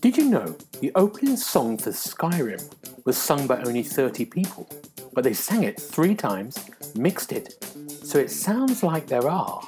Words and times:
Did 0.00 0.16
you 0.16 0.30
know 0.30 0.56
the 0.80 0.92
opening 0.94 1.36
song 1.36 1.78
for 1.78 1.90
Skyrim 1.90 2.62
was 3.04 3.16
sung 3.16 3.46
by 3.46 3.60
only 3.62 3.82
30 3.82 4.24
people, 4.26 4.68
but 5.12 5.24
they 5.24 5.32
sang 5.32 5.64
it 5.64 5.80
three 5.80 6.14
times, 6.14 6.58
mixed 6.94 7.32
it, 7.32 7.62
so 7.88 8.18
it 8.18 8.30
sounds 8.30 8.82
like 8.82 9.06
there 9.06 9.28
are 9.28 9.60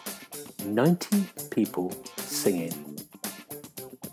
90 0.64 1.25
people 1.50 1.93
singing. 2.16 2.98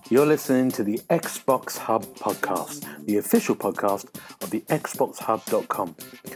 You're 0.10 0.26
listening 0.26 0.72
to 0.72 0.84
the 0.84 1.00
Xbox 1.10 1.78
Hub 1.78 2.06
podcast, 2.16 3.06
the 3.06 3.18
official 3.18 3.56
podcast 3.56 4.06
of 4.44 4.50
the 4.52 4.62
XboxHub.com. 4.62 5.96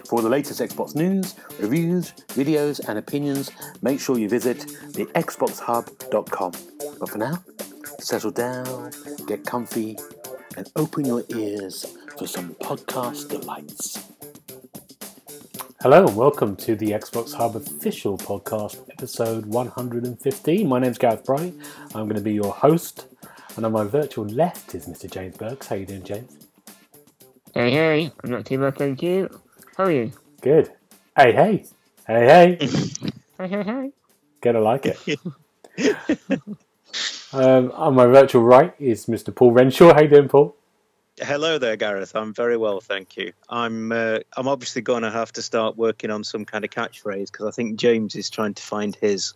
For 0.10 0.16
all 0.16 0.24
the 0.24 0.30
latest 0.30 0.60
Xbox 0.60 0.96
news, 0.96 1.36
reviews, 1.60 2.14
videos, 2.30 2.80
and 2.90 2.98
opinions, 2.98 3.52
make 3.84 4.00
sure 4.00 4.18
you 4.18 4.28
visit 4.28 4.62
the 4.94 5.06
XboxHub.com. 5.14 6.52
But 7.00 7.10
for 7.10 7.18
now, 7.20 7.44
settle 8.00 8.32
down, 8.32 8.92
get 9.28 9.46
comfy, 9.46 10.00
and 10.58 10.68
open 10.76 11.06
your 11.06 11.24
ears 11.30 11.96
for 12.18 12.26
some 12.26 12.56
podcast 12.56 13.30
delights. 13.30 14.04
Hello 15.84 16.08
and 16.08 16.16
welcome 16.16 16.56
to 16.56 16.76
the 16.76 16.88
Xbox 16.88 17.36
Hub 17.36 17.56
official 17.56 18.18
podcast, 18.18 18.90
episode 18.90 19.46
115. 19.46 20.68
My 20.68 20.80
name's 20.80 20.98
Gareth 20.98 21.24
Bright. 21.24 21.54
I'm 21.94 22.06
going 22.06 22.16
to 22.16 22.22
be 22.22 22.34
your 22.34 22.52
host, 22.52 23.06
and 23.58 23.64
on 23.64 23.74
my 23.74 23.84
virtual 23.84 24.26
left 24.26 24.74
is 24.74 24.88
Mr. 24.88 25.08
James 25.08 25.38
Burks. 25.38 25.68
How 25.68 25.76
you 25.76 25.86
doing, 25.86 26.04
James? 26.04 26.48
Hey, 27.54 27.70
hey, 27.70 28.12
I'm 28.24 28.32
not 28.32 28.48
too 28.48 28.58
bad, 28.58 28.76
thank 28.76 29.04
you. 29.04 29.30
How 29.80 29.86
are 29.86 29.92
you? 29.94 30.12
Good. 30.42 30.74
Hey, 31.16 31.32
hey, 31.32 31.64
hey, 32.06 32.58
hey. 32.60 32.68
Hey, 33.38 33.48
hey, 33.48 33.64
hey. 33.64 33.92
Gonna 34.42 34.60
like 34.60 34.86
it. 34.86 35.00
um, 37.32 37.72
on 37.72 37.96
my 37.96 38.06
virtual 38.08 38.44
right 38.44 38.74
is 38.78 39.06
Mr. 39.06 39.34
Paul 39.34 39.54
Renshaw. 39.54 39.94
How 39.94 40.02
you 40.02 40.10
doing, 40.10 40.28
Paul? 40.28 40.54
Hello 41.22 41.58
there, 41.58 41.78
Gareth. 41.78 42.14
I'm 42.14 42.34
very 42.34 42.58
well, 42.58 42.82
thank 42.82 43.16
you. 43.16 43.32
I'm 43.48 43.94
uh, 43.94 44.20
I'm 44.36 44.50
obviously 44.50 44.82
going 44.82 45.04
to 45.04 45.12
have 45.12 45.32
to 45.32 45.42
start 45.42 45.78
working 45.78 46.12
on 46.12 46.26
some 46.26 46.44
kind 46.44 46.66
of 46.66 46.72
catchphrase 46.72 47.32
because 47.32 47.46
I 47.48 47.52
think 47.52 47.80
James 47.80 48.16
is 48.16 48.30
trying 48.30 48.56
to 48.56 48.64
find 48.64 48.98
his. 48.98 49.34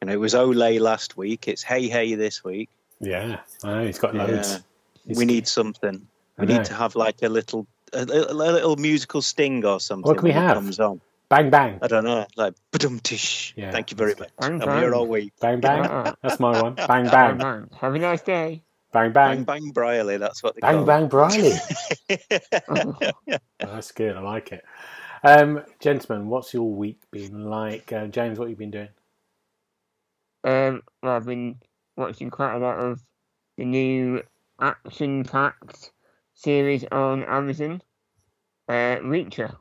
You 0.00 0.06
know, 0.06 0.12
it 0.12 0.20
was 0.20 0.34
Olay 0.34 0.78
last 0.78 1.16
week. 1.16 1.48
It's 1.48 1.64
Hey 1.64 1.88
Hey 1.88 2.14
this 2.14 2.44
week. 2.44 2.68
Yeah, 3.00 3.40
I 3.64 3.68
know 3.74 3.86
he's 3.86 3.98
got 3.98 4.14
loads. 4.14 4.48
Yeah. 4.52 4.58
He's- 5.06 5.18
we 5.18 5.24
need 5.24 5.48
something. 5.48 6.06
We 6.38 6.46
need 6.46 6.64
to 6.66 6.74
have 6.74 6.94
like 6.94 7.20
a 7.22 7.28
little 7.28 7.66
a, 7.92 7.98
a, 8.00 8.32
a 8.32 8.34
little 8.34 8.76
musical 8.76 9.22
sting 9.22 9.64
or 9.64 9.80
something. 9.80 10.08
What 10.08 10.18
can 10.18 10.24
we 10.24 10.32
have? 10.32 10.54
Comes 10.56 10.80
on. 10.80 11.00
Bang 11.28 11.48
bang, 11.48 11.78
I 11.80 11.86
don't 11.86 12.04
know, 12.04 12.26
like 12.36 12.52
badum 12.72 13.02
tish. 13.02 13.54
Yeah, 13.56 13.70
Thank 13.70 13.90
you 13.90 13.96
very 13.96 14.14
much. 14.18 14.28
Bang, 14.38 14.60
I'm 14.62 14.78
here 14.78 14.94
all 14.94 15.06
week. 15.06 15.32
bang 15.40 15.60
bang. 15.60 16.14
That's 16.22 16.38
my 16.38 16.60
one. 16.60 16.74
Bang 16.88 17.04
bang, 17.04 17.10
bang, 17.10 17.38
bang. 17.38 17.68
Have 17.80 17.94
a 17.94 17.98
nice 17.98 18.20
day. 18.20 18.62
bang 18.92 19.12
Bang 19.12 19.44
bang, 19.44 19.44
bang 19.44 19.70
Briley, 19.70 20.18
that's 20.18 20.42
what 20.42 20.54
they 20.54 20.60
bang 20.60 20.74
call 20.76 20.84
bang, 20.84 21.08
Briley. 21.08 21.52
it. 22.10 23.12
That's 23.58 23.92
good. 23.92 24.14
I 24.14 24.20
like 24.20 24.52
it. 24.52 24.62
Um, 25.24 25.62
gentlemen, 25.80 26.28
what's 26.28 26.52
your 26.52 26.70
week 26.70 27.00
been 27.10 27.44
like? 27.48 27.90
Uh, 27.92 28.08
James, 28.08 28.38
what 28.38 28.44
have 28.46 28.50
you 28.50 28.56
been 28.56 28.70
doing? 28.70 28.88
um, 30.44 30.82
well, 31.02 31.12
I've 31.16 31.24
been 31.24 31.56
watching 31.96 32.28
quite 32.28 32.54
a 32.56 32.58
lot 32.58 32.76
of 32.78 33.00
the 33.56 33.64
new 33.64 34.22
action-packed 34.60 35.92
series 36.42 36.84
on 36.90 37.22
Amazon, 37.24 37.80
uh, 38.68 38.98
Reacher, 39.02 39.54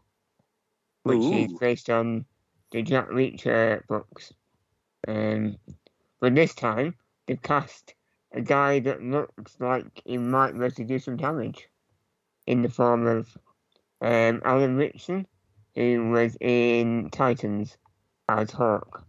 which 1.04 1.22
is 1.22 1.54
based 1.60 1.90
on 1.90 2.26
the 2.72 2.82
Jack 2.82 3.10
Reacher 3.10 3.86
books. 3.88 4.34
Um, 5.08 5.58
but 6.20 6.36
this 6.36 6.56
time 6.56 6.96
they've 7.28 7.42
cast 7.42 7.94
a 8.34 8.42
guy 8.42 8.80
that 8.80 9.04
looks 9.04 9.56
like 9.60 10.02
he 10.06 10.18
might 10.18 10.54
be 10.54 10.66
able 10.66 10.72
to 10.72 10.84
do 10.84 11.00
some 11.00 11.18
damage, 11.18 11.68
in 12.48 12.62
the 12.62 12.70
form 12.70 13.06
of 13.06 13.38
um, 14.02 14.42
Alan 14.44 14.76
Ritchson, 14.76 15.28
who 15.76 16.10
was 16.10 16.36
in 16.42 17.10
Titans 17.12 17.78
as 18.28 18.52
Hawk, 18.52 19.06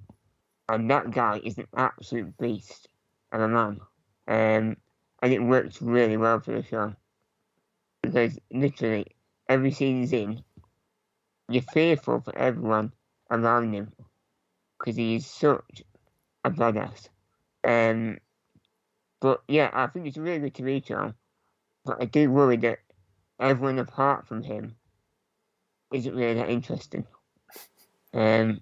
and 0.69 0.91
that 0.91 1.11
guy 1.11 1.41
is 1.43 1.57
an 1.59 1.69
absolute 1.75 2.37
beast 2.37 2.89
of 3.33 3.41
a 3.41 3.49
man. 3.49 3.81
Um, 4.29 4.77
and 5.23 5.33
it 5.33 5.43
works 5.43 5.81
really 5.81 6.17
well 6.17 6.41
for 6.41 6.53
the 6.53 6.63
show 6.63 6.95
because 8.03 8.39
literally 8.53 9.07
every 9.49 9.75
in, 9.79 10.43
you're 11.49 11.63
fearful 11.63 12.21
for 12.21 12.37
everyone 12.37 12.93
around 13.31 13.73
him 13.73 13.93
because 14.79 14.97
he 14.97 15.17
is 15.17 15.27
such 15.27 15.83
a 16.45 16.51
badass. 16.51 17.09
Um, 17.65 18.19
but 19.21 19.43
yeah, 19.49 19.71
I 19.73 19.87
think 19.87 20.07
it's 20.07 20.17
really 20.17 20.51
good 20.51 20.55
TV 20.55 20.85
show. 20.85 21.15
But 21.85 22.01
I 22.01 22.05
do 22.07 22.31
worry 22.31 22.57
that 22.59 22.79
everyone 23.41 23.79
apart 23.79 24.27
from 24.27 24.43
him 24.43 24.77
isn't 25.93 26.15
really 26.15 26.35
that 26.35 26.51
interesting. 26.51 27.07
Um, 28.15 28.61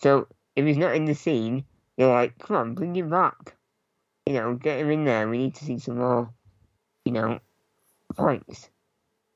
so 0.00 0.26
if 0.56 0.64
he's 0.64 0.76
not 0.76 0.94
in 0.94 1.04
the 1.04 1.14
scene, 1.14 1.64
you're 1.96 2.12
like, 2.12 2.38
come 2.38 2.56
on, 2.56 2.74
bring 2.74 2.94
him 2.94 3.10
back. 3.10 3.56
You 4.26 4.34
know, 4.34 4.54
get 4.54 4.80
him 4.80 4.90
in 4.90 5.04
there. 5.04 5.28
We 5.28 5.38
need 5.38 5.54
to 5.56 5.64
see 5.64 5.78
some 5.78 5.98
more, 5.98 6.30
you 7.04 7.12
know, 7.12 7.40
fights. 8.16 8.70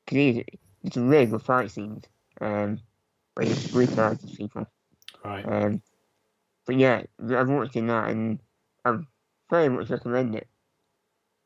Because 0.05 0.15
he's 0.17 0.43
it's 0.83 0.97
a 0.97 1.01
really 1.01 1.25
good 1.25 1.41
fight 1.41 1.71
scenes. 1.71 2.05
Um, 2.41 2.79
where 3.35 3.47
he 3.47 3.71
brutalizes 3.71 4.31
people. 4.35 4.67
Right. 5.23 5.45
Um, 5.45 5.81
but 6.65 6.77
yeah, 6.77 7.03
I've 7.31 7.49
watched 7.49 7.75
in 7.75 7.87
that 7.87 8.09
and 8.09 8.39
I 8.85 8.99
very 9.49 9.69
much 9.69 9.89
recommend 9.89 10.35
it. 10.35 10.47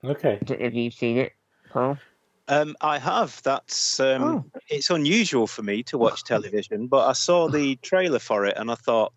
Okay. 0.03 0.37
I 0.41 0.43
don't 0.43 0.59
know 0.59 0.67
if 0.67 0.73
you've 0.73 0.93
seen 0.93 1.17
it, 1.17 1.33
Paul. 1.71 1.97
Um, 2.49 2.75
I 2.81 2.99
have. 2.99 3.41
That's 3.43 3.99
um, 3.99 4.23
Oh. 4.23 4.45
it's 4.69 4.89
unusual 4.89 5.47
for 5.47 5.63
me 5.63 5.81
to 5.83 5.97
watch 5.97 6.23
television, 6.25 6.87
but 6.87 7.07
I 7.07 7.13
saw 7.13 7.47
the 7.47 7.75
trailer 7.81 8.19
for 8.19 8.45
it 8.45 8.57
and 8.57 8.69
I 8.69 8.75
thought, 8.75 9.13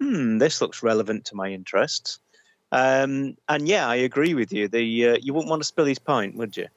hmm, 0.00 0.38
this 0.38 0.60
looks 0.60 0.82
relevant 0.82 1.24
to 1.26 1.34
my 1.34 1.48
interests. 1.48 2.20
Um, 2.70 3.36
and 3.48 3.66
yeah, 3.66 3.88
I 3.88 3.96
agree 3.96 4.34
with 4.34 4.52
you. 4.52 4.68
The 4.68 5.08
uh, 5.08 5.16
you 5.20 5.32
wouldn't 5.32 5.50
want 5.50 5.62
to 5.62 5.66
spill 5.66 5.86
his 5.86 5.98
pint, 5.98 6.36
would 6.36 6.56
you? 6.56 6.68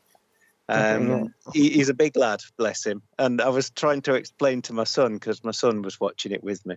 Um, 0.72 1.34
he, 1.54 1.70
he's 1.70 1.90
a 1.90 1.94
big 1.94 2.16
lad, 2.16 2.42
bless 2.58 2.86
him. 2.86 3.02
And 3.20 3.42
I 3.42 3.50
was 3.50 3.70
trying 3.70 4.02
to 4.04 4.16
explain 4.16 4.62
to 4.64 4.74
my 4.74 4.86
son 4.86 5.14
because 5.16 5.44
my 5.44 5.52
son 5.52 5.82
was 5.82 6.00
watching 6.00 6.32
it 6.32 6.44
with 6.44 6.66
me, 6.66 6.76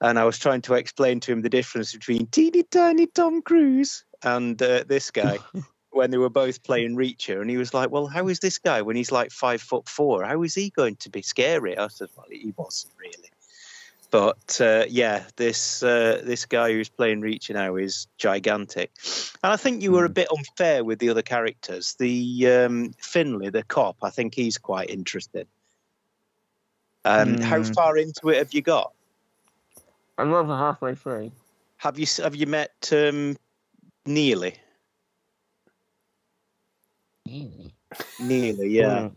and 0.00 0.18
I 0.18 0.24
was 0.24 0.38
trying 0.38 0.62
to 0.62 0.74
explain 0.74 1.20
to 1.20 1.32
him 1.32 1.42
the 1.42 1.50
difference 1.50 1.92
between 1.92 2.26
teeny 2.26 2.62
tiny 2.62 3.06
Tom 3.06 3.42
Cruise 3.42 4.04
and 4.22 4.60
uh, 4.62 4.84
this 4.86 5.10
guy 5.10 5.38
when 5.90 6.10
they 6.10 6.18
were 6.18 6.30
both 6.30 6.62
playing 6.62 6.96
Reacher, 6.96 7.40
and 7.40 7.50
he 7.50 7.56
was 7.56 7.74
like, 7.74 7.90
"Well, 7.90 8.06
how 8.06 8.28
is 8.28 8.40
this 8.40 8.58
guy 8.58 8.82
when 8.82 8.96
he's 8.96 9.12
like 9.12 9.30
five 9.30 9.60
foot 9.60 9.88
four? 9.88 10.24
How 10.24 10.42
is 10.42 10.54
he 10.54 10.70
going 10.70 10.96
to 10.96 11.10
be 11.10 11.22
scary?" 11.22 11.76
I 11.76 11.88
said, 11.88 12.08
"Well, 12.16 12.26
he 12.30 12.54
wasn't 12.56 12.94
really." 12.98 13.30
But 14.10 14.58
uh, 14.60 14.84
yeah, 14.88 15.24
this 15.36 15.82
uh, 15.82 16.22
this 16.24 16.46
guy 16.46 16.72
who's 16.72 16.88
playing 16.88 17.20
Reacher 17.20 17.54
now 17.54 17.76
is 17.76 18.06
gigantic, 18.16 18.90
and 19.42 19.52
I 19.52 19.56
think 19.56 19.82
you 19.82 19.92
were 19.92 20.06
a 20.06 20.10
bit 20.10 20.28
unfair 20.34 20.82
with 20.82 20.98
the 20.98 21.10
other 21.10 21.20
characters. 21.22 21.94
The 21.98 22.48
um, 22.48 22.94
Finlay, 22.98 23.50
the 23.50 23.62
cop, 23.64 23.96
I 24.02 24.08
think 24.10 24.34
he's 24.34 24.56
quite 24.56 24.88
interesting. 24.88 25.44
Um, 27.04 27.38
How 27.40 27.62
Hmm. 27.62 27.72
far 27.74 27.96
into 27.98 28.28
it 28.30 28.38
have 28.38 28.54
you 28.54 28.62
got? 28.62 28.92
I'm 30.16 30.32
over 30.32 30.56
halfway 30.56 30.94
through. 30.94 31.30
Have 31.76 31.98
you 31.98 32.06
have 32.22 32.34
you 32.34 32.46
met 32.46 32.90
um, 32.92 33.36
Neely? 34.06 34.54
Really? 37.26 37.74
Neely, 38.18 38.70
yeah. 38.70 39.00
Mm. 39.00 39.12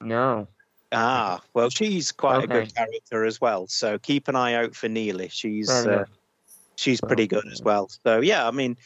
No. 0.00 0.48
Ah, 0.90 1.42
well, 1.52 1.68
she's 1.68 2.12
quite 2.12 2.44
a 2.44 2.46
good 2.46 2.74
character 2.74 3.24
as 3.24 3.40
well. 3.40 3.66
So 3.66 3.98
keep 3.98 4.28
an 4.28 4.36
eye 4.36 4.54
out 4.54 4.74
for 4.74 4.88
Neely. 4.88 5.28
She's 5.28 5.68
uh, 5.68 6.06
she's 6.76 7.00
pretty 7.00 7.26
good 7.26 7.46
as 7.52 7.62
well. 7.62 7.90
So 8.04 8.20
yeah, 8.20 8.46
I 8.46 8.50
mean, 8.50 8.76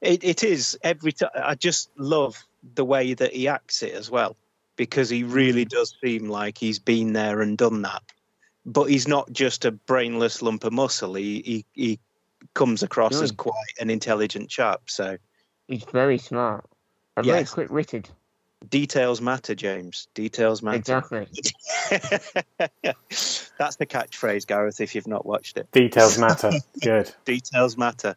it, 0.00 0.24
it 0.24 0.42
is 0.42 0.76
every 0.82 1.12
time. 1.12 1.30
I 1.34 1.54
just 1.54 1.90
love 1.96 2.36
the 2.74 2.84
way 2.84 3.14
that 3.14 3.32
he 3.32 3.46
acts 3.46 3.82
it 3.82 3.94
as 3.94 4.10
well, 4.10 4.36
because 4.76 5.08
he 5.08 5.22
really 5.22 5.64
does 5.64 5.94
seem 6.02 6.28
like 6.28 6.58
he's 6.58 6.80
been 6.80 7.12
there 7.12 7.40
and 7.40 7.56
done 7.56 7.82
that. 7.82 8.02
But 8.66 8.84
he's 8.84 9.06
not 9.06 9.32
just 9.32 9.64
a 9.64 9.72
brainless 9.72 10.42
lump 10.42 10.64
of 10.64 10.72
muscle. 10.72 11.14
He 11.14 11.42
he, 11.44 11.66
he 11.74 12.00
comes 12.54 12.82
across 12.82 13.22
as 13.22 13.30
quite 13.30 13.54
an 13.80 13.88
intelligent 13.88 14.50
chap. 14.50 14.82
So 14.88 15.16
He's 15.68 15.84
very 15.84 16.18
smart. 16.18 16.66
And 17.16 17.26
very 17.26 17.40
Yes. 17.40 17.54
quick 17.54 17.70
witted. 17.70 18.10
Details 18.68 19.20
matter, 19.20 19.54
James. 19.54 20.08
Details 20.14 20.62
matter. 20.62 20.78
Exactly. 20.78 21.26
That's 23.58 23.76
the 23.76 23.86
catchphrase, 23.86 24.46
Gareth. 24.46 24.80
If 24.80 24.94
you've 24.94 25.06
not 25.06 25.24
watched 25.26 25.56
it. 25.58 25.70
Details 25.72 26.18
matter. 26.26 26.52
Good. 26.80 27.12
details 27.24 27.76
matter. 27.76 28.16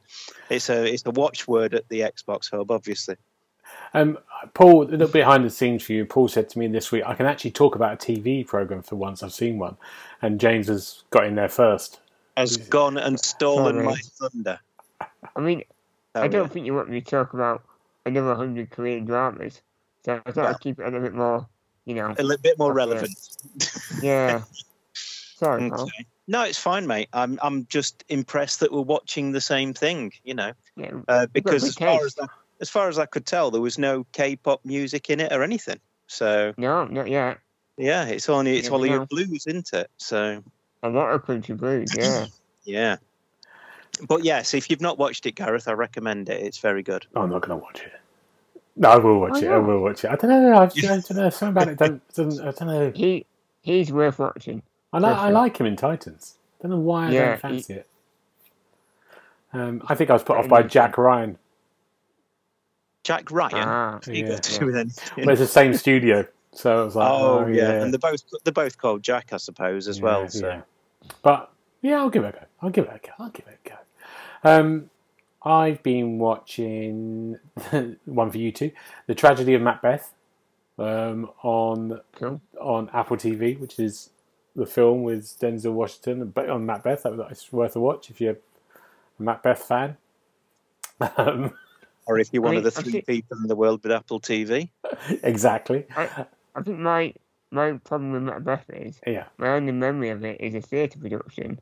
It's 0.50 0.70
a 0.70 0.86
it's 0.86 1.06
a 1.06 1.12
watchword 1.12 1.74
at 1.74 1.88
the 1.90 2.02
Xbox 2.02 2.50
Hub, 2.52 2.72
obviously. 2.72 3.16
Um, 3.94 4.18
Paul, 4.54 4.84
a 4.84 4.90
little 4.90 5.08
behind 5.08 5.46
the 5.46 5.50
scenes 5.50 5.84
for 5.84 5.94
you. 5.94 6.06
Paul 6.06 6.28
said 6.28 6.50
to 6.50 6.60
me 6.60 6.68
this 6.68 6.92
week, 6.92 7.04
I 7.06 7.14
can 7.16 7.26
actually 7.26 7.52
talk 7.52 7.76
about 7.76 7.94
a 7.94 7.98
TV 8.12 8.46
program 8.46 8.82
for 8.82 8.96
once. 8.96 9.24
I've 9.24 9.34
seen 9.34 9.58
one, 9.58 9.78
and 10.22 10.40
James 10.40 10.68
has 10.68 11.04
got 11.12 11.26
in 11.26 11.36
there 11.36 11.50
first. 11.50 12.00
has 12.36 12.58
gone 12.58 12.98
and 12.98 13.20
stolen 13.20 13.76
Sorry. 13.76 13.86
my 13.86 14.00
thunder. 14.20 14.60
I 15.36 15.40
mean, 15.40 15.64
I 16.14 16.28
don't 16.28 16.52
think 16.52 16.66
you 16.66 16.74
want 16.74 16.90
me 16.90 17.02
to 17.02 17.10
talk 17.10 17.34
about 17.34 17.64
another 18.06 18.30
100 18.30 18.70
Korean 18.70 19.06
dramas. 19.06 19.62
So 20.06 20.22
I 20.26 20.32
thought 20.32 20.36
Well. 20.44 20.48
I'd 20.48 20.60
keep 20.60 20.80
it 20.80 20.84
a 20.84 20.86
little 20.86 21.02
bit 21.02 21.14
more, 21.16 21.48
you 21.86 21.96
know. 21.96 22.14
a 22.18 22.24
little 22.24 22.42
bit 22.42 22.58
more 22.60 22.74
relevant. 22.74 23.18
Yeah. 24.02 24.44
Sorry, 24.94 25.70
pal. 25.70 25.82
Okay. 25.82 26.06
No, 26.28 26.44
it's 26.44 26.58
fine, 26.58 26.88
mate. 26.88 27.10
I'm 27.14 27.40
I'm 27.42 27.66
just 27.68 28.04
impressed 28.10 28.60
that 28.62 28.72
we're 28.72 28.82
watching 28.82 29.32
the 29.32 29.42
same 29.42 29.74
thing. 29.74 30.14
You 30.24 30.34
know, 30.36 30.52
Yeah. 30.76 30.92
uh, 31.08 31.28
because 31.34 31.64
as 31.64 31.76
far 31.76 32.00
taste. 32.00 32.20
as 32.20 32.30
I, 32.30 32.34
as 32.62 32.70
far 32.70 32.88
as 32.88 32.98
I 33.00 33.06
could 33.06 33.26
tell, 33.26 33.52
there 33.52 33.62
was 33.62 33.78
no 33.78 34.06
K-pop 34.14 34.64
music 34.64 35.10
in 35.10 35.20
it 35.20 35.32
or 35.34 35.44
anything. 35.44 35.80
So 36.08 36.54
No, 36.58 36.86
not 36.86 37.10
yet. 37.10 37.40
yeah, 37.78 38.06
it's 38.06 38.30
only 38.30 38.58
it's 38.58 38.66
Yeah, 38.66 38.72
Hollywood 38.72 39.00
no. 39.02 39.06
blues, 39.10 39.46
isn't 39.48 39.74
it? 39.74 39.90
So 39.98 40.44
A 40.84 40.90
lot 40.90 41.12
of 41.12 41.26
country 41.26 41.56
blues, 41.56 41.94
yeah. 41.98 42.26
yeah. 42.64 42.98
But 44.08 44.24
yes, 44.24 44.54
if 44.54 44.70
you've 44.70 44.82
not 44.82 44.98
watched 44.98 45.26
it, 45.26 45.34
Gareth, 45.36 45.68
I 45.68 45.74
recommend 45.74 46.30
it. 46.30 46.42
It's 46.42 46.60
very 46.60 46.84
good. 46.84 47.06
I'm 47.16 47.30
not 47.30 47.42
going 47.42 47.58
to 47.60 47.64
watch 47.64 47.82
it. 47.82 47.94
No, 48.78 48.90
I 48.90 48.98
will 48.98 49.20
watch 49.20 49.32
Why 49.34 49.40
it. 49.42 49.50
I 49.50 49.58
will 49.58 49.82
watch 49.82 50.04
it. 50.04 50.12
I 50.12 50.16
don't 50.16 50.30
know. 50.30 50.58
I, 50.58 50.66
just, 50.68 50.84
I 50.84 51.00
don't 51.00 51.18
know. 51.18 51.30
Something 51.30 51.50
about 51.52 51.68
it 51.70 51.78
don't, 51.78 52.14
doesn't. 52.14 52.42
I 52.42 52.52
don't 52.52 52.68
know. 52.68 52.94
he 52.94 53.26
he's 53.62 53.92
worth 53.92 54.20
watching. 54.20 54.64
I 54.94 55.00
like. 55.00 55.18
I 55.18 55.30
like 55.30 55.58
him 55.58 55.66
in 55.68 55.76
Titans. 55.76 56.36
I 56.60 56.64
Don't 56.64 56.72
know 56.72 56.84
why 56.84 57.10
I 57.10 57.14
Yeah, 57.14 57.36
don't 57.36 57.40
fancy 57.40 57.74
it. 57.76 57.88
Um, 59.54 59.82
I 59.88 59.96
think 59.96 60.10
I 60.10 60.14
was 60.14 60.24
put 60.24 60.38
off 60.38 60.50
by 60.50 60.64
Jack 60.64 60.98
Ryan. 60.98 61.38
Jack 63.04 63.32
Ryan. 63.32 63.54
Ah, 63.54 64.00
yeah, 64.08 64.24
got 64.24 64.42
yeah. 64.50 64.60
do 64.60 64.66
with 64.66 64.76
anything. 64.76 65.24
Well, 65.26 65.30
it's 65.30 65.40
the 65.40 65.48
same 65.48 65.74
studio, 65.74 66.28
so 66.54 66.82
it 66.82 66.86
was 66.86 66.96
like, 66.96 67.12
Oh, 67.12 67.40
oh, 67.40 67.48
yeah. 67.48 67.70
yeah, 67.70 67.84
and 67.84 67.94
they're 67.94 68.00
both 68.00 68.24
they're 68.44 68.54
both 68.54 68.78
called 68.78 69.04
Jack, 69.04 69.30
I 69.32 69.38
suppose, 69.38 69.88
as 69.88 70.02
Yeah, 70.02 70.02
well. 70.02 70.28
So 70.30 70.48
yeah. 70.48 70.62
But 71.22 71.52
yeah, 71.82 71.98
I'll 71.98 72.10
give 72.10 72.24
it 72.24 72.30
a 72.30 72.32
go. 72.32 72.46
I'll 72.62 72.70
give 72.70 72.86
it 72.86 72.92
a 72.94 73.08
go. 73.08 73.14
I'll 73.20 73.30
give 73.30 73.48
it 73.48 73.60
a 73.66 73.70
go. 73.70 73.76
Um, 74.44 74.90
I've 75.46 75.84
been 75.84 76.18
watching 76.18 77.38
one 78.06 78.32
for 78.32 78.38
you 78.38 78.52
two, 78.52 78.72
The 79.08 79.16
Tragedy 79.16 79.54
of 79.54 79.62
Macbeth, 79.62 80.12
um, 80.80 81.30
on 81.44 82.02
cool. 82.14 82.42
on 82.60 82.90
Apple 82.94 83.18
TV, 83.18 83.60
which 83.60 83.80
is 83.80 84.10
the 84.56 84.66
film 84.66 85.04
with 85.04 85.24
Denzel 85.40 85.74
Washington, 85.74 86.30
but 86.30 86.50
on 86.50 86.66
Macbeth. 86.66 87.04
That 87.04 87.16
was 87.16 87.28
it's 87.32 87.54
worth 87.54 87.76
a 87.76 87.80
watch 87.80 88.10
if 88.10 88.20
you're 88.20 88.34
a 89.20 89.24
Macbeth 89.24 89.60
fan. 89.64 89.98
Um, 91.18 91.54
or 92.08 92.18
if 92.20 92.30
you're 92.34 92.42
one 92.42 92.56
I 92.56 92.58
of 92.58 92.64
the 92.64 92.72
three 92.72 92.92
think- 92.94 93.06
people 93.06 93.38
in 93.38 93.48
the 93.48 93.56
world 93.56 93.84
with 93.84 93.92
Apple 93.92 94.20
TV. 94.20 94.70
exactly. 95.24 95.86
I, 95.96 96.26
I 96.56 96.62
think 96.64 96.80
my 96.80 97.14
my 97.52 97.74
problem 97.84 98.12
with 98.14 98.24
Macbeth 98.24 98.66
is 98.72 99.00
Yeah. 99.06 99.26
my 99.38 99.50
only 99.50 99.72
memory 99.72 100.10
of 100.10 100.26
it 100.26 100.42
is 100.42 100.56
a 100.56 100.62
theatre 100.62 100.98
production 101.00 101.60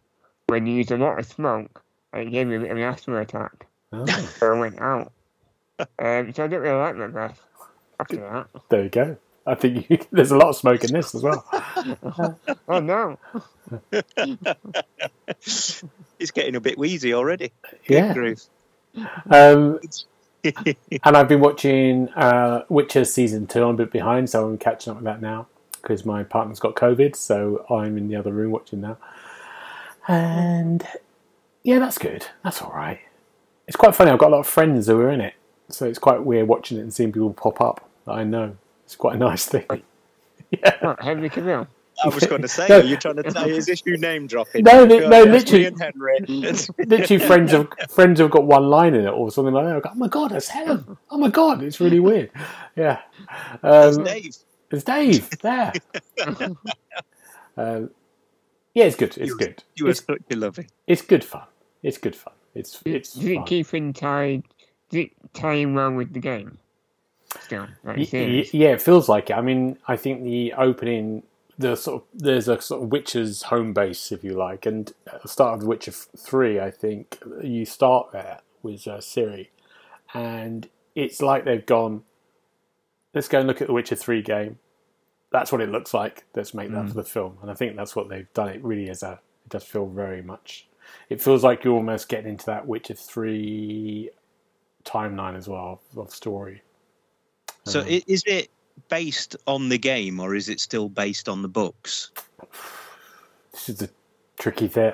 when 0.48 0.66
you 0.66 0.76
used 0.76 0.92
a 0.92 0.98
lot 0.98 1.20
of 1.20 1.26
smoke 1.26 1.84
and 2.14 2.28
it 2.28 2.32
gave 2.32 2.48
me 2.48 2.56
a 2.56 2.60
bit 2.60 2.72
of 2.72 2.78
an 2.78 2.84
asthma 2.84 3.18
attack. 3.22 3.68
Oh, 3.94 4.06
So 4.06 4.54
I 4.56 4.60
went 4.60 4.80
out. 4.82 5.12
Um, 5.80 6.34
so 6.34 6.44
I 6.44 6.48
don't 6.48 6.62
really 6.62 6.80
like 6.80 6.96
Macbeth 6.96 7.40
after 8.00 8.16
that. 8.18 8.48
there 8.70 8.84
you 8.84 8.90
go. 8.90 9.18
I 9.46 9.56
think 9.56 9.90
you, 9.90 10.00
there's 10.12 10.32
a 10.32 10.38
lot 10.38 10.50
of 10.50 10.56
smoke 10.56 10.84
in 10.84 10.94
this 10.94 11.14
as 11.16 11.24
well. 11.24 11.46
Oh 12.68 12.80
no. 12.80 13.20
He's 15.42 16.32
getting 16.34 16.56
a 16.56 16.62
bit 16.62 16.78
wheezy 16.78 17.14
already. 17.14 17.52
Yeah. 17.88 18.14
Groove. 18.14 18.42
Um, 19.30 19.80
and 20.44 21.18
I've 21.18 21.28
been 21.28 21.42
watching 21.42 22.10
uh, 22.10 22.64
Witcher 22.70 23.06
season 23.06 23.48
two. 23.48 23.64
I'm 23.64 23.76
a 23.76 23.78
bit 23.78 23.92
behind, 23.92 24.30
so 24.30 24.48
I'm 24.48 24.58
catching 24.58 24.92
up 24.92 24.98
with 24.98 25.06
that 25.06 25.22
now 25.22 25.48
because 25.82 26.06
my 26.06 26.24
partner's 26.24 26.60
got 26.60 26.76
COVID, 26.76 27.16
so 27.16 27.66
I'm 27.70 27.98
in 27.98 28.08
the 28.08 28.16
other 28.16 28.32
room 28.32 28.52
watching 28.52 28.82
now. 28.82 28.98
And 30.08 30.86
yeah, 31.64 31.80
that's 31.80 31.98
good. 31.98 32.26
That's 32.44 32.62
all 32.62 32.72
right. 32.72 33.00
It's 33.68 33.78
quite 33.78 33.96
funny. 33.96 34.12
I've 34.12 34.20
got 34.20 34.30
a 34.30 34.36
lot 34.36 34.40
of 34.40 34.48
friends 34.48 34.88
who 34.88 35.00
are 35.00 35.10
in 35.10 35.22
it, 35.22 35.34
so 35.70 35.86
it's 35.86 36.00
quite 36.00 36.24
weird 36.24 36.48
watching 36.48 36.78
it 36.78 36.82
and 36.82 36.94
seeing 36.94 37.12
people 37.12 37.34
pop 37.34 37.62
up 37.62 37.90
that 38.06 38.12
I 38.14 38.24
know. 38.24 38.58
It's 38.86 38.96
quite 38.96 39.16
a 39.16 39.20
nice 39.20 39.46
thing. 39.46 39.66
Yeah. 40.52 40.78
What, 40.82 41.02
Henry 41.02 41.32
Cavill? 41.32 41.66
I 42.06 42.10
was 42.10 42.28
going 42.28 42.44
to 42.44 42.48
say, 42.48 42.68
No. 42.70 42.80
are 42.80 42.84
you 42.84 42.96
trying 42.96 43.16
to 43.24 43.32
say, 43.32 43.50
is 43.50 43.66
this 43.66 43.82
you 43.88 43.98
name 43.98 44.28
dropping? 44.28 44.64
No, 44.66 44.86
no, 44.86 45.00
no, 45.10 45.24
literally- 45.24 45.62
me 45.62 45.66
and 45.68 45.82
Henry. 45.82 46.20
Literally, 46.86 47.26
friends 47.26 47.52
have 47.54 47.70
friends 47.90 48.20
have 48.20 48.30
got 48.30 48.44
one 48.44 48.70
line 48.70 48.94
in 48.94 49.06
it 49.06 49.10
or 49.10 49.32
something 49.32 49.52
like 49.54 49.66
that. 49.66 49.82
Go, 49.82 49.90
oh 49.92 49.96
my 49.96 50.08
god, 50.08 50.32
it's 50.32 50.48
Helen! 50.50 50.96
Oh 51.10 51.18
my 51.18 51.30
god, 51.30 51.64
it's 51.64 51.80
really 51.80 52.00
weird. 52.00 52.30
Yeah, 52.76 53.00
It's 53.64 53.98
um, 53.98 54.04
Dave. 54.04 54.36
It's 54.70 54.84
Dave 54.84 55.30
there. 55.40 55.74
um, 57.58 57.90
yeah, 58.76 58.86
it's 58.86 58.96
good. 58.96 59.18
It's 59.18 59.30
You- 59.30 59.38
good. 59.38 59.64
You 59.76 59.86
were 59.86 59.92
It's, 59.92 60.04
such 60.06 60.22
a 60.32 60.36
lovely. 60.36 60.68
it's 60.86 61.02
good 61.02 61.24
fun. 61.24 61.44
It's 61.82 61.98
good 61.98 62.16
fun. 62.16 62.34
It's 62.56 62.82
it's 62.86 63.14
Does 63.14 63.26
it 63.26 63.46
keep 63.46 63.74
in 63.74 63.94
tied? 63.94 64.44
Does 64.90 65.06
it 65.06 65.12
tie 65.34 65.56
in 65.56 65.74
well 65.74 65.92
with 65.92 66.14
the 66.14 66.20
game? 66.20 66.58
Still, 67.42 67.68
like 67.84 67.98
Y- 67.98 68.08
y- 68.14 68.46
yeah, 68.54 68.70
it 68.70 68.82
feels 68.82 69.10
like 69.10 69.32
it. 69.32 69.34
I 69.34 69.42
mean, 69.42 69.78
I 69.88 69.96
think 69.98 70.24
the 70.24 70.54
opening, 70.54 71.24
the 71.58 71.76
sort 71.76 72.04
of 72.04 72.08
there's 72.14 72.48
a 72.48 72.62
sort 72.62 72.84
of 72.84 72.92
Witcher's 72.92 73.42
home 73.44 73.74
base, 73.74 74.12
if 74.12 74.24
you 74.24 74.34
like, 74.34 74.68
and 74.68 74.94
at 75.12 75.24
the 75.24 75.28
start 75.28 75.56
of 75.56 75.62
The 75.62 75.66
Witcher 75.68 75.92
Three, 75.92 76.60
I 76.60 76.70
think 76.70 77.18
you 77.42 77.66
start 77.66 78.12
there 78.12 78.42
with 78.62 78.88
uh, 78.88 78.98
Ciri, 78.98 79.48
and 80.14 80.70
it's 80.94 81.22
like 81.24 81.44
they've 81.46 81.66
gone. 81.66 82.04
Let's 83.16 83.28
go 83.28 83.40
and 83.40 83.48
look 83.48 83.62
at 83.62 83.68
the 83.68 83.74
Witcher 83.74 83.96
Three 83.96 84.22
game. 84.22 84.60
That's 85.32 85.52
what 85.52 85.62
it 85.62 85.70
looks 85.70 85.92
like. 85.96 86.26
Let's 86.36 86.54
make 86.54 86.70
that 86.72 86.86
Mm. 86.86 86.90
for 86.90 86.94
the 86.94 87.04
film, 87.04 87.40
and 87.42 87.50
I 87.50 87.56
think 87.56 87.76
that's 87.76 87.96
what 87.96 88.10
they've 88.10 88.32
done. 88.36 88.50
It 88.50 88.64
really 88.64 88.90
is 88.90 89.02
a. 89.02 89.14
It 89.46 89.50
does 89.50 89.64
feel 89.64 89.88
very 89.88 90.22
much. 90.22 90.68
It 91.10 91.22
feels 91.22 91.44
like 91.44 91.64
you're 91.64 91.76
almost 91.76 92.10
getting 92.10 92.30
into 92.32 92.46
that 92.48 92.68
Witcher 92.68 92.94
Three 92.96 94.10
timeline 94.84 95.36
as 95.36 95.48
well 95.48 95.82
of 95.96 96.14
story. 96.14 96.62
So 97.66 97.82
Um, 97.82 97.88
is 97.88 98.24
it 98.26 98.50
based 98.90 99.36
on 99.48 99.70
the 99.70 99.78
game 99.78 100.20
or 100.20 100.36
is 100.36 100.50
it 100.50 100.60
still 100.60 100.90
based 100.90 101.30
on 101.30 101.42
the 101.42 101.48
books? 101.48 102.12
This 103.52 103.70
is 103.70 103.82
a 103.82 103.90
tricky 104.38 104.68
thing. 104.68 104.94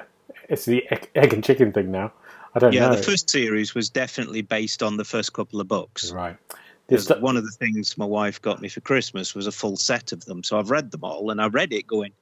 It's 0.49 0.65
the 0.65 0.85
egg, 1.15 1.33
and 1.33 1.43
chicken 1.43 1.71
thing 1.71 1.91
now. 1.91 2.11
I 2.53 2.59
don't 2.59 2.73
Yeah, 2.73 2.87
know. 2.87 2.91
Yeah, 2.91 2.97
the 2.97 3.03
first 3.03 3.29
series 3.29 3.75
was 3.75 3.89
definitely 3.89 4.41
based 4.41 4.83
on 4.83 4.97
the 4.97 5.05
first 5.05 5.33
couple 5.33 5.61
of 5.61 5.67
books. 5.67 6.11
right. 6.11 6.37
This, 6.87 7.05
Because 7.05 7.21
one 7.21 7.37
of 7.37 7.43
the 7.43 7.51
things 7.51 7.97
my 7.99 8.05
wife 8.05 8.41
got 8.41 8.61
me 8.61 8.67
for 8.67 8.81
Christmas 8.81 9.35
was 9.35 9.45
a 9.45 9.51
full 9.51 9.77
set 9.77 10.11
of 10.11 10.25
them. 10.25 10.43
So 10.43 10.57
I've 10.57 10.71
read 10.71 10.89
them 10.89 11.03
all 11.03 11.29
and 11.29 11.39
I 11.39 11.47
read 11.47 11.71
it 11.71 11.85
going, 11.85 12.13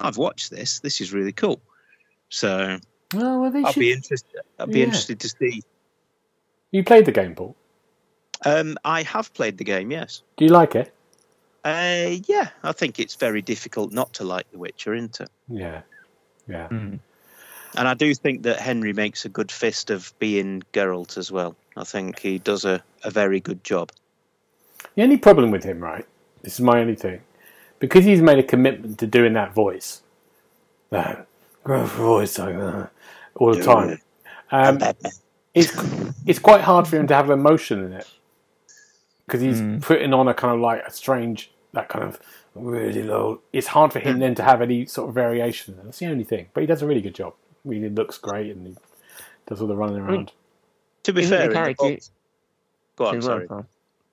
I've 0.00 0.16
watched 0.16 0.50
this. 0.50 0.80
This 0.80 1.02
is 1.02 1.12
really 1.12 1.32
cool. 1.32 1.60
So 2.30 2.78
oh, 3.16 3.40
well, 3.42 3.50
they 3.50 3.62
I'd 3.62 3.74
should- 3.74 3.80
be 3.80 3.92
interested. 3.92 4.40
I'll 4.58 4.66
be 4.66 4.78
Yeah. 4.80 4.86
interested 4.86 5.20
to 5.20 5.28
see. 5.28 5.62
You 6.70 6.82
played 6.84 7.04
the 7.06 7.12
game, 7.12 7.34
Paul. 7.34 7.54
Um, 8.44 8.76
I 8.84 9.02
have 9.02 9.32
played 9.34 9.58
the 9.58 9.64
game, 9.64 9.90
yes. 9.90 10.22
Do 10.36 10.44
you 10.44 10.50
like 10.50 10.74
it? 10.74 10.92
Uh, 11.64 12.16
yeah, 12.26 12.48
I 12.62 12.72
think 12.72 13.00
it's 13.00 13.14
very 13.14 13.40
difficult 13.40 13.92
not 13.92 14.12
to 14.14 14.24
like 14.24 14.50
The 14.50 14.58
Witcher, 14.58 14.94
isn't 14.94 15.20
it? 15.20 15.30
Yeah. 15.48 15.80
Yeah. 16.46 16.68
Mm. 16.68 16.98
And 17.76 17.88
I 17.88 17.94
do 17.94 18.14
think 18.14 18.42
that 18.42 18.60
Henry 18.60 18.92
makes 18.92 19.24
a 19.24 19.28
good 19.28 19.50
fist 19.50 19.90
of 19.90 20.12
being 20.18 20.62
Geralt 20.72 21.16
as 21.16 21.32
well. 21.32 21.56
I 21.76 21.84
think 21.84 22.18
he 22.18 22.38
does 22.38 22.64
a, 22.64 22.82
a 23.02 23.10
very 23.10 23.40
good 23.40 23.64
job. 23.64 23.90
The 24.94 25.02
only 25.02 25.16
problem 25.16 25.50
with 25.50 25.64
him, 25.64 25.80
right? 25.80 26.06
This 26.42 26.54
is 26.54 26.60
my 26.60 26.80
only 26.80 26.94
thing. 26.96 27.22
Because 27.78 28.04
he's 28.04 28.20
made 28.22 28.38
a 28.38 28.42
commitment 28.42 28.98
to 28.98 29.06
doing 29.06 29.32
that 29.32 29.54
voice, 29.54 30.02
that 30.90 31.16
gruff 31.16 31.26
voice 31.66 32.38
like 32.38 32.58
that, 32.58 32.90
all 33.36 33.54
the 33.54 33.62
time. 33.62 34.00
Um, 34.50 34.78
it's 35.54 35.72
it's 36.26 36.38
quite 36.38 36.60
hard 36.60 36.86
for 36.86 36.96
him 36.96 37.06
to 37.08 37.14
have 37.14 37.30
emotion 37.30 37.84
in 37.84 37.92
it 37.92 38.08
because 39.26 39.40
he's 39.40 39.60
Mm. 39.60 39.82
putting 39.82 40.12
on 40.12 40.28
a 40.28 40.34
kind 40.34 40.54
of 40.54 40.60
like 40.60 40.82
a 40.86 40.90
strange 40.92 41.50
that 41.72 41.88
kind 41.88 42.04
of 42.04 42.20
really 42.54 43.02
low. 43.02 43.40
It's 43.52 43.66
hard 43.66 43.92
for 43.92 43.98
him 43.98 44.18
then 44.20 44.34
to 44.36 44.42
have 44.42 44.62
any 44.62 44.86
sort 44.86 45.08
of 45.08 45.14
variation. 45.14 45.76
That's 45.82 45.98
the 45.98 46.06
only 46.06 46.24
thing. 46.24 46.48
But 46.54 46.60
he 46.60 46.66
does 46.66 46.82
a 46.82 46.86
really 46.86 47.00
good 47.00 47.14
job. 47.14 47.34
I 47.64 47.68
mean, 47.68 47.82
he 47.82 47.88
looks 47.88 48.18
great 48.18 48.54
and 48.54 48.66
he 48.66 48.76
does 49.46 49.60
all 49.60 49.66
the 49.66 49.74
running 49.76 49.96
around. 49.98 50.32
To 51.04 51.12
be 51.12 51.22
Isn't 51.22 51.30
the 51.30 51.36
fair, 51.36 51.44
in 51.44 51.48
the 51.50 51.54
character- 51.54 51.84
books, 51.90 52.10
go 52.96 53.06
on, 53.06 53.22
sorry. 53.22 53.46
well, 53.48 53.66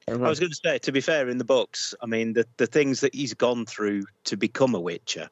I 0.07 0.15
was 0.29 0.39
going 0.39 0.49
to 0.51 0.55
say, 0.55 0.77
to 0.79 0.91
be 0.91 1.01
fair, 1.01 1.29
in 1.29 1.37
the 1.37 1.43
books, 1.43 1.93
I 2.01 2.05
mean, 2.07 2.33
the, 2.33 2.45
the 2.57 2.65
things 2.67 2.99
that 3.01 3.13
he's 3.13 3.33
gone 3.33 3.65
through 3.65 4.03
to 4.25 4.35
become 4.37 4.73
a 4.75 4.79
Witcher, 4.79 5.29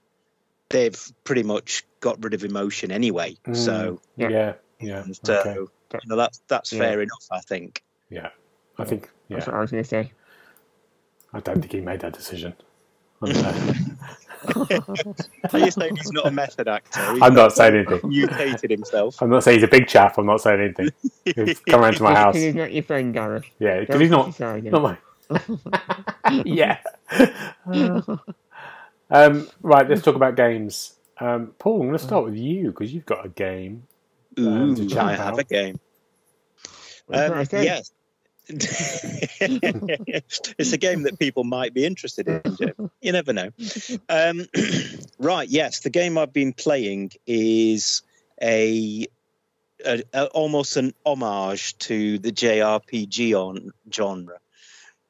they've 0.70 1.12
pretty 1.24 1.44
much 1.44 1.84
got 2.00 2.24
rid 2.24 2.34
of 2.34 2.44
emotion 2.44 2.92
anyway. 2.92 3.36
Mm. 3.48 3.56
So, 3.56 4.00
Yeah. 4.18 4.30
Yeah, 4.30 4.54
yeah. 4.80 5.04
so 5.24 5.34
okay. 5.40 5.56
you 6.04 6.10
know, 6.10 6.16
that's 6.16 6.42
that's 6.48 6.72
Yeah. 6.72 6.80
fair 6.80 7.02
enough, 7.02 7.28
I 7.32 7.40
think. 7.42 7.84
Yeah, 8.10 8.30
I 8.78 8.86
think. 8.86 9.10
Yeah, 9.28 9.38
That's 9.38 9.48
what 9.48 9.56
I 9.56 9.60
was 9.60 9.72
going 9.72 9.84
to 9.84 9.88
say. 9.90 10.12
I 11.34 11.40
don't 11.42 11.60
think 11.62 11.72
he 11.74 11.82
made 11.82 12.00
that 12.02 12.14
decision. 12.14 12.54
I'm, 13.22 13.32
uh, 13.36 13.84
Are 15.54 15.60
you 15.60 15.70
saying 15.72 15.96
he's 15.98 16.12
not 16.12 16.26
a 16.28 16.32
method 16.32 16.68
actor? 16.70 17.12
He's 17.14 17.22
I'm 17.22 17.34
not 17.36 17.52
saying 17.54 17.76
anything. 17.76 18.08
mutated 18.10 18.72
himself. 18.72 19.22
I'm 19.22 19.30
not 19.30 19.44
saying 19.44 19.58
he's 19.60 19.64
a 19.66 19.68
big 19.68 19.88
chap. 19.88 20.18
I'm 20.18 20.26
not 20.26 20.42
saying 20.42 20.62
anything. 20.62 20.90
He's 21.26 21.60
come 21.68 21.82
around 21.82 21.96
to 21.96 22.04
my 22.04 22.16
house. 22.16 22.36
He's 22.36 22.56
not 22.56 22.72
your 22.72 22.84
friend, 22.84 23.14
Gareth. 23.14 23.44
Yeah, 23.60 23.82
because 23.82 24.00
he's 24.00 24.10
not. 24.10 24.24
criticise 24.36 24.64
him. 24.64 24.72
Not 24.72 24.82
my. 24.82 24.98
yeah. 26.46 26.78
um, 29.10 29.48
right, 29.62 29.90
let's 29.90 30.02
talk 30.02 30.16
about 30.16 30.36
games. 30.36 30.94
Um, 31.20 31.54
Paul, 31.60 31.82
I'm 31.82 31.88
going 31.88 31.98
to 31.98 32.04
start 32.04 32.26
with 32.26 32.36
you 32.38 32.68
because 32.72 32.94
you've 32.94 33.06
got 33.06 33.26
a 33.26 33.30
game. 33.30 33.84
Ooh, 34.40 34.76
to 34.76 34.88
chat 34.88 35.06
I 35.06 35.16
have 35.16 35.38
a 35.38 35.44
game. 35.44 35.80
What 37.08 37.18
did 37.20 37.32
I 37.34 37.40
Um, 37.42 37.46
say? 37.46 37.64
yes. 37.66 37.92
it's 38.50 40.74
a 40.74 40.78
game 40.78 41.04
that 41.04 41.20
people 41.20 41.44
might 41.44 41.72
be 41.74 41.86
interested 41.86 42.28
in. 42.28 42.42
Jim. 42.58 42.90
You 43.02 43.12
never 43.12 43.34
know. 43.34 43.50
Um, 44.10 44.46
right, 45.20 45.48
yes, 45.50 45.82
the 45.82 45.90
game 45.92 46.18
I've 46.18 46.34
been 46.34 46.54
playing 46.54 47.12
is 47.28 48.02
a, 48.42 49.06
a, 49.86 50.04
a 50.14 50.26
almost 50.28 50.78
an 50.78 50.94
homage 51.06 51.78
to 51.80 52.18
the 52.20 52.32
JRPG 52.32 53.34
on 53.34 53.72
genre, 53.94 54.38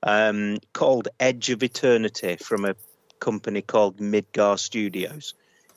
um, 0.04 0.58
called 0.74 1.08
Edge 1.20 1.50
of 1.52 1.62
Eternity 1.64 2.38
from 2.38 2.66
a 2.66 2.76
company 3.20 3.62
called 3.62 3.98
Midgar 3.98 4.58
Studios, 4.58 5.34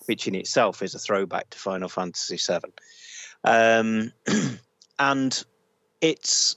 which 0.06 0.26
in 0.26 0.34
itself 0.34 0.82
is 0.82 0.94
a 0.94 0.98
throwback 0.98 1.50
to 1.50 1.58
Final 1.58 1.88
Fantasy 1.88 2.36
VII. 2.36 2.72
Um, 3.44 4.12
and 4.98 5.44
it's 6.00 6.56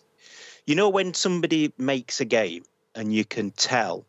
you 0.65 0.75
know 0.75 0.89
when 0.89 1.13
somebody 1.13 1.73
makes 1.77 2.21
a 2.21 2.25
game 2.25 2.63
and 2.95 3.13
you 3.13 3.25
can 3.25 3.51
tell 3.51 4.05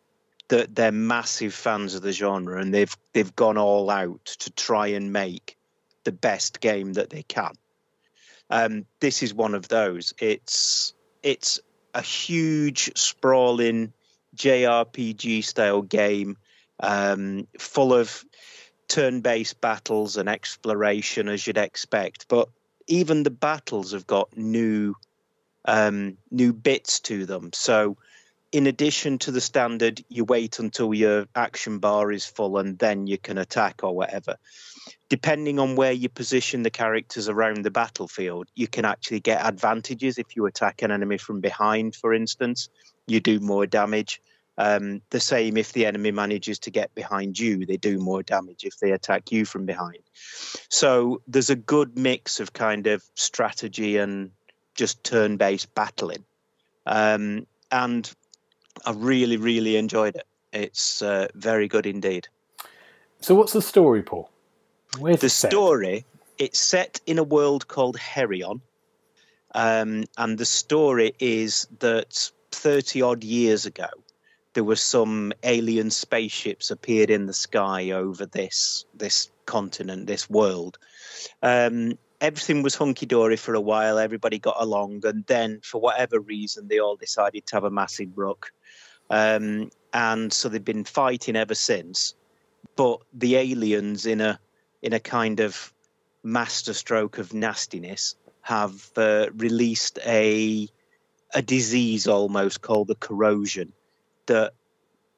that 0.49 0.75
they're 0.75 0.93
massive 0.93 1.53
fans 1.53 1.95
of 1.95 2.03
the 2.03 2.13
genre 2.13 2.61
and 2.61 2.73
they've 2.73 2.97
they've 3.13 3.35
gone 3.35 3.59
all 3.59 3.91
out 3.91 4.25
to 4.25 4.51
try 4.53 4.89
and 4.89 5.13
make 5.13 5.57
the 6.05 6.13
best 6.13 6.61
game 6.61 6.93
that 6.95 7.11
they 7.11 7.23
can. 7.23 7.53
Um, 8.49 8.87
this 9.01 9.23
is 9.23 9.35
one 9.35 9.55
of 9.55 9.69
those. 9.69 10.15
It's 10.19 10.95
it's 11.23 11.61
a 11.95 12.03
huge 12.03 12.97
sprawling 12.97 13.93
JRPG 14.37 15.43
style 15.43 15.83
game, 15.83 16.37
um, 16.81 17.47
full 17.59 17.95
of 17.95 18.25
turn-based 18.89 19.61
battles 19.61 20.17
and 20.17 20.29
exploration 20.29 21.29
as 21.29 21.47
you'd 21.47 21.59
expect. 21.59 22.29
But 22.29 22.49
even 22.87 23.23
the 23.23 23.31
battles 23.31 23.93
have 23.93 24.07
got 24.07 24.37
new 24.37 24.95
um, 25.67 26.17
new 26.31 26.53
bits 26.53 27.01
to 27.01 27.27
them. 27.27 27.51
So, 27.53 27.97
in 28.53 28.69
addition 28.69 29.19
to 29.19 29.33
the 29.33 29.41
standard, 29.41 30.03
you 30.09 30.25
wait 30.25 30.61
until 30.61 30.95
your 30.95 31.27
action 31.35 31.81
bar 31.81 32.13
is 32.13 32.25
full 32.25 32.59
and 32.59 32.79
then 32.79 33.09
you 33.09 33.19
can 33.19 33.39
attack 33.39 33.83
or 33.83 33.95
whatever. 33.95 34.37
Depending 35.09 35.59
on 35.59 35.75
where 35.75 35.93
you 35.93 36.09
position 36.09 36.63
the 36.63 36.71
characters 36.71 37.29
around 37.29 37.65
the 37.65 37.71
battlefield, 37.71 38.49
you 38.55 38.69
can 38.69 38.85
actually 38.85 39.21
get 39.21 39.45
advantages 39.45 40.19
if 40.19 40.37
you 40.37 40.47
attack 40.47 40.83
an 40.83 40.93
enemy 40.93 41.19
from 41.19 41.41
behind, 41.41 41.97
for 41.97 42.15
instance. 42.15 42.69
You 43.09 43.21
do 43.21 43.41
more 43.41 43.67
damage. 43.67 44.23
Um, 44.59 45.03
the 45.11 45.21
same 45.21 45.57
if 45.57 45.73
the 45.73 45.85
enemy 45.85 46.13
manages 46.13 46.59
to 46.61 46.71
get 46.71 46.95
behind 46.95 47.39
you, 47.39 47.67
they 47.67 47.77
do 47.77 47.99
more 47.99 48.23
damage 48.23 48.65
if 48.65 48.79
they 48.79 48.93
attack 48.93 49.31
you 49.31 49.45
from 49.45 49.67
behind. 49.67 50.03
So 50.71 51.21
there's 51.29 51.51
a 51.51 51.57
good 51.57 51.99
mix 51.99 52.41
of 52.41 52.53
kind 52.53 52.87
of 52.87 53.05
strategy 53.15 53.99
and 53.99 54.31
just 54.75 55.05
turn-based 55.05 55.75
battling, 55.75 56.25
um, 56.87 57.47
and 57.71 58.11
I 58.85 58.93
really, 58.93 59.37
really 59.37 59.77
enjoyed 59.77 60.17
it. 60.17 60.27
It's 60.53 61.03
uh, 61.03 61.29
very 61.35 61.69
good 61.69 61.87
indeed. 61.87 62.29
So, 63.21 63.35
what's 63.35 63.53
the 63.53 63.63
story, 63.63 64.03
Paul? 64.03 64.31
Where's 64.99 65.21
The 65.21 65.27
it 65.27 65.31
story 65.31 66.05
it's 66.39 66.59
set 66.59 67.01
in 67.07 67.19
a 67.19 67.23
world 67.23 67.69
called 67.69 67.97
Heryon, 67.97 68.61
um, 69.55 70.05
and 70.17 70.39
the 70.39 70.45
story 70.45 71.15
is 71.19 71.67
that 71.81 72.31
thirty 72.51 73.03
odd 73.03 73.25
years 73.25 73.67
ago 73.67 73.89
there 74.57 74.65
were 74.65 74.75
some 74.75 75.35
alien 75.43 75.91
spaceships 75.91 76.71
appeared 76.71 77.11
in 77.11 77.27
the 77.27 77.35
sky 77.35 77.91
over 77.91 78.25
this 78.25 78.87
this 78.95 79.31
continent, 79.45 80.07
this 80.07 80.31
world. 80.31 80.79
Um, 81.43 81.99
everything 82.23 82.63
was 82.63 82.75
hunky 82.75 83.05
dory 83.05 83.37
for 83.37 83.55
a 83.55 83.61
while. 83.61 83.99
Everybody 83.99 84.39
got 84.39 84.57
along, 84.59 85.03
and 85.05 85.27
then 85.27 85.61
for 85.63 85.79
whatever 85.79 86.19
reason, 86.19 86.69
they 86.69 86.79
all 86.79 86.97
decided 86.97 87.47
to 87.47 87.57
have 87.57 87.65
a 87.65 87.71
massive 87.71 88.17
ruck, 88.17 88.51
um, 89.11 89.71
and 89.93 90.33
so 90.33 90.49
they've 90.49 90.65
been 90.65 90.85
fighting 90.85 91.37
ever 91.37 91.55
since. 91.55 92.15
But 92.77 93.01
the 93.13 93.37
aliens, 93.37 94.07
in 94.07 94.23
a 94.23 94.41
in 94.81 94.95
a 94.95 95.01
kind 95.01 95.41
of 95.41 95.71
masterstroke 96.23 97.19
of 97.19 97.35
nastiness, 97.35 98.17
have 98.41 98.91
uh, 98.97 99.27
released 99.37 99.99
a 100.07 100.67
a 101.35 101.43
disease 101.43 102.07
almost 102.09 102.63
called 102.63 102.89
the 102.89 102.95
corrosion 102.95 103.75
that 104.27 104.53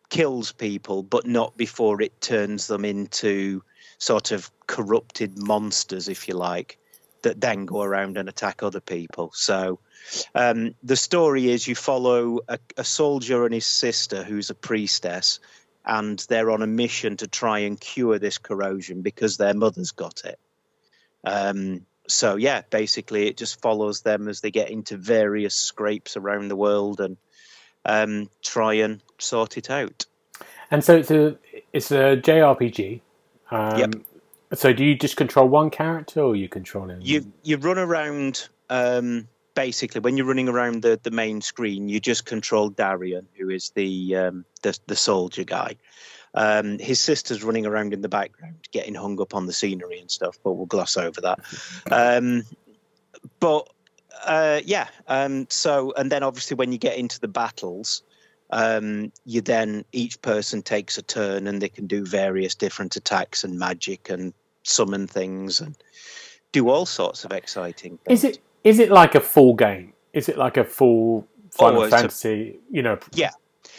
kills 0.08 0.52
people, 0.52 1.02
but 1.02 1.26
not 1.26 1.56
before 1.56 2.00
it 2.00 2.20
turns 2.20 2.66
them 2.66 2.84
into 2.84 3.62
sort 3.98 4.30
of 4.30 4.50
corrupted 4.66 5.36
monsters, 5.38 6.08
if 6.08 6.28
you 6.28 6.34
like, 6.34 6.78
that 7.22 7.40
then 7.40 7.66
go 7.66 7.82
around 7.82 8.16
and 8.16 8.28
attack 8.28 8.62
other 8.62 8.80
people. 8.80 9.30
So 9.34 9.80
um, 10.34 10.74
the 10.82 10.96
story 10.96 11.50
is 11.50 11.66
you 11.66 11.74
follow 11.74 12.40
a, 12.48 12.58
a 12.76 12.84
soldier 12.84 13.44
and 13.44 13.54
his 13.54 13.66
sister, 13.66 14.22
who's 14.22 14.50
a 14.50 14.54
priestess, 14.54 15.40
and 15.84 16.18
they're 16.28 16.50
on 16.50 16.62
a 16.62 16.66
mission 16.66 17.16
to 17.16 17.26
try 17.26 17.60
and 17.60 17.80
cure 17.80 18.18
this 18.18 18.38
corrosion 18.38 19.02
because 19.02 19.36
their 19.36 19.54
mother's 19.54 19.92
got 19.92 20.22
it. 20.24 20.38
Um, 21.24 21.86
so 22.06 22.36
yeah, 22.36 22.62
basically 22.70 23.26
it 23.26 23.36
just 23.36 23.60
follows 23.60 24.02
them 24.02 24.28
as 24.28 24.40
they 24.40 24.50
get 24.50 24.70
into 24.70 24.96
various 24.96 25.54
scrapes 25.54 26.16
around 26.16 26.48
the 26.48 26.56
world 26.56 27.00
and 27.00 27.16
um, 27.88 28.30
try 28.42 28.74
and 28.74 29.00
sort 29.18 29.56
it 29.56 29.70
out. 29.70 30.06
And 30.70 30.84
so 30.84 30.96
it's 30.96 31.10
a 31.10 31.36
it's 31.72 31.90
a 31.90 32.16
JRPG. 32.16 33.00
Um, 33.50 33.78
Yep. 33.78 33.94
So 34.54 34.72
do 34.72 34.82
you 34.82 34.94
just 34.94 35.16
control 35.16 35.46
one 35.46 35.68
character, 35.68 36.20
or 36.20 36.34
you 36.34 36.48
controlling? 36.48 37.02
You 37.02 37.30
you 37.42 37.56
run 37.56 37.78
around 37.78 38.48
um, 38.70 39.28
basically 39.54 40.00
when 40.00 40.16
you're 40.16 40.26
running 40.26 40.48
around 40.48 40.82
the, 40.82 41.00
the 41.02 41.10
main 41.10 41.40
screen, 41.40 41.88
you 41.88 42.00
just 42.00 42.24
control 42.24 42.70
Daryon, 42.70 43.26
who 43.36 43.50
is 43.50 43.70
the 43.70 44.16
um, 44.16 44.44
the, 44.62 44.78
the 44.86 44.96
soldier 44.96 45.44
guy. 45.44 45.76
Um, 46.34 46.78
his 46.78 47.00
sister's 47.00 47.42
running 47.42 47.66
around 47.66 47.92
in 47.92 48.00
the 48.00 48.08
background, 48.08 48.56
getting 48.70 48.94
hung 48.94 49.20
up 49.20 49.34
on 49.34 49.46
the 49.46 49.52
scenery 49.52 49.98
and 49.98 50.10
stuff, 50.10 50.38
but 50.44 50.52
we'll 50.52 50.66
gloss 50.66 50.96
over 50.96 51.20
that. 51.22 51.40
Um, 51.90 52.44
but 53.40 53.68
uh, 54.24 54.60
yeah, 54.64 54.88
um, 55.06 55.46
so 55.50 55.92
and 55.96 56.10
then 56.12 56.22
obviously 56.22 56.54
when 56.56 56.72
you 56.72 56.78
get 56.78 56.96
into 56.96 57.20
the 57.20 57.28
battles, 57.28 58.02
um, 58.50 59.12
you 59.24 59.40
then 59.40 59.84
each 59.92 60.20
person 60.22 60.62
takes 60.62 60.98
a 60.98 61.02
turn 61.02 61.46
and 61.46 61.60
they 61.60 61.68
can 61.68 61.86
do 61.86 62.04
various 62.04 62.54
different 62.54 62.96
attacks 62.96 63.44
and 63.44 63.58
magic 63.58 64.08
and 64.10 64.32
summon 64.62 65.06
things 65.06 65.60
and 65.60 65.76
do 66.52 66.68
all 66.68 66.86
sorts 66.86 67.24
of 67.24 67.32
exciting 67.32 67.98
things. 67.98 68.24
Is 68.24 68.30
it 68.36 68.38
is 68.64 68.78
it 68.78 68.90
like 68.90 69.14
a 69.14 69.20
full 69.20 69.54
game? 69.54 69.92
Is 70.12 70.28
it 70.28 70.36
like 70.38 70.56
a 70.56 70.64
full 70.64 71.26
Final 71.52 71.80
Oh, 71.80 71.84
it's 71.84 71.92
a- 71.94 71.98
Fantasy? 71.98 72.58
you 72.70 72.82
know, 72.82 72.98
Yeah. 73.14 73.30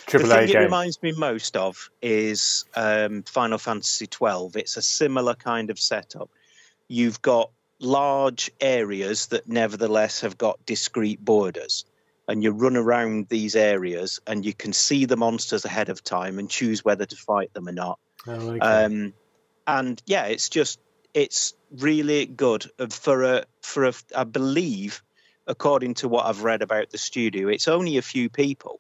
triple 0.08 0.30
the 0.30 0.36
A 0.36 0.38
thing 0.40 0.50
it 0.50 0.54
game. 0.54 0.62
reminds 0.64 1.02
me 1.04 1.12
most 1.14 1.56
of 1.58 1.90
is 2.02 2.66
um, 2.76 3.24
Final 3.24 3.58
Fantasy 3.58 4.08
twelve. 4.08 4.56
It's 4.56 4.78
a 4.78 4.82
similar 4.82 5.36
kind 5.36 5.70
of 5.70 5.80
setup. 5.80 6.30
You've 6.88 7.22
got 7.22 7.52
large 7.80 8.52
areas 8.60 9.28
that 9.28 9.48
nevertheless 9.48 10.22
have 10.22 10.38
got 10.38 10.66
discrete 10.66 11.24
borders, 11.24 11.86
and 12.28 12.44
you 12.44 12.52
run 12.52 12.78
around 12.78 13.28
these 13.28 13.56
areas 13.56 14.20
and 14.28 14.46
you 14.46 14.54
can 14.54 14.72
see 14.72 15.06
the 15.06 15.18
monsters 15.18 15.66
ahead 15.66 15.90
of 15.90 16.04
time 16.04 16.38
and 16.38 16.50
choose 16.50 16.86
whether 16.86 17.06
to 17.06 17.16
fight 17.16 17.52
them 17.54 17.68
or 17.68 17.72
not. 17.72 18.00
Oh, 18.28 18.52
okay. 18.52 18.60
Um, 18.60 19.14
and 19.66 20.02
yeah, 20.06 20.26
it's 20.26 20.50
just 20.50 20.80
it's 21.14 21.54
really 21.72 22.26
good 22.26 22.66
for 22.90 23.24
a 23.24 23.46
for 23.62 23.86
a 23.86 23.94
I 24.16 24.26
believe, 24.26 25.02
according 25.48 25.96
to 25.96 26.08
what 26.08 26.26
I've 26.26 26.44
read 26.44 26.62
about 26.62 26.92
the 26.92 26.98
studio, 26.98 27.48
it's 27.48 27.68
only 27.68 27.98
a 27.98 28.04
few 28.04 28.30
people, 28.30 28.80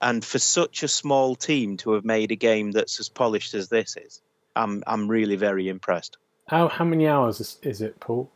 and 0.00 0.24
for 0.24 0.38
such 0.38 0.82
a 0.82 0.88
small 0.88 1.34
team 1.34 1.76
to 1.78 1.92
have 1.92 2.04
made 2.04 2.30
a 2.30 2.36
game 2.36 2.72
that's 2.72 3.00
as 3.00 3.08
polished 3.08 3.54
as 3.54 3.68
this 3.68 3.96
is, 3.96 4.20
I'm 4.54 4.82
I'm 4.86 5.08
really 5.08 5.36
very 5.36 5.68
impressed. 5.68 6.18
How 6.46 6.68
how 6.68 6.84
many 6.84 7.08
hours 7.08 7.40
is, 7.40 7.58
is 7.62 7.80
it, 7.82 7.98
Paul? 8.00 8.30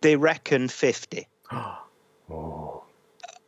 They 0.00 0.16
reckon 0.16 0.68
fifty, 0.68 1.28
oh, 1.52 2.84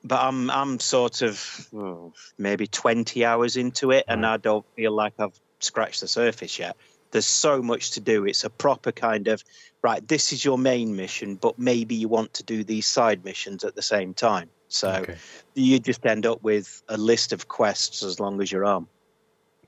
but 0.05 0.21
I'm 0.21 0.51
I'm 0.51 0.81
sort 0.81 1.23
of 1.23 1.69
oh, 1.75 2.13
maybe 2.39 2.67
twenty 2.67 3.25
hours 3.25 3.57
into 3.57 3.91
it, 3.93 4.05
and 4.09 4.27
I 4.27 4.37
don't 4.37 4.67
feel 4.75 4.93
like 4.93 5.15
I've 5.19 5.39
scratched 5.61 6.01
the 6.01 6.09
surface 6.09 6.59
yet. 6.59 6.77
There's 7.13 7.27
so 7.27 7.63
much 7.63 7.93
to 7.93 8.01
do. 8.01 8.25
It's 8.25 8.43
a 8.43 8.51
proper 8.51 8.91
kind 8.91 9.29
of 9.29 9.45
right. 9.83 10.07
This 10.07 10.33
is 10.33 10.45
your 10.45 10.59
main 10.59 10.97
mission, 10.97 11.37
but 11.37 11.59
maybe 11.59 11.95
you 11.95 12.09
want 12.09 12.35
to 12.35 12.43
do 12.43 12.65
these 12.65 12.87
side 12.87 13.25
missions 13.25 13.65
at 13.65 13.75
the 13.75 13.83
same 13.83 14.15
time. 14.15 14.49
So 14.69 14.91
okay, 14.91 15.17
you 15.55 15.79
just 15.79 16.05
end 16.07 16.27
up 16.27 16.43
with 16.43 16.83
a 16.89 16.97
list 16.97 17.33
of 17.33 17.49
quests 17.49 18.03
as 18.03 18.19
long 18.19 18.41
as 18.41 18.51
your 18.51 18.65
arm. 18.65 18.89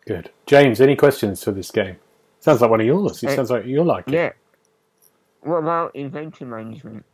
good. 0.07 0.31
James, 0.47 0.81
any 0.81 0.97
questions 0.97 1.45
for 1.45 1.53
this 1.53 1.71
game? 1.71 1.97
Sounds 2.45 2.61
like 2.61 2.71
one 2.71 2.81
of 2.83 2.87
yours. 2.87 3.23
It 3.23 3.31
Uh, 3.31 3.37
sounds 3.37 3.51
like 3.51 3.65
you're 3.65 3.87
like 3.87 4.07
it. 4.07 4.13
Yeah. 4.13 4.33
What 5.41 5.61
about 5.61 5.97
inventory 5.97 6.51
management? 6.51 7.07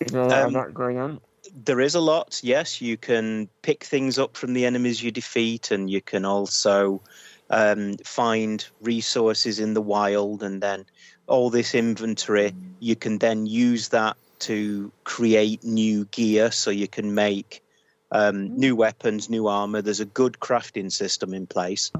Is 0.00 0.12
there 0.12 0.20
a 0.20 0.26
lot 0.26 0.38
of 0.40 0.46
Um, 0.48 0.52
that 0.52 0.74
going 0.74 0.98
on? 0.98 1.20
There 1.64 1.80
is 1.80 1.94
a 1.94 2.00
lot. 2.00 2.40
Yes, 2.42 2.82
you 2.82 2.98
can 2.98 3.48
pick 3.62 3.84
things 3.84 4.18
up 4.18 4.36
from 4.36 4.52
the 4.52 4.66
enemies 4.66 5.02
you 5.02 5.10
defeat, 5.10 5.70
and 5.70 5.88
you 5.88 6.02
can 6.02 6.26
also 6.26 7.00
um, 7.48 7.96
find 8.04 8.66
resources 8.82 9.60
in 9.60 9.72
the 9.72 9.80
wild, 9.80 10.42
and 10.42 10.62
then 10.62 10.84
all 11.26 11.48
this 11.48 11.74
inventory. 11.74 12.54
You 12.80 12.96
can 12.96 13.18
then 13.18 13.46
use 13.46 13.88
that 13.90 14.18
to 14.40 14.92
create 15.04 15.64
new 15.64 16.04
gear, 16.06 16.50
so 16.50 16.70
you 16.70 16.88
can 16.88 17.14
make 17.14 17.62
um, 18.10 18.54
new 18.58 18.76
weapons, 18.76 19.30
new 19.30 19.46
armor. 19.46 19.80
There's 19.80 20.00
a 20.00 20.04
good 20.04 20.34
crafting 20.40 20.92
system 20.92 21.32
in 21.32 21.46
place, 21.46 21.90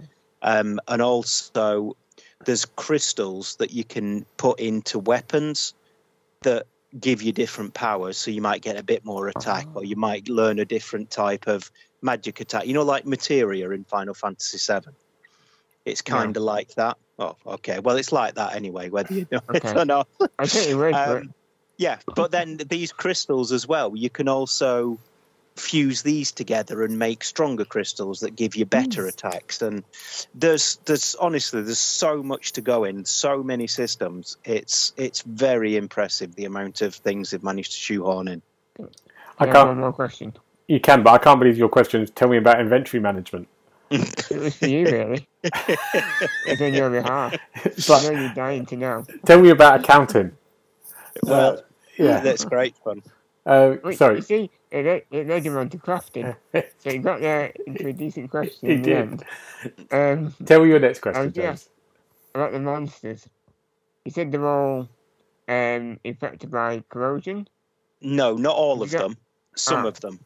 um, 0.42 0.78
and 0.88 1.00
also 1.00 1.96
there's 2.44 2.64
crystals 2.64 3.56
that 3.56 3.72
you 3.72 3.84
can 3.84 4.24
put 4.36 4.60
into 4.60 4.98
weapons 4.98 5.74
that 6.42 6.66
give 6.98 7.22
you 7.22 7.32
different 7.32 7.74
powers. 7.74 8.16
So 8.16 8.30
you 8.30 8.40
might 8.42 8.62
get 8.62 8.76
a 8.76 8.82
bit 8.82 9.04
more 9.04 9.28
attack, 9.28 9.66
or 9.74 9.84
you 9.84 9.96
might 9.96 10.28
learn 10.28 10.58
a 10.58 10.64
different 10.64 11.10
type 11.10 11.46
of 11.46 11.70
magic 12.02 12.40
attack. 12.40 12.66
You 12.66 12.74
know, 12.74 12.82
like 12.82 13.06
materia 13.06 13.70
in 13.70 13.84
Final 13.84 14.14
Fantasy 14.14 14.58
VII. 14.72 14.90
It's 15.84 16.02
kind 16.02 16.36
of 16.36 16.42
like 16.42 16.74
that. 16.76 16.96
Oh, 17.18 17.36
okay. 17.46 17.78
Well, 17.78 17.96
it's 17.96 18.12
like 18.12 18.34
that 18.34 18.54
anyway, 18.54 18.88
whether 18.88 19.12
you 19.12 19.26
know 19.30 19.40
it 19.50 19.64
Okay. 19.64 19.80
or 19.80 19.84
not. 19.84 20.08
I 20.38 20.46
think 20.46 20.68
you 20.68 20.78
word 20.78 20.94
for. 20.94 21.18
Um, 21.18 21.34
yeah, 21.76 21.98
but 22.14 22.30
then 22.30 22.56
these 22.68 22.92
crystals 22.92 23.52
as 23.52 23.66
well, 23.66 23.96
you 23.96 24.08
can 24.08 24.28
also 24.28 24.98
fuse 25.56 26.02
these 26.02 26.32
together 26.32 26.82
and 26.82 26.98
make 26.98 27.22
stronger 27.22 27.64
crystals 27.64 28.20
that 28.20 28.34
give 28.34 28.56
you 28.56 28.66
better 28.66 29.06
attacks. 29.06 29.62
And 29.62 29.84
there's 30.34 30.76
there's 30.84 31.14
honestly 31.16 31.62
there's 31.62 31.78
so 31.78 32.22
much 32.22 32.52
to 32.52 32.60
go 32.60 32.84
in, 32.84 33.04
so 33.04 33.42
many 33.42 33.66
systems. 33.66 34.36
It's 34.44 34.92
it's 34.96 35.22
very 35.22 35.76
impressive 35.76 36.34
the 36.34 36.44
amount 36.46 36.82
of 36.82 36.94
things 36.94 37.30
they've 37.30 37.42
managed 37.42 37.72
to 37.72 37.78
shoehorn 37.78 38.28
in. 38.28 38.42
I 38.80 38.84
I 39.38 39.46
can't. 39.46 39.68
one 39.68 39.78
more 39.80 39.92
question. 39.92 40.32
You 40.66 40.80
can, 40.80 41.02
but 41.02 41.12
I 41.12 41.18
can't 41.18 41.38
believe 41.38 41.58
your 41.58 41.68
question 41.68 42.02
is 42.02 42.10
tell 42.10 42.28
me 42.28 42.36
about 42.38 42.60
inventory 42.60 43.00
management. 43.00 43.46
It 43.90 44.30
was 44.40 44.56
for 44.56 44.66
you, 44.66 44.84
really. 44.86 45.28
it's 45.44 46.60
on 46.62 46.72
your 46.74 46.90
behalf. 46.90 47.36
It's 47.64 47.88
I 47.90 47.94
like, 47.94 48.02
know 48.12 48.20
you're 48.20 48.34
dying 48.34 48.66
to 48.66 48.76
know. 48.76 49.06
tell 49.26 49.40
me 49.40 49.50
about 49.50 49.80
accounting. 49.80 50.32
Well, 51.22 51.58
uh, 51.58 51.60
Yeah. 51.98 52.20
that's 52.20 52.44
great 52.44 52.74
fun. 52.82 53.02
Uh, 53.46 53.76
Wait, 53.84 53.98
sorry. 53.98 54.16
You 54.16 54.22
see, 54.22 54.50
it 54.70 54.84
led, 54.86 55.02
it 55.10 55.26
led 55.28 55.44
him 55.44 55.56
on 55.56 55.68
to 55.70 55.78
crafting. 55.78 56.34
so 56.52 56.90
he 56.90 56.98
got 56.98 57.20
there 57.20 57.52
into 57.66 57.88
a 57.88 57.92
decent 57.92 58.30
question 58.30 58.68
He 58.68 58.74
in 58.76 58.82
the 58.82 58.88
did. 58.88 58.96
end. 58.96 59.24
Um, 59.90 60.34
Tell 60.46 60.62
me 60.62 60.70
your 60.70 60.80
next 60.80 61.00
question, 61.00 61.24
was 61.24 61.32
James. 61.34 61.68
about 62.34 62.52
the 62.52 62.60
monsters. 62.60 63.28
You 64.04 64.12
said 64.12 64.32
they're 64.32 64.46
all 64.48 64.88
um, 65.48 65.98
infected 66.04 66.50
by 66.50 66.82
corrosion. 66.88 67.48
No, 68.00 68.34
not 68.36 68.56
all 68.56 68.82
of 68.82 68.92
You 68.92 68.98
got- 68.98 69.08
them. 69.08 69.16
Some 69.56 69.84
Ah. 69.84 69.88
of 69.88 70.00
them. 70.00 70.18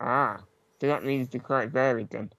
Ah, 0.00 0.40
so 0.80 0.86
that 0.86 1.04
means 1.04 1.28
they're 1.28 1.40
quite 1.40 1.70
varied 1.70 2.10
then. 2.10 2.30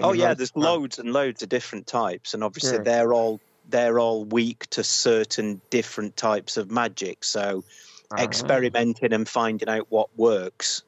Oh 0.00 0.12
the 0.12 0.18
yeah, 0.18 0.34
there's 0.34 0.50
part. 0.50 0.64
loads 0.66 0.98
and 0.98 1.10
loads 1.12 1.42
of 1.42 1.48
different 1.48 1.86
types, 1.86 2.34
and 2.34 2.44
obviously 2.44 2.76
Sure. 2.76 2.84
they're 2.84 3.14
all 3.14 3.40
they're 3.68 3.98
all 3.98 4.24
weak 4.26 4.66
to 4.70 4.84
certain 4.84 5.60
different 5.70 6.16
types 6.16 6.56
of 6.58 6.70
magic. 6.70 7.24
So 7.24 7.64
Ah, 8.10 8.22
experimenting 8.22 9.12
and 9.12 9.28
finding 9.28 9.68
out 9.68 9.86
what 9.88 10.16
works 10.16 10.84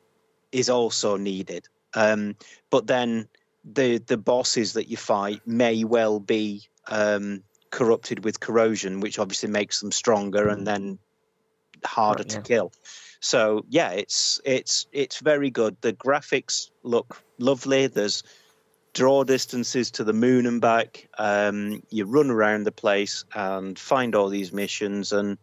is 0.52 0.70
also 0.70 1.16
needed. 1.16 1.66
Um, 1.94 2.36
but 2.70 2.86
then 2.86 3.28
the 3.64 3.98
the 3.98 4.16
bosses 4.16 4.74
that 4.74 4.88
you 4.88 4.96
fight 4.96 5.46
may 5.46 5.84
well 5.84 6.20
be 6.20 6.68
um, 6.88 7.42
corrupted 7.70 8.24
with 8.24 8.40
corrosion, 8.40 9.00
which 9.00 9.18
obviously 9.18 9.48
makes 9.50 9.80
them 9.80 9.92
stronger 9.92 10.48
and 10.48 10.66
then 10.66 10.98
harder 11.84 12.22
Right, 12.22 12.28
to 12.30 12.36
yeah. 12.36 12.42
kill. 12.42 12.72
So 13.20 13.64
yeah, 13.68 13.90
it's 13.90 14.40
it's 14.44 14.86
it's 14.92 15.18
very 15.18 15.50
good. 15.50 15.76
The 15.80 15.92
graphics 15.92 16.70
look 16.82 17.22
lovely. 17.38 17.88
There's 17.88 18.22
draw 18.94 19.24
distances 19.24 19.90
to 19.92 20.04
the 20.04 20.12
moon 20.12 20.46
and 20.46 20.60
back. 20.60 21.08
Um, 21.18 21.82
you 21.90 22.04
run 22.04 22.30
around 22.30 22.64
the 22.64 22.72
place 22.72 23.24
and 23.34 23.78
find 23.78 24.14
all 24.14 24.28
these 24.28 24.52
missions, 24.52 25.12
and 25.12 25.38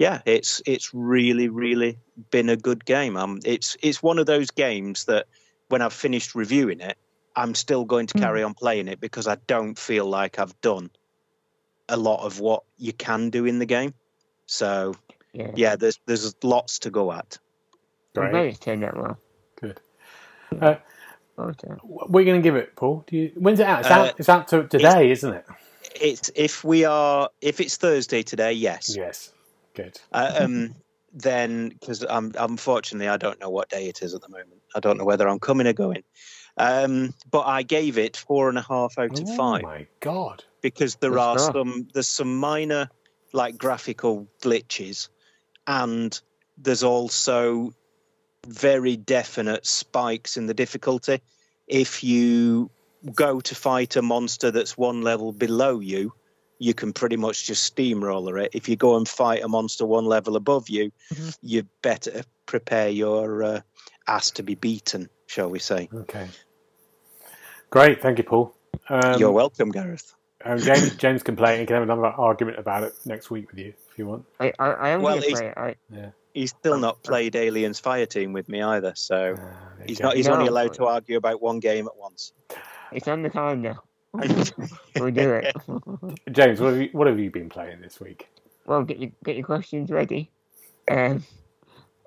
yeah, 0.00 0.22
it's 0.24 0.62
it's 0.64 0.94
really 0.94 1.48
really 1.50 1.98
been 2.30 2.48
a 2.48 2.56
good 2.56 2.86
game. 2.86 3.18
Um, 3.18 3.40
it's 3.44 3.76
it's 3.82 4.02
one 4.02 4.18
of 4.18 4.24
those 4.24 4.50
games 4.50 5.04
that 5.04 5.26
when 5.68 5.82
I've 5.82 5.92
finished 5.92 6.34
reviewing 6.34 6.80
it, 6.80 6.96
I'm 7.36 7.54
still 7.54 7.84
going 7.84 8.06
to 8.06 8.18
carry 8.18 8.42
on 8.42 8.54
playing 8.54 8.88
it 8.88 8.98
because 8.98 9.28
I 9.28 9.36
don't 9.46 9.78
feel 9.78 10.06
like 10.06 10.38
I've 10.38 10.58
done 10.62 10.90
a 11.86 11.98
lot 11.98 12.24
of 12.24 12.40
what 12.40 12.62
you 12.78 12.94
can 12.94 13.28
do 13.28 13.44
in 13.44 13.58
the 13.58 13.66
game. 13.66 13.92
So 14.46 14.94
yeah. 15.34 15.50
yeah, 15.54 15.76
there's 15.76 16.00
there's 16.06 16.34
lots 16.42 16.78
to 16.80 16.90
go 16.90 17.12
at. 17.12 17.36
Great. 18.14 18.30
glad 18.30 18.46
it's 18.46 18.58
turned 18.58 18.82
out 18.82 18.96
well. 18.96 19.18
Good. 19.60 19.80
Uh, 20.58 20.76
Okay. 21.38 21.68
we're 21.82 22.24
going 22.24 22.40
to 22.40 22.42
give 22.42 22.56
it, 22.56 22.76
Paul? 22.76 23.02
Do 23.06 23.16
you, 23.16 23.32
when's 23.34 23.60
it 23.60 23.66
out? 23.66 23.80
It's 23.80 23.90
Uh, 23.90 23.94
out. 23.94 24.14
It's 24.18 24.28
out 24.28 24.48
to 24.48 24.66
today, 24.66 25.10
isn't 25.10 25.32
it? 25.32 25.46
It's 25.98 26.30
if 26.34 26.64
we 26.64 26.84
are 26.84 27.30
if 27.40 27.60
it's 27.60 27.76
Thursday 27.78 28.22
today, 28.22 28.52
yes. 28.52 28.94
Yes. 28.94 29.32
Good. 29.74 30.00
Uh, 30.12 30.32
um, 30.40 30.74
then 31.12 31.70
because 31.70 32.04
um, 32.04 32.32
unfortunately 32.38 33.08
I 33.08 33.16
don't 33.16 33.40
know 33.40 33.50
what 33.50 33.68
day 33.68 33.88
it 33.88 34.02
is 34.02 34.14
at 34.14 34.22
the 34.22 34.28
moment. 34.28 34.62
I 34.74 34.80
don't 34.80 34.96
know 34.96 35.04
whether 35.04 35.28
I'm 35.28 35.40
coming 35.40 35.66
or 35.66 35.72
going. 35.72 36.04
Um, 36.56 37.14
but 37.30 37.46
I 37.46 37.62
gave 37.62 37.98
it 37.98 38.16
four 38.16 38.48
and 38.48 38.58
a 38.58 38.62
half 38.62 38.98
out 38.98 39.18
of 39.18 39.28
oh 39.28 39.36
five 39.36 39.62
my 39.62 39.86
god. 40.00 40.44
because 40.62 40.96
there 40.96 41.12
Good 41.12 41.18
are 41.18 41.38
stuff. 41.38 41.54
some 41.54 41.88
there's 41.92 42.08
some 42.08 42.36
minor 42.36 42.90
like 43.32 43.56
graphical 43.56 44.28
glitches, 44.42 45.08
and 45.66 46.20
there's 46.58 46.82
also 46.82 47.72
very 48.46 48.96
definite 48.96 49.66
spikes 49.66 50.36
in 50.36 50.46
the 50.46 50.54
difficulty. 50.54 51.20
If 51.66 52.02
you 52.02 52.70
go 53.14 53.40
to 53.40 53.54
fight 53.54 53.96
a 53.96 54.02
monster 54.02 54.50
that's 54.50 54.76
one 54.76 55.02
level 55.02 55.32
below 55.32 55.80
you, 55.80 56.12
you 56.60 56.74
can 56.74 56.92
pretty 56.92 57.16
much 57.16 57.46
just 57.46 57.64
steamroller 57.64 58.38
it. 58.38 58.50
If 58.54 58.68
you 58.68 58.76
go 58.76 58.96
and 58.96 59.08
fight 59.08 59.42
a 59.42 59.48
monster 59.48 59.84
one 59.86 60.04
level 60.04 60.36
above 60.36 60.68
you, 60.68 60.92
Mhm. 61.12 61.36
you 61.42 61.62
better 61.82 62.22
prepare 62.46 62.88
your 62.90 63.42
uh, 63.42 63.60
ass 64.06 64.30
to 64.32 64.42
be 64.44 64.54
beaten, 64.54 65.08
shall 65.26 65.48
we 65.50 65.58
say. 65.58 65.88
Okay. 65.92 66.28
Great. 67.70 68.02
Thank 68.02 68.18
you, 68.18 68.24
Paul. 68.24 68.54
Um, 68.88 69.18
You're 69.18 69.32
welcome, 69.32 69.70
Gareth. 69.70 70.14
um, 70.44 70.58
James, 70.58 70.94
James 71.04 71.22
can 71.22 71.36
play 71.36 71.56
it 71.56 71.58
and 71.60 71.66
can 71.66 71.74
have 71.74 71.82
another 71.82 72.06
argument 72.06 72.58
about 72.58 72.82
it 72.82 72.92
next 73.04 73.30
week 73.30 73.50
with 73.50 73.58
you 73.58 73.72
if 73.90 73.98
you 73.98 74.06
want. 74.06 74.24
I, 74.38 74.52
I, 74.58 74.66
I 74.70 74.88
am 74.90 75.02
Well, 75.02 75.14
going 75.18 75.22
to 75.22 75.28
he's- 75.28 75.40
play 75.40 75.48
it. 75.48 75.58
I, 75.98 76.12
He's 76.32 76.50
still 76.50 76.78
not 76.78 77.02
played 77.02 77.34
Aliens 77.34 77.80
Fireteam 77.80 78.32
with 78.32 78.48
me 78.48 78.62
either, 78.62 78.92
so 78.94 79.34
Uh, 79.36 79.84
he's 79.84 79.98
go. 79.98 80.04
not. 80.04 80.16
He's 80.16 80.28
only 80.28 80.46
allowed 80.46 80.74
to 80.74 80.84
argue 80.86 81.16
about 81.16 81.42
one 81.42 81.58
game 81.58 81.88
at 81.88 81.96
once. 81.96 82.32
it's 82.92 83.08
on 83.08 83.22
the 83.22 83.30
calendar. 83.30 83.70
we'll 83.74 83.89
do 84.18 85.32
it. 85.34 85.54
James, 86.32 86.60
what 86.60 86.72
have, 86.72 86.82
you, 86.82 86.88
what 86.92 87.06
have 87.06 87.18
you 87.18 87.30
been 87.30 87.48
playing 87.48 87.80
this 87.80 88.00
week? 88.00 88.28
well, 88.66 88.84
get 88.84 88.98
your 89.00 89.10
get 89.24 89.36
your 89.36 89.44
questions 89.44 89.90
ready. 89.90 90.30
Um, 90.88 91.24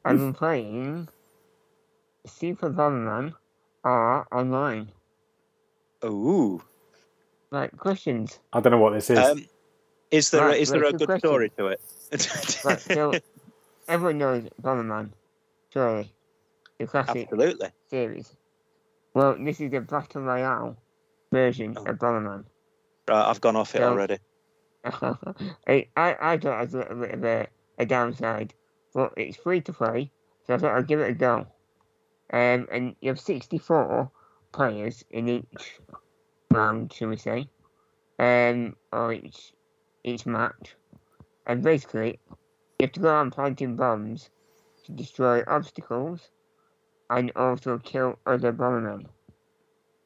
I've 0.05 0.17
been 0.17 0.33
playing 0.33 1.07
Super 2.25 2.69
Bomberman 2.69 3.33
R 3.83 4.27
online. 4.31 4.89
Ooh. 6.05 6.61
Right, 7.51 7.75
questions. 7.77 8.39
I 8.51 8.61
don't 8.61 8.71
know 8.71 8.77
what 8.77 8.93
this 8.93 9.09
is. 9.09 9.17
Um, 9.17 9.45
is 10.09 10.31
there 10.31 10.41
Right, 10.41 10.59
is 10.59 10.69
there 10.69 10.83
a 10.83 10.91
good 10.91 10.99
good 10.99 11.05
question. 11.05 11.27
story 11.27 11.51
to 11.57 11.67
it? 11.67 11.81
Right, 12.63 12.79
so 12.79 13.13
everyone 13.87 14.17
knows 14.19 14.43
Bomberman, 14.61 15.09
surely. 15.73 16.13
The 16.77 16.87
classic 16.87 17.27
Absolutely. 17.31 17.69
series. 17.89 18.35
Well, 19.13 19.35
this 19.39 19.59
is 19.59 19.71
the 19.71 19.81
Battle 19.81 20.21
Royale 20.21 20.77
version 21.33 21.75
Oh. 21.77 21.85
of 21.85 21.97
Bomberman. 21.97 22.45
Right, 23.09 23.29
I've 23.29 23.41
gone 23.41 23.55
off 23.57 23.75
it 23.75 23.79
So- 23.79 23.89
already. 23.89 24.19
I, 24.85 25.87
I 25.95 26.15
I 26.19 26.37
thought 26.37 26.59
it 26.59 26.65
was 26.65 26.73
a 26.73 26.77
little 26.79 26.99
bit 26.99 27.11
of 27.13 27.23
a, 27.23 27.47
a 27.79 27.85
downside, 27.85 28.53
but 28.93 29.13
it's 29.17 29.37
free 29.37 29.61
to 29.61 29.71
play, 29.73 30.11
so 30.45 30.53
I 30.53 30.57
thought 30.57 30.75
I'd 30.77 30.87
give 30.87 30.99
it 30.99 31.09
a 31.09 31.13
go. 31.13 31.47
Um, 32.33 32.67
and 32.71 32.95
you 32.99 33.09
have 33.09 33.19
64 33.19 34.11
players 34.51 35.05
in 35.09 35.29
each 35.29 35.79
round, 36.51 36.91
shall 36.91 37.07
we 37.09 37.15
say, 37.17 37.47
um, 38.19 38.75
or 38.91 39.13
each 39.13 39.53
each 40.03 40.25
match. 40.25 40.75
And 41.47 41.63
basically, 41.63 42.19
you 42.79 42.81
have 42.87 42.91
to 42.93 42.99
go 42.99 43.07
around 43.09 43.31
planting 43.31 43.77
bombs 43.77 44.29
to 44.85 44.91
destroy 44.91 45.43
obstacles 45.47 46.29
and 47.09 47.31
also 47.37 47.77
kill 47.77 48.19
other 48.25 48.51
bombermen. 48.51 49.05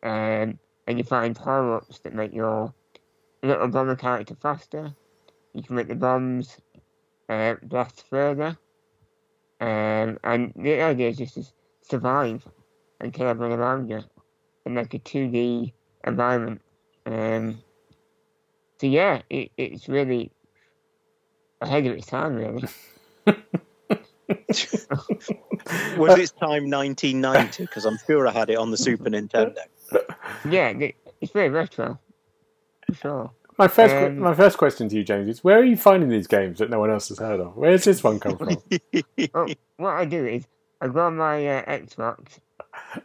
Um, 0.03 0.59
and 0.87 0.97
you 0.97 1.03
find 1.03 1.35
power 1.35 1.75
ups 1.75 1.99
that 1.99 2.13
make 2.13 2.33
your 2.33 2.73
little 3.43 3.67
bomber 3.67 3.95
character 3.95 4.35
faster. 4.35 4.95
You 5.53 5.61
can 5.61 5.75
make 5.75 5.87
the 5.87 5.95
bombs 5.95 6.57
uh, 7.29 7.55
blast 7.61 8.05
further. 8.09 8.57
Um, 9.59 10.19
and 10.23 10.53
the 10.55 10.81
idea 10.81 11.09
is 11.09 11.17
just 11.17 11.33
to 11.35 11.43
survive 11.81 12.47
and 13.01 13.13
kill 13.13 13.27
everyone 13.27 13.57
around 13.57 13.89
you 13.89 14.01
in 14.65 14.75
like 14.75 14.93
a 14.93 14.99
2D 14.99 15.73
environment. 16.05 16.61
Um, 17.05 17.59
so 18.79 18.87
yeah, 18.87 19.21
it, 19.29 19.51
it's 19.57 19.89
really 19.89 20.31
ahead 21.61 21.85
of 21.85 21.93
its 21.97 22.07
time, 22.07 22.35
really. 22.35 22.63
Was 25.97 26.17
its 26.17 26.31
time 26.31 26.69
1990? 26.69 27.63
Because 27.63 27.85
I'm 27.85 27.97
sure 28.05 28.27
I 28.27 28.31
had 28.31 28.49
it 28.49 28.57
on 28.57 28.71
the 28.71 28.77
Super 28.77 29.09
Nintendo. 29.09 29.55
yeah, 30.49 30.73
it's 31.21 31.31
very 31.31 31.49
retro. 31.49 31.99
for 32.87 32.93
sure. 32.95 33.31
My 33.57 33.67
first, 33.67 33.95
Um, 33.95 34.19
my 34.19 34.35
first 34.35 34.57
question 34.59 34.87
to 34.89 34.95
you, 34.95 35.03
James, 35.03 35.27
is 35.27 35.43
where 35.43 35.57
are 35.59 35.63
you 35.63 35.75
finding 35.77 36.09
these 36.09 36.27
games 36.27 36.59
that 36.59 36.69
no 36.69 36.79
one 36.79 36.91
else 36.91 37.09
has 37.09 37.17
heard 37.17 37.39
of? 37.39 37.55
Where's 37.57 37.83
this 37.83 38.03
one 38.03 38.19
come 38.19 38.37
from? 38.37 38.57
Well, 39.33 39.47
what 39.77 39.93
I 39.93 40.05
do 40.05 40.25
is 40.25 40.45
I 40.79 40.87
go 40.89 40.99
on 41.07 41.17
my 41.17 41.45
uh, 41.47 41.65
Xbox, 41.65 42.37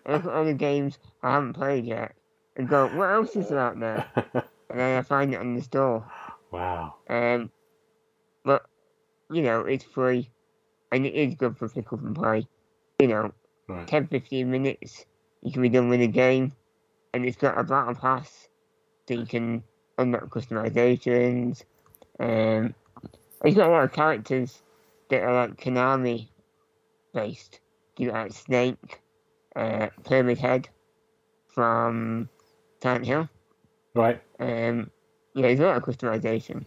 look 0.07 0.25
at 0.25 0.27
all 0.27 0.45
the 0.45 0.53
games 0.53 0.99
I 1.23 1.33
haven't 1.33 1.55
played 1.55 1.87
yet, 1.87 2.15
and 2.57 2.69
go, 2.69 2.87
what 2.89 3.09
else 3.11 3.35
is 3.35 3.49
there 3.49 3.59
out 3.61 3.81
there? 3.81 4.07
And 4.71 4.81
then 4.81 4.99
I 4.99 5.03
find 5.03 5.35
it 5.35 5.41
on 5.41 5.55
the 5.55 5.61
store. 5.61 6.03
wow. 6.51 6.95
Um, 7.11 7.51
but 8.43 8.65
you 9.31 9.43
know, 9.43 9.61
it's 9.63 9.85
free, 9.85 10.31
and 10.91 11.05
it 11.05 11.15
is 11.15 11.35
good 11.35 11.57
for 11.59 11.69
pick 11.69 11.93
up 11.93 12.01
and 12.03 12.15
play. 12.15 12.47
You 12.99 13.09
know, 13.09 13.33
Right. 13.69 13.87
10, 13.87 14.07
15 14.09 14.51
minutes, 14.51 15.05
you 15.43 15.53
can 15.53 15.61
be 15.63 15.69
done 15.71 15.89
with 15.91 16.01
a 16.01 16.07
game, 16.07 16.53
and 17.13 17.25
it's 17.25 17.37
got 17.37 17.59
a 17.59 17.65
battle 17.65 17.95
pass, 17.95 18.49
so 19.07 19.15
you 19.15 19.27
can 19.27 19.63
unlock 19.99 20.31
customizations. 20.31 21.65
Um, 22.19 22.75
it's 23.45 23.57
got 23.57 23.69
a 23.69 23.73
lot 23.73 23.85
of 23.85 23.93
characters 23.93 24.63
that 25.09 25.23
are 25.23 25.35
like 25.35 25.61
Konami 25.61 26.29
based. 27.13 27.61
You 27.99 28.11
got 28.11 28.23
like 28.25 28.33
Snake, 28.33 29.01
uh, 29.57 29.89
Pyramid 30.05 30.39
Head 30.39 30.69
from 31.49 32.29
Silent 32.83 33.07
Hill. 33.07 33.29
Right. 33.95 34.21
Um, 34.41 34.91
yeah, 35.35 35.43
there's 35.43 35.61
a 35.61 35.65
lot 35.65 35.77
of 35.77 35.83
customization. 35.83 36.65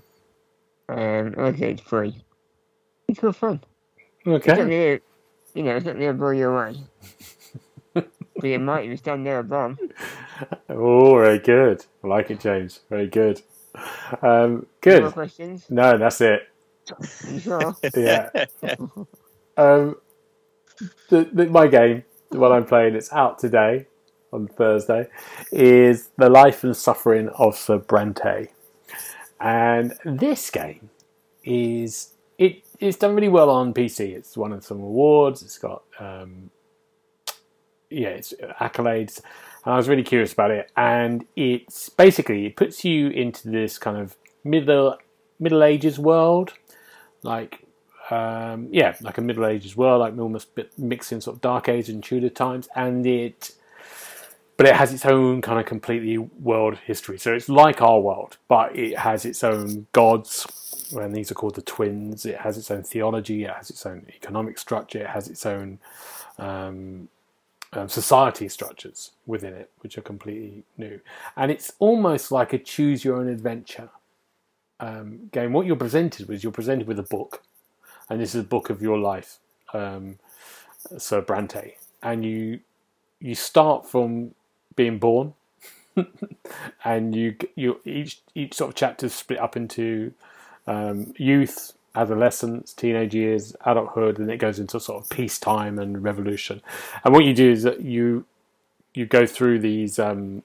Um, 0.87 1.33
like 1.37 1.55
I 1.55 1.59
say, 1.59 1.71
it's 1.71 1.81
free. 1.81 2.15
It's 3.07 3.19
good 3.19 3.35
fun. 3.35 3.61
Okay. 4.27 4.99
you 5.53 5.63
know, 5.63 5.75
it's 5.75 5.85
not 5.85 5.93
gonna 5.93 6.13
blow 6.13 6.31
you 6.31 6.49
away. 6.49 6.75
but 8.45 8.51
it 8.51 8.59
might 8.59 8.85
you 8.85 8.95
stand 8.95 9.25
there 9.25 9.39
a. 9.39 9.77
Oh, 10.69 11.15
very 11.15 11.39
good. 11.39 11.83
I 12.03 12.07
like 12.07 12.29
it, 12.29 12.39
James. 12.39 12.81
Very 12.91 13.07
good. 13.07 13.41
Um, 14.21 14.51
More 14.51 14.65
good. 14.81 15.13
questions? 15.13 15.65
No, 15.67 15.97
that's 15.97 16.21
it. 16.21 16.47
You 17.27 17.39
sure? 17.39 17.75
Yeah. 17.95 18.29
Um, 19.57 19.95
the, 21.09 21.23
the, 21.33 21.47
my 21.47 21.65
game, 21.65 22.03
the 22.29 22.37
one 22.37 22.51
I'm 22.51 22.65
playing, 22.65 22.93
it's 22.93 23.11
out 23.11 23.39
today 23.39 23.87
on 24.31 24.47
Thursday, 24.47 25.07
is 25.51 26.09
The 26.17 26.29
Life 26.29 26.63
and 26.63 26.77
Suffering 26.77 27.29
of 27.29 27.57
Sir 27.57 27.79
Brante. 27.79 28.49
And 29.39 29.93
this 30.05 30.51
game 30.51 30.91
is 31.43 32.13
it 32.37 32.61
it's 32.79 32.97
done 32.97 33.15
really 33.15 33.29
well 33.29 33.49
on 33.49 33.73
PC. 33.73 34.15
It's 34.15 34.37
won 34.37 34.61
some 34.61 34.81
awards. 34.81 35.41
It's 35.41 35.57
got 35.57 35.81
um, 35.99 36.51
yeah, 37.95 38.09
it's 38.09 38.33
accolades. 38.61 39.21
And 39.63 39.73
I 39.73 39.77
was 39.77 39.89
really 39.89 40.03
curious 40.03 40.33
about 40.33 40.51
it. 40.51 40.71
And 40.77 41.25
it's 41.35 41.89
basically 41.89 42.45
it 42.45 42.55
puts 42.55 42.83
you 42.85 43.09
into 43.09 43.49
this 43.49 43.77
kind 43.77 43.97
of 43.97 44.15
middle 44.43 44.97
Middle 45.39 45.63
Ages 45.63 45.99
world, 45.99 46.53
like 47.23 47.65
um, 48.09 48.67
yeah, 48.71 48.95
like 49.01 49.17
a 49.17 49.21
Middle 49.21 49.45
Ages 49.45 49.75
world, 49.75 50.01
like 50.01 50.17
almost 50.17 50.49
mixing 50.77 51.21
sort 51.21 51.37
of 51.37 51.41
Dark 51.41 51.67
Age 51.69 51.89
and 51.89 52.03
Tudor 52.03 52.29
times, 52.29 52.69
and 52.75 53.05
it, 53.05 53.51
but 54.57 54.67
it 54.67 54.75
has 54.75 54.93
its 54.93 55.05
own 55.05 55.41
kind 55.41 55.59
of 55.59 55.65
completely 55.65 56.17
world 56.17 56.77
history. 56.85 57.17
So 57.17 57.33
it's 57.33 57.49
like 57.49 57.81
our 57.81 57.99
world, 57.99 58.37
but 58.47 58.75
it 58.77 58.99
has 58.99 59.25
its 59.25 59.43
own 59.43 59.87
gods, 59.91 60.47
and 60.93 61.13
these 61.15 61.31
are 61.31 61.35
called 61.35 61.55
the 61.55 61.61
twins. 61.61 62.25
It 62.25 62.37
has 62.37 62.57
its 62.57 62.69
own 62.71 62.83
theology. 62.83 63.43
It 63.43 63.51
has 63.51 63.69
its 63.69 63.85
own 63.85 64.05
economic 64.15 64.57
structure. 64.57 64.99
It 64.99 65.09
has 65.09 65.27
its 65.27 65.45
own 65.45 65.79
um, 66.37 67.09
um, 67.73 67.89
society 67.89 68.47
structures 68.49 69.11
within 69.25 69.53
it, 69.53 69.71
which 69.79 69.97
are 69.97 70.01
completely 70.01 70.63
new, 70.77 70.99
and 71.35 71.51
it's 71.51 71.73
almost 71.79 72.31
like 72.31 72.53
a 72.53 72.57
choose 72.57 73.03
your 73.03 73.17
own 73.17 73.27
adventure 73.27 73.89
um, 74.79 75.29
game. 75.31 75.53
What 75.53 75.65
you're 75.65 75.75
presented 75.75 76.27
with, 76.27 76.43
you're 76.43 76.51
presented 76.51 76.87
with 76.87 76.99
a 76.99 77.03
book, 77.03 77.43
and 78.09 78.21
this 78.21 78.35
is 78.35 78.41
a 78.41 78.47
book 78.47 78.69
of 78.69 78.81
your 78.81 78.97
life, 78.97 79.39
um, 79.73 80.19
Sir 80.97 81.21
Brante, 81.21 81.73
and 82.03 82.23
you 82.23 82.59
you 83.19 83.35
start 83.35 83.87
from 83.89 84.35
being 84.75 84.99
born, 84.99 85.33
and 86.85 87.15
you 87.15 87.35
you 87.55 87.79
each 87.85 88.21
each 88.35 88.53
sort 88.53 88.69
of 88.69 88.75
chapter 88.75 89.07
is 89.07 89.13
split 89.13 89.39
up 89.39 89.57
into 89.57 90.13
um, 90.67 91.13
youth, 91.17 91.73
adolescence, 91.95 92.73
teenage 92.73 93.15
years, 93.15 93.55
adulthood, 93.65 94.19
and 94.19 94.29
it 94.29 94.37
goes 94.37 94.59
into 94.59 94.79
sort 94.79 95.03
of 95.03 95.09
peacetime 95.09 95.79
and 95.79 96.03
revolution. 96.03 96.61
And 97.03 97.13
what 97.13 97.25
you 97.25 97.33
do 97.33 97.51
is 97.51 97.63
that 97.63 97.81
you 97.81 98.25
you 98.93 99.05
go 99.05 99.25
through 99.25 99.59
these 99.59 99.99
um, 99.99 100.43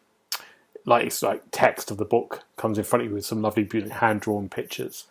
like 0.85 1.07
it's 1.07 1.23
like 1.23 1.43
text 1.51 1.91
of 1.91 1.99
the 1.99 2.05
book 2.05 2.43
comes 2.57 2.79
in 2.79 2.85
front 2.85 3.05
of 3.05 3.11
you 3.11 3.15
with 3.15 3.25
some 3.25 3.43
lovely, 3.43 3.65
beautiful 3.65 3.97
hand 3.97 4.21
drawn 4.21 4.49
pictures, 4.49 5.07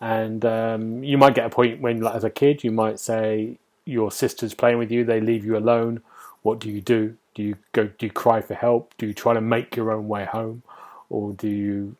and 0.00 0.44
um, 0.44 1.02
you 1.02 1.18
might 1.18 1.34
get 1.34 1.46
a 1.46 1.50
point 1.50 1.80
when, 1.80 2.00
like, 2.00 2.14
as 2.14 2.24
a 2.24 2.30
kid, 2.30 2.62
you 2.64 2.70
might 2.70 3.00
say 3.00 3.58
your 3.84 4.10
sister's 4.10 4.54
playing 4.54 4.78
with 4.78 4.90
you, 4.90 5.04
they 5.04 5.20
leave 5.20 5.44
you 5.44 5.56
alone. 5.56 6.02
What 6.42 6.58
do 6.58 6.70
you 6.70 6.80
do? 6.80 7.16
Do 7.34 7.42
you 7.42 7.56
go? 7.72 7.84
Do 7.98 8.06
you 8.06 8.12
cry 8.12 8.40
for 8.40 8.54
help? 8.54 8.94
Do 8.98 9.06
you 9.06 9.14
try 9.14 9.34
to 9.34 9.40
make 9.40 9.76
your 9.76 9.90
own 9.90 10.08
way 10.08 10.24
home, 10.24 10.62
or 11.10 11.32
do 11.32 11.48
you 11.48 11.96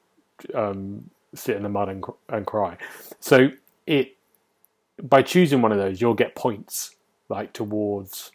um, 0.54 1.11
sit 1.35 1.57
in 1.57 1.62
the 1.62 1.68
mud 1.68 1.88
and, 1.88 2.04
and 2.28 2.46
cry? 2.46 2.76
So 3.20 3.50
it 3.87 4.16
by 5.03 5.23
choosing 5.23 5.62
one 5.62 5.73
of 5.73 5.79
those, 5.79 6.01
you'll 6.01 6.14
get 6.14 6.35
points 6.35 6.94
like 7.29 7.53
towards 7.53 8.31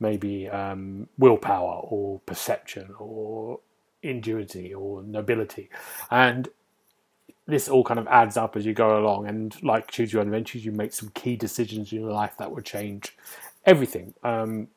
maybe 0.00 0.48
um, 0.48 1.08
willpower 1.18 1.80
or 1.84 2.20
perception 2.26 2.94
or 2.98 3.60
ingenuity 4.02 4.74
or 4.74 5.02
nobility, 5.02 5.70
and 6.10 6.48
this 7.46 7.68
all 7.68 7.84
kind 7.84 7.98
of 7.98 8.06
adds 8.08 8.36
up 8.36 8.56
as 8.56 8.64
you 8.64 8.72
go 8.72 8.98
along. 8.98 9.26
And 9.26 9.60
like 9.62 9.90
choose 9.90 10.12
your 10.12 10.20
own 10.20 10.28
adventures, 10.28 10.64
you 10.64 10.72
make 10.72 10.92
some 10.92 11.10
key 11.14 11.36
decisions 11.36 11.92
in 11.92 12.00
your 12.00 12.12
life 12.12 12.36
that 12.38 12.50
will 12.52 12.62
change 12.62 13.16
everything. 13.64 14.14
Um, 14.22 14.68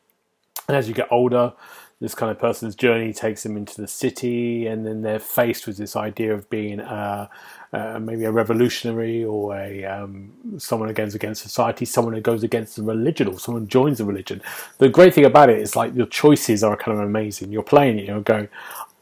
and 0.68 0.76
as 0.76 0.88
you 0.88 0.94
get 0.94 1.12
older, 1.12 1.54
this 2.00 2.16
kind 2.16 2.32
of 2.32 2.40
person's 2.40 2.76
journey 2.76 3.14
takes 3.14 3.44
them 3.44 3.56
into 3.56 3.82
the 3.82 3.88
city, 3.88 4.68
and 4.68 4.86
then 4.86 5.02
they're 5.02 5.20
faced 5.20 5.68
with 5.68 5.78
this 5.78 5.96
idea 5.96 6.34
of 6.34 6.50
being 6.50 6.80
uh, 6.80 7.28
uh, 7.76 8.00
maybe 8.00 8.24
a 8.24 8.32
revolutionary 8.32 9.26
or 9.26 9.54
a 9.54 9.84
um, 9.84 10.32
someone 10.58 10.88
against 10.88 11.14
against 11.14 11.42
society, 11.42 11.84
someone 11.84 12.14
who 12.14 12.22
goes 12.22 12.42
against 12.42 12.78
the 12.78 12.84
religion, 12.84 13.28
or 13.28 13.38
someone 13.38 13.68
joins 13.68 13.98
the 13.98 14.06
religion. 14.06 14.42
The 14.78 14.88
great 14.88 15.14
thing 15.14 15.26
about 15.26 15.50
it 15.50 15.60
is 15.60 15.76
like 15.76 15.94
your 15.94 16.06
choices 16.06 16.64
are 16.64 16.78
kind 16.78 16.98
of 16.98 17.04
amazing. 17.04 17.52
You're 17.52 17.64
playing 17.64 18.00
it, 18.00 18.06
you're 18.06 18.22
going, 18.22 18.48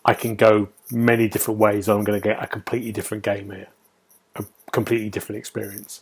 I 0.06 0.16
can 0.16 0.36
go 0.36 0.70
many 0.90 1.28
different 1.28 1.60
ways. 1.60 1.88
I'm 1.88 2.04
going 2.04 2.20
to 2.20 2.28
get 2.28 2.42
a 2.42 2.48
completely 2.48 2.92
different 2.92 3.24
game 3.24 3.52
here, 3.52 3.68
a 4.38 4.46
completely 4.72 5.10
different 5.10 5.38
experience, 5.38 6.02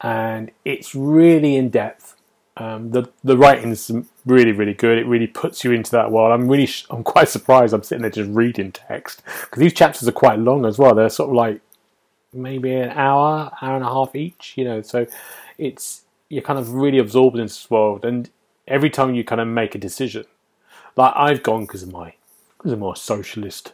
and 0.00 0.50
it's 0.64 0.96
really 0.96 1.54
in 1.54 1.70
depth. 1.70 2.16
Um, 2.56 2.90
the 2.90 3.10
the 3.22 3.38
writing 3.38 3.70
is 3.70 3.92
really 4.26 4.50
really 4.50 4.74
good. 4.74 4.98
It 4.98 5.06
really 5.06 5.28
puts 5.28 5.62
you 5.62 5.70
into 5.70 5.92
that 5.92 6.10
world. 6.10 6.32
I'm 6.32 6.48
really 6.48 6.66
sh- 6.66 6.84
I'm 6.90 7.04
quite 7.04 7.28
surprised. 7.28 7.72
I'm 7.72 7.84
sitting 7.84 8.02
there 8.02 8.10
just 8.10 8.30
reading 8.30 8.72
text 8.72 9.22
because 9.24 9.60
these 9.60 9.72
chapters 9.72 10.08
are 10.08 10.12
quite 10.12 10.40
long 10.40 10.66
as 10.66 10.78
well. 10.78 10.96
They're 10.96 11.08
sort 11.08 11.30
of 11.30 11.36
like 11.36 11.60
maybe 12.32 12.74
an 12.74 12.90
hour, 12.90 13.50
hour 13.60 13.76
and 13.76 13.84
a 13.84 13.88
half 13.88 14.14
each. 14.14 14.54
You 14.56 14.64
know, 14.64 14.82
so 14.82 15.06
it's 15.58 16.02
you're 16.28 16.42
kind 16.42 16.58
of 16.58 16.72
really 16.72 16.98
absorbed 16.98 17.36
in 17.36 17.44
this 17.44 17.70
world. 17.70 18.04
And 18.04 18.30
every 18.66 18.90
time 18.90 19.14
you 19.14 19.24
kind 19.24 19.40
of 19.40 19.48
make 19.48 19.74
a 19.74 19.78
decision, 19.78 20.24
like 20.96 21.12
I've 21.16 21.42
gone 21.42 21.62
because 21.62 21.82
of 21.82 21.92
my 21.92 22.14
because 22.58 22.72
of 22.72 22.78
my 22.78 22.94
socialist 22.94 23.72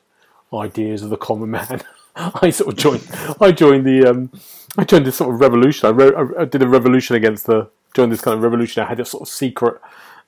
ideas 0.53 1.03
of 1.03 1.11
the 1.11 1.17
common 1.17 1.51
man. 1.51 1.83
I 2.17 2.51
sort 2.51 2.73
of 2.73 2.77
joined. 2.77 3.07
I 3.41 3.53
joined 3.53 3.87
the. 3.87 4.11
Um, 4.11 4.33
I 4.77 4.85
joined 4.85 5.07
this 5.07 5.17
sort 5.17 5.35
of 5.35 5.41
revolution. 5.41 5.89
I, 5.89 5.93
wrote, 5.93 6.37
I 6.39 6.45
did 6.45 6.63
a 6.63 6.69
revolution 6.69 7.17
against 7.17 7.47
the. 7.47 7.69
Joined 7.95 8.13
this 8.13 8.21
kind 8.21 8.37
of 8.37 8.43
revolution. 8.43 8.83
I 8.83 8.87
had 8.87 9.01
a 9.01 9.05
sort 9.05 9.23
of 9.23 9.29
secret 9.29 9.81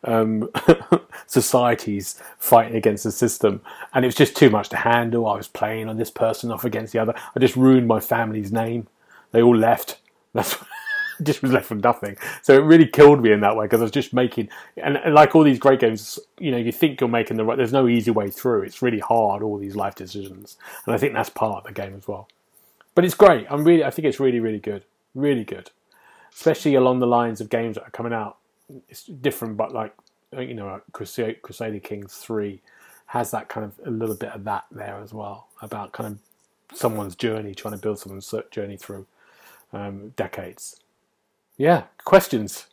um, 0.05 0.49
societies 1.27 2.21
fighting 2.39 2.77
against 2.77 3.05
the 3.05 3.13
system, 3.13 3.61
and 3.93 4.05
it 4.05 4.09
was 4.09 4.15
just 4.15 4.37
too 4.37 4.51
much 4.51 4.69
to 4.71 4.77
handle. 4.77 5.27
I 5.27 5.37
was 5.37 5.49
playing 5.49 5.89
on 5.89 5.97
this 5.97 6.11
person 6.11 6.51
off 6.51 6.65
against 6.65 6.93
the 6.93 6.99
other. 6.99 7.15
I 7.35 7.39
just 7.41 7.57
ruined 7.57 7.87
my 7.87 8.01
family's 8.01 8.53
name. 8.53 8.89
They 9.33 9.43
all 9.43 9.57
left. 9.57 9.99
That's 10.33 10.57
just 11.23 11.43
was 11.43 11.53
left 11.53 11.71
with 11.71 11.83
nothing. 11.83 12.17
So 12.43 12.55
it 12.55 12.63
really 12.63 12.87
killed 12.87 13.23
me 13.23 13.33
in 13.33 13.41
that 13.41 13.57
way 13.57 13.67
because 13.67 13.81
I 13.81 13.85
was 13.85 13.93
just 13.93 14.13
making, 14.13 14.49
and, 14.77 14.97
and 14.97 15.15
like 15.15 15.35
all 15.35 15.43
these 15.43 15.59
great 15.59 15.81
games, 15.81 16.19
you 16.39 16.51
know, 16.51 16.57
you 16.57 16.73
think 16.73 17.01
you're 17.01 17.09
making 17.09 17.37
the 17.37 17.45
right. 17.45 17.57
There's 17.57 17.73
no 17.73 17.89
easy 17.89 18.11
way 18.11 18.31
through. 18.31 18.63
It's 18.63 18.83
really 18.83 19.01
hard. 19.01 19.43
All 19.43 19.59
these 19.59 19.77
life 19.77 19.95
decisions, 19.95 20.57
and 20.87 20.95
I 20.95 20.99
think 20.99 21.15
that's 21.15 21.31
part 21.31 21.59
of 21.59 21.65
the 21.65 21.73
game 21.73 21.95
as 21.95 22.09
well. 22.09 22.29
But 22.95 23.05
it's 23.05 23.15
great. 23.15 23.47
I'm 23.51 23.65
really, 23.65 23.85
I 23.85 23.91
think 23.91 24.07
it's 24.07 24.21
really, 24.21 24.41
really 24.41 24.59
good. 24.59 24.85
Really 25.15 25.45
good, 25.45 25.71
especially 26.33 26.75
along 26.75 27.01
the 27.01 27.07
lines 27.07 27.41
of 27.41 27.49
games 27.49 27.77
that 27.77 27.85
are 27.85 27.91
coming 27.91 28.13
out. 28.13 28.37
It's 28.89 29.05
different, 29.05 29.57
but 29.57 29.73
like 29.73 29.95
you 30.37 30.55
know, 30.55 30.67
like 30.67 30.83
Crusader, 30.93 31.35
Crusader 31.43 31.81
Kings 31.81 32.15
Three 32.15 32.61
has 33.07 33.31
that 33.33 33.49
kind 33.49 33.65
of 33.65 33.73
a 33.87 33.91
little 33.91 34.15
bit 34.15 34.31
of 34.31 34.45
that 34.45 34.65
there 34.71 35.01
as 35.03 35.13
well 35.13 35.49
about 35.63 35.93
kind 35.93 36.13
of 36.13 36.79
someone's 36.79 37.17
journey, 37.17 37.55
trying 37.55 37.75
to 37.75 37.79
build 37.81 37.99
someone's 37.99 38.33
journey 38.51 38.77
through 38.77 39.07
um, 39.73 40.11
decades. 40.11 40.81
Yeah, 41.57 41.85
questions. 42.05 42.67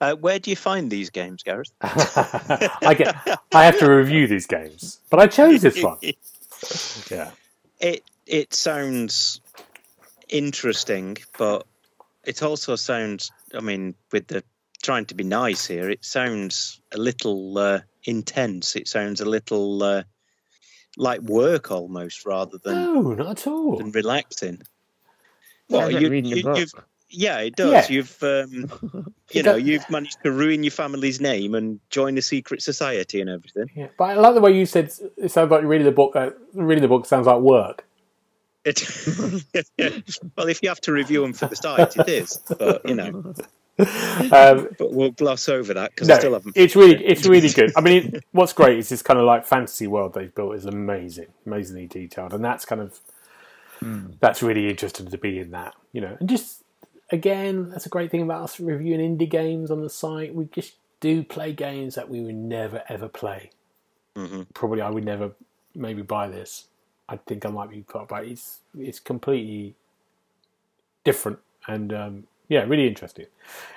Uh, 0.00 0.16
where 0.16 0.40
do 0.40 0.50
you 0.50 0.56
find 0.56 0.90
these 0.90 1.10
games, 1.10 1.44
Gareth? 1.44 1.70
I 1.80 2.94
get. 2.98 3.16
I 3.54 3.64
have 3.64 3.78
to 3.78 3.88
review 3.88 4.26
these 4.26 4.46
games, 4.46 4.98
but 5.10 5.20
I 5.20 5.26
chose 5.28 5.62
this 5.62 5.82
one. 5.82 5.98
Yeah. 7.10 7.32
it 7.80 8.04
it 8.24 8.54
sounds 8.54 9.40
interesting, 10.28 11.16
but 11.36 11.66
it 12.24 12.42
also 12.42 12.76
sounds. 12.76 13.30
I 13.54 13.60
mean, 13.60 13.94
with 14.12 14.28
the 14.28 14.42
trying 14.82 15.06
to 15.06 15.14
be 15.14 15.24
nice 15.24 15.66
here, 15.66 15.88
it 15.90 16.04
sounds 16.04 16.80
a 16.92 16.98
little 16.98 17.56
uh, 17.58 17.80
intense. 18.04 18.76
It 18.76 18.88
sounds 18.88 19.20
a 19.20 19.24
little 19.24 19.82
uh, 19.82 20.02
like 20.96 21.20
work 21.20 21.70
almost, 21.70 22.26
rather 22.26 22.58
than 22.58 22.74
No, 22.74 23.00
not 23.14 23.30
at 23.38 23.46
all. 23.46 23.76
than 23.78 23.92
relaxing. 23.92 24.62
Well, 25.68 25.88
Well, 25.88 26.02
you, 26.02 26.10
reading 26.10 26.36
you, 26.36 26.42
book. 26.42 26.58
you've 26.58 26.72
yeah, 27.14 27.40
it 27.40 27.56
does. 27.56 27.90
Yeah. 27.90 27.96
You've 27.96 28.22
um, 28.22 29.14
you 29.32 29.42
know 29.42 29.56
you've 29.56 29.88
managed 29.90 30.18
to 30.22 30.32
ruin 30.32 30.64
your 30.64 30.70
family's 30.70 31.20
name 31.20 31.54
and 31.54 31.78
join 31.90 32.16
a 32.18 32.22
secret 32.22 32.62
society 32.62 33.20
and 33.20 33.28
everything. 33.28 33.66
Yeah, 33.74 33.88
but 33.98 34.04
I 34.04 34.14
like 34.14 34.34
the 34.34 34.40
way 34.40 34.52
you 34.56 34.64
said 34.66 34.90
it 35.18 35.30
sounds 35.30 35.50
like 35.50 35.62
reading 35.64 35.84
the 35.84 35.92
book. 35.92 36.16
Uh, 36.16 36.30
reading 36.54 36.82
the 36.82 36.88
book 36.88 37.04
sounds 37.06 37.26
like 37.26 37.40
work. 37.40 37.84
It, 38.64 38.80
well, 40.36 40.48
if 40.48 40.62
you 40.62 40.68
have 40.68 40.80
to 40.82 40.92
review 40.92 41.22
them 41.22 41.32
for 41.32 41.46
the 41.46 41.56
site, 41.56 41.96
it 41.96 42.08
is. 42.08 42.36
But 42.58 42.88
you 42.88 42.94
know, 42.94 43.34
Um, 43.78 44.68
but 44.78 44.92
we'll 44.92 45.10
gloss 45.12 45.48
over 45.48 45.74
that 45.74 45.90
because 45.94 46.08
no, 46.08 46.14
I 46.14 46.18
still 46.18 46.32
haven't. 46.34 46.56
it's 46.56 46.76
really, 46.76 47.04
it's 47.04 47.26
really 47.26 47.48
good. 47.48 47.72
I 47.76 47.80
mean, 47.80 48.14
it, 48.14 48.24
what's 48.32 48.52
great 48.52 48.78
is 48.78 48.88
this 48.90 49.02
kind 49.02 49.18
of 49.18 49.24
like 49.26 49.46
fantasy 49.46 49.86
world 49.86 50.14
they've 50.14 50.32
built 50.34 50.54
is 50.54 50.66
amazing, 50.66 51.28
amazingly 51.46 51.86
detailed, 51.86 52.34
and 52.34 52.44
that's 52.44 52.64
kind 52.64 52.80
of 52.80 53.00
that's 54.20 54.42
really 54.42 54.68
interesting 54.70 55.06
to 55.10 55.18
be 55.18 55.40
in 55.40 55.50
that, 55.50 55.74
you 55.92 56.00
know. 56.00 56.16
And 56.20 56.28
just 56.28 56.62
again, 57.10 57.70
that's 57.70 57.86
a 57.86 57.88
great 57.88 58.10
thing 58.10 58.22
about 58.22 58.42
us 58.44 58.60
reviewing 58.60 59.00
indie 59.18 59.28
games 59.28 59.70
on 59.70 59.80
the 59.80 59.90
site. 59.90 60.34
We 60.34 60.44
just 60.52 60.74
do 61.00 61.24
play 61.24 61.52
games 61.52 61.96
that 61.96 62.08
we 62.08 62.20
would 62.20 62.36
never 62.36 62.84
ever 62.88 63.08
play. 63.08 63.50
Mhm. 64.16 64.46
Probably, 64.54 64.82
I 64.82 64.90
would 64.90 65.04
never 65.04 65.32
maybe 65.74 66.02
buy 66.02 66.28
this. 66.28 66.66
I 67.12 67.18
think 67.18 67.44
I 67.44 67.50
might 67.50 67.68
be 67.70 67.82
put, 67.82 68.08
but 68.08 68.24
it's 68.24 68.60
it's 68.78 68.98
completely 68.98 69.74
different 71.04 71.38
and 71.68 71.92
um, 71.92 72.24
yeah, 72.48 72.64
really 72.64 72.86
interesting. 72.88 73.26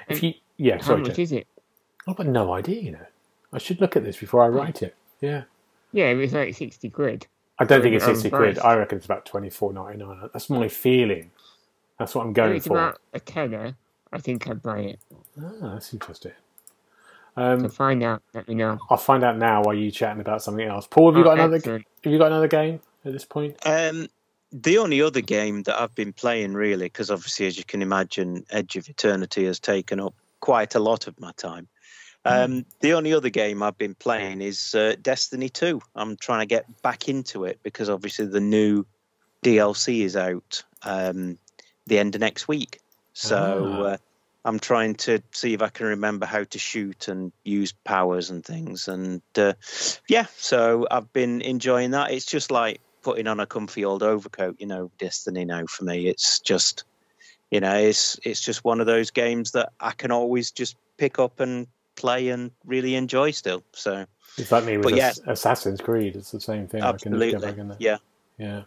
If 0.08 0.24
you 0.24 0.34
yeah, 0.58 0.78
How 0.78 0.84
sorry, 0.88 1.02
much 1.02 1.18
Jay. 1.18 1.24
is 1.24 1.32
it? 1.34 1.48
I've 2.08 2.16
got 2.16 2.28
no 2.28 2.54
idea, 2.54 2.82
you 2.82 2.92
know. 2.92 3.06
I 3.52 3.58
should 3.58 3.82
look 3.82 3.98
at 3.98 4.04
this 4.06 4.18
before 4.18 4.44
I 4.44 4.48
write 4.48 4.82
it. 4.82 4.96
Yeah. 5.20 5.44
Yeah, 5.92 6.06
it 6.10 6.16
was 6.16 6.34
like 6.34 6.56
sixty 6.56 6.90
quid. 6.90 7.28
I 7.60 7.66
don't 7.66 7.82
think 7.82 7.96
it's 7.96 8.06
Um, 8.06 8.16
60 8.16 8.30
price. 8.30 8.56
quid. 8.56 8.60
I 8.66 8.76
reckon 8.76 8.98
it's 8.98 9.06
about 9.06 9.26
twenty 9.26 9.50
four 9.50 9.74
ninety 9.74 9.98
nine. 9.98 10.30
That's 10.34 10.50
my 10.50 10.68
feeling. 10.70 11.32
That's 12.00 12.16
what 12.16 12.24
I'm 12.24 12.30
If 12.32 12.36
going 12.38 12.56
it's 12.58 12.68
for. 12.68 12.78
about 12.78 13.00
a 13.14 13.20
tenner, 13.20 13.76
I 14.14 14.20
think 14.20 14.48
I'd 14.48 14.62
buy 14.64 14.80
it. 14.80 15.00
Ah, 15.42 15.74
that's 15.74 15.94
interesting. 15.94 16.34
So 17.38 17.42
Um, 17.42 17.70
find 17.70 18.02
out, 18.02 18.24
let 18.34 18.48
me 18.48 18.56
know. 18.56 18.80
I'll 18.90 18.98
find 18.98 19.24
out 19.24 19.38
now 19.38 19.62
while 19.64 19.74
you're 19.76 19.92
chatting 19.92 20.22
about 20.22 20.42
something 20.42 20.66
else. 20.66 20.88
Paul, 20.88 21.12
have 21.12 21.18
you 21.18 21.24
Oh, 21.24 21.26
got 21.26 21.34
another? 21.40 21.56
excellent. 21.58 21.86
Have 22.04 22.14
you 22.14 22.20
got 22.20 22.28
another 22.28 22.48
game 22.48 22.80
at 23.06 23.14
this 23.14 23.26
point? 23.26 23.58
Um, 23.66 24.08
the 24.52 24.78
only 24.78 25.02
other 25.02 25.22
game 25.22 25.64
that 25.64 25.80
I've 25.80 25.96
been 25.96 26.14
playing, 26.14 26.54
really, 26.54 26.86
because 26.86 27.12
obviously, 27.12 27.48
as 27.48 27.58
you 27.58 27.64
can 27.64 27.82
imagine, 27.82 28.46
Edge 28.50 28.76
of 28.76 28.88
Eternity 28.88 29.46
has 29.46 29.60
taken 29.60 30.00
up 30.00 30.14
quite 30.40 30.76
a 30.76 30.80
lot 30.80 31.08
of 31.08 31.20
my 31.20 31.32
time. 31.34 31.68
Um, 32.28 32.66
the 32.80 32.94
only 32.94 33.14
other 33.14 33.30
game 33.30 33.62
I've 33.62 33.78
been 33.78 33.94
playing 33.94 34.42
is 34.42 34.74
uh, 34.74 34.96
Destiny 35.00 35.48
2. 35.50 35.80
I'm 35.96 36.18
trying 36.18 36.40
to 36.40 36.48
get 36.48 36.82
back 36.82 37.08
into 37.08 37.44
it 37.44 37.60
because 37.62 37.88
obviously 37.88 38.26
the 38.26 38.40
new 38.40 38.86
DLC 39.44 40.02
is 40.02 40.16
out 40.16 40.64
um, 40.82 41.38
the 41.86 42.00
end 42.00 42.16
of 42.16 42.22
next 42.22 42.48
week. 42.48 42.82
So 43.14 43.38
Ah. 43.38 43.82
uh, 43.84 43.98
I'm 44.44 44.60
trying 44.60 44.96
to 44.96 45.22
see 45.32 45.54
if 45.54 45.62
I 45.62 45.70
can 45.70 45.86
remember 45.88 46.26
how 46.26 46.44
to 46.44 46.58
shoot 46.60 47.08
and 47.10 47.32
use 47.44 47.74
powers 47.84 48.32
and 48.32 48.44
things. 48.44 48.88
And 48.88 49.22
uh, 49.38 49.54
yeah, 50.08 50.26
so 50.38 50.88
I've 50.90 51.14
been 51.14 51.42
enjoying 51.42 51.92
that. 51.92 52.12
It's 52.12 52.26
just 52.26 52.50
like 52.50 52.82
putting 53.06 53.28
on 53.28 53.40
a 53.40 53.46
comfy 53.46 53.86
old 53.86 54.02
overcoat, 54.02 54.56
you 54.60 54.66
know, 54.66 54.90
Destiny 54.98 55.46
now 55.46 55.64
for 55.68 55.86
me. 55.86 56.08
It's 56.08 56.40
just, 56.40 56.86
you 57.52 57.60
know, 57.60 57.76
it's 57.76 58.20
it's 58.24 58.42
just 58.42 58.66
one 58.66 58.82
of 58.82 58.88
those 58.88 59.12
games 59.12 59.52
that 59.52 59.72
I 59.80 59.92
can 59.92 60.12
always 60.12 60.50
just 60.50 60.76
pick 60.98 61.20
up 61.20 61.40
and 61.40 61.68
play 61.96 62.30
and 62.30 62.50
really 62.66 62.96
enjoy 62.96 63.30
still. 63.30 63.64
So 63.74 64.08
It's 64.40 64.52
like 64.52 64.66
me 64.66 64.78
with 64.78 64.86
But 64.86 64.96
yeah. 64.96 65.14
Assassin's 65.28 65.82
Creed. 65.82 66.16
It's 66.16 66.32
the 66.32 66.42
same 66.42 66.68
thing. 66.68 66.82
I 66.82 66.94
can 66.94 67.18
back 67.18 67.34
in 67.34 67.36
absolutely, 67.36 67.76
yeah. 67.78 67.98
Yeah. 68.40 68.64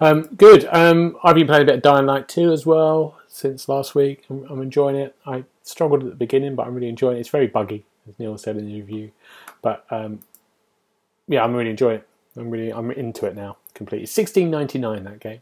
Um, 0.00 0.22
good. 0.36 0.66
Um, 0.72 1.18
I've 1.22 1.34
been 1.34 1.46
playing 1.46 1.64
a 1.64 1.66
bit 1.66 1.74
of 1.76 1.82
Dying 1.82 2.06
Light 2.06 2.26
2 2.26 2.52
as 2.52 2.64
well 2.64 3.18
since 3.28 3.68
last 3.68 3.94
week. 3.94 4.24
I'm, 4.30 4.46
I'm 4.48 4.62
enjoying 4.62 4.96
it. 4.96 5.14
I 5.26 5.44
struggled 5.62 6.04
at 6.04 6.08
the 6.08 6.16
beginning, 6.16 6.54
but 6.54 6.66
I'm 6.66 6.74
really 6.74 6.88
enjoying 6.88 7.18
it. 7.18 7.20
It's 7.20 7.28
very 7.28 7.48
buggy, 7.48 7.84
as 8.08 8.18
Neil 8.18 8.38
said 8.38 8.56
in 8.56 8.66
the 8.66 8.80
review. 8.80 9.12
But 9.60 9.84
um, 9.90 10.20
yeah, 11.26 11.44
I'm 11.44 11.54
really 11.54 11.70
enjoying 11.70 11.96
it. 11.96 12.07
I'm 12.38 12.50
really 12.50 12.72
I'm 12.72 12.90
into 12.90 13.26
it 13.26 13.34
now 13.34 13.56
completely. 13.74 14.06
Sixteen 14.06 14.50
ninety 14.50 14.78
nine 14.78 15.04
that 15.04 15.20
game. 15.20 15.40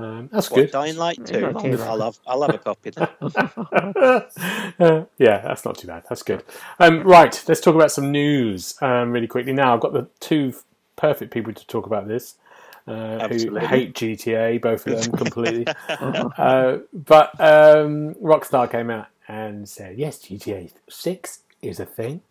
Um, 0.00 0.28
that's 0.32 0.48
What, 0.48 0.58
good. 0.58 0.70
Dying 0.70 0.96
Light 0.96 1.16
2? 1.26 1.52
too. 1.54 1.82
I'll 1.82 2.00
have 2.00 2.18
I'll 2.24 2.42
have 2.42 2.54
a 2.54 2.58
copy 2.58 2.90
then. 2.90 3.08
Uh, 3.20 5.04
yeah, 5.18 5.40
that's 5.40 5.64
not 5.64 5.76
too 5.76 5.88
bad. 5.88 6.04
That's 6.08 6.22
good. 6.22 6.44
Um, 6.78 7.02
right, 7.02 7.42
let's 7.48 7.60
talk 7.60 7.74
about 7.74 7.90
some 7.90 8.12
news 8.12 8.80
um, 8.80 9.10
really 9.10 9.26
quickly. 9.26 9.52
Now, 9.52 9.74
I've 9.74 9.80
got 9.80 9.92
the 9.92 10.06
two 10.20 10.54
perfect 10.94 11.32
people 11.32 11.52
to 11.52 11.66
talk 11.66 11.86
about 11.86 12.06
this. 12.06 12.36
Uh, 12.86 13.28
who 13.28 13.56
hate 13.56 13.92
GTA, 13.94 14.62
both 14.62 14.86
of 14.86 15.02
them 15.02 15.12
completely. 15.12 15.66
uh, 15.88 16.78
but 16.94 17.38
um, 17.38 18.14
Rockstar 18.14 18.70
came 18.70 18.88
out 18.88 19.08
and 19.26 19.68
said, 19.68 19.98
yes, 19.98 20.20
GTA 20.20 20.72
6 20.88 21.40
is 21.60 21.80
a 21.80 21.84
thing 21.84 22.22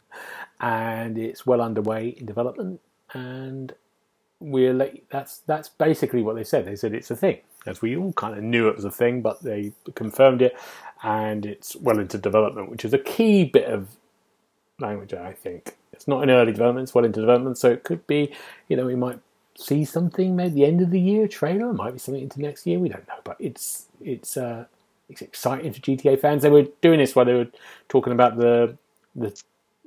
and 0.60 1.16
it's 1.18 1.46
well 1.46 1.62
underway 1.62 2.08
in 2.10 2.26
development. 2.26 2.82
And 3.14 3.74
we're 4.39 4.73
late. 4.73 5.06
That's, 5.10 5.39
that's 5.39 5.69
basically 5.69 6.21
what 6.21 6.36
they 6.36 6.43
said. 6.43 6.65
They 6.65 6.76
said 6.76 6.93
it's 6.93 7.12
a 7.12 7.15
thing, 7.15 7.39
as 7.65 7.82
we 7.82 7.97
all 7.97 8.13
kind 8.13 8.38
of 8.38 8.43
knew 8.43 8.67
it 8.67 8.76
was 8.76 8.86
a 8.86 8.91
thing, 8.91 9.21
but 9.21 9.41
they 9.41 9.73
confirmed 9.95 10.41
it 10.41 10.56
and 11.04 11.45
it's 11.45 11.76
well 11.76 12.00
into 12.00 12.17
development, 12.17 12.69
which 12.69 12.86
is 12.86 12.93
a 12.93 13.00
key 13.00 13.45
bit 13.45 13.65
of 13.65 13.89
language, 14.80 15.13
I 15.13 15.34
think. 15.34 15.78
It's 15.93 16.08
not 16.08 16.23
in 16.23 16.30
early 16.30 16.52
development, 16.52 16.84
it's 16.84 16.95
well 16.95 17.06
into 17.06 17.21
development, 17.21 17.58
so 17.58 17.71
it 17.71 17.84
could 17.84 18.06
be, 18.08 18.32
you 18.67 18.78
know, 18.78 18.86
we 18.86 18.95
might 18.95 19.19
see 19.58 19.84
something 19.84 20.36
maybe 20.36 20.54
the 20.54 20.65
end 20.65 20.82
of 20.82 20.91
the 20.91 21.00
year 21.00 21.28
trailer, 21.28 21.73
might 21.73 21.93
be 21.93 22.00
something 22.00 22.21
into 22.21 22.41
next 22.41 22.67
year, 22.67 22.78
we 22.80 22.89
don't 22.89 23.08
know, 23.08 23.19
but 23.23 23.38
it's 23.39 23.88
it's 24.00 24.38
uh 24.38 24.65
it's 25.10 25.21
exciting 25.21 25.71
for 25.73 25.80
GTA 25.80 26.19
fans. 26.19 26.43
They 26.43 26.50
were 26.50 26.67
doing 26.82 27.00
this 27.00 27.15
while 27.15 27.26
they 27.26 27.34
were 27.34 27.47
talking 27.89 28.13
about 28.13 28.38
the 28.38 28.78
the 29.15 29.39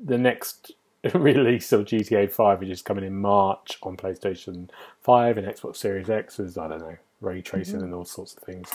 the 0.02 0.18
next 0.18 0.72
release 1.14 1.72
of 1.72 1.86
GTA 1.86 2.30
5, 2.30 2.60
which 2.60 2.68
is 2.68 2.82
coming 2.82 3.04
in 3.04 3.16
March 3.16 3.78
on 3.82 3.96
PlayStation 3.96 4.68
5 5.02 5.38
and 5.38 5.46
Xbox 5.46 5.76
Series 5.76 6.10
X, 6.10 6.38
as 6.38 6.58
I 6.58 6.68
don't 6.68 6.80
know, 6.80 6.96
ray 7.20 7.40
tracing 7.42 7.82
and 7.82 7.94
all 7.94 8.04
sorts 8.04 8.34
of 8.34 8.42
things. 8.42 8.70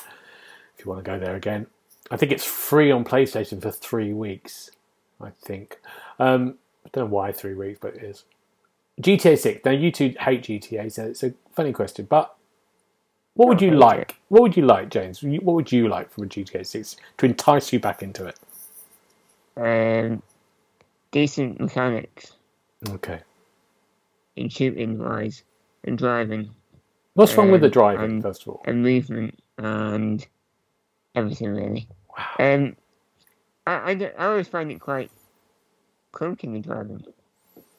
If 0.77 0.85
you 0.85 0.91
want 0.91 1.03
to 1.03 1.09
go 1.09 1.19
there 1.19 1.35
again, 1.35 1.67
I 2.11 2.17
think 2.17 2.31
it's 2.31 2.45
free 2.45 2.91
on 2.91 3.03
PlayStation 3.03 3.61
for 3.61 3.71
three 3.71 4.13
weeks. 4.13 4.71
I 5.21 5.29
think. 5.29 5.79
Um, 6.19 6.55
I 6.85 6.89
don't 6.91 7.05
know 7.05 7.15
why 7.15 7.31
three 7.31 7.53
weeks, 7.53 7.79
but 7.81 7.95
it 7.95 8.03
is. 8.03 8.23
GTA 9.01 9.37
6. 9.37 9.65
Now, 9.65 9.71
you 9.71 9.91
two 9.91 10.13
hate 10.19 10.43
GTA, 10.43 10.91
so 10.91 11.05
it's 11.05 11.23
a 11.23 11.33
funny 11.53 11.73
question. 11.73 12.05
But 12.09 12.35
what 13.33 13.47
would 13.49 13.61
you 13.61 13.71
like? 13.71 14.15
What 14.29 14.41
would 14.41 14.57
you 14.57 14.65
like, 14.65 14.89
James? 14.89 15.21
What 15.21 15.55
would 15.55 15.71
you 15.71 15.87
like 15.87 16.11
from 16.11 16.25
a 16.25 16.27
GTA 16.27 16.65
6 16.65 16.97
to 17.17 17.25
entice 17.25 17.73
you 17.73 17.79
back 17.79 18.01
into 18.01 18.25
it? 18.25 18.39
Um, 19.57 20.21
decent 21.15 21.61
mechanics 21.61 22.33
Okay. 22.89 23.21
in 24.35 24.49
shooting 24.49 24.97
wise 24.99 25.43
and 25.85 25.97
driving 25.97 26.53
What's 27.13 27.37
wrong 27.37 27.51
with 27.51 27.61
the 27.61 27.67
Um, 27.67 27.71
driving, 27.71 28.11
um, 28.17 28.21
first 28.21 28.41
of 28.41 28.49
all? 28.49 28.61
and 28.65 28.83
movement 28.83 29.39
and 29.57 30.27
everything 31.15 31.51
really. 31.55 31.87
Wow. 32.17 32.35
Um, 32.39 32.75
I, 33.65 33.93
I, 33.93 34.11
I 34.17 34.25
always 34.25 34.49
find 34.49 34.69
it 34.73 34.81
quite 34.81 35.09
clunky 36.11 36.51
the 36.51 36.59
driving. 36.59 37.05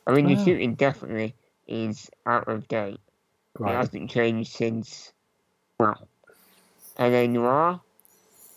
I 0.07 0.12
mean, 0.14 0.29
the 0.29 0.37
Ah. 0.40 0.44
shooting 0.44 0.75
definitely 0.75 1.35
is 1.66 2.09
out 2.25 2.49
of 2.49 2.66
date. 2.68 2.99
Right. 3.59 3.72
It 3.72 3.77
hasn't 3.77 4.11
changed 4.11 4.51
since, 4.53 5.12
well, 5.79 6.09
LA 6.99 7.27
Noire. 7.27 7.83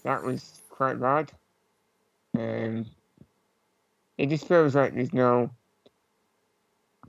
That 0.06 0.24
was 0.24 0.62
quite 0.70 1.02
bad. 1.02 1.34
Um, 2.38 2.86
it 4.20 4.28
just 4.28 4.46
feels 4.48 4.76
like 4.76 4.94
there's 4.94 5.14
no 5.14 5.50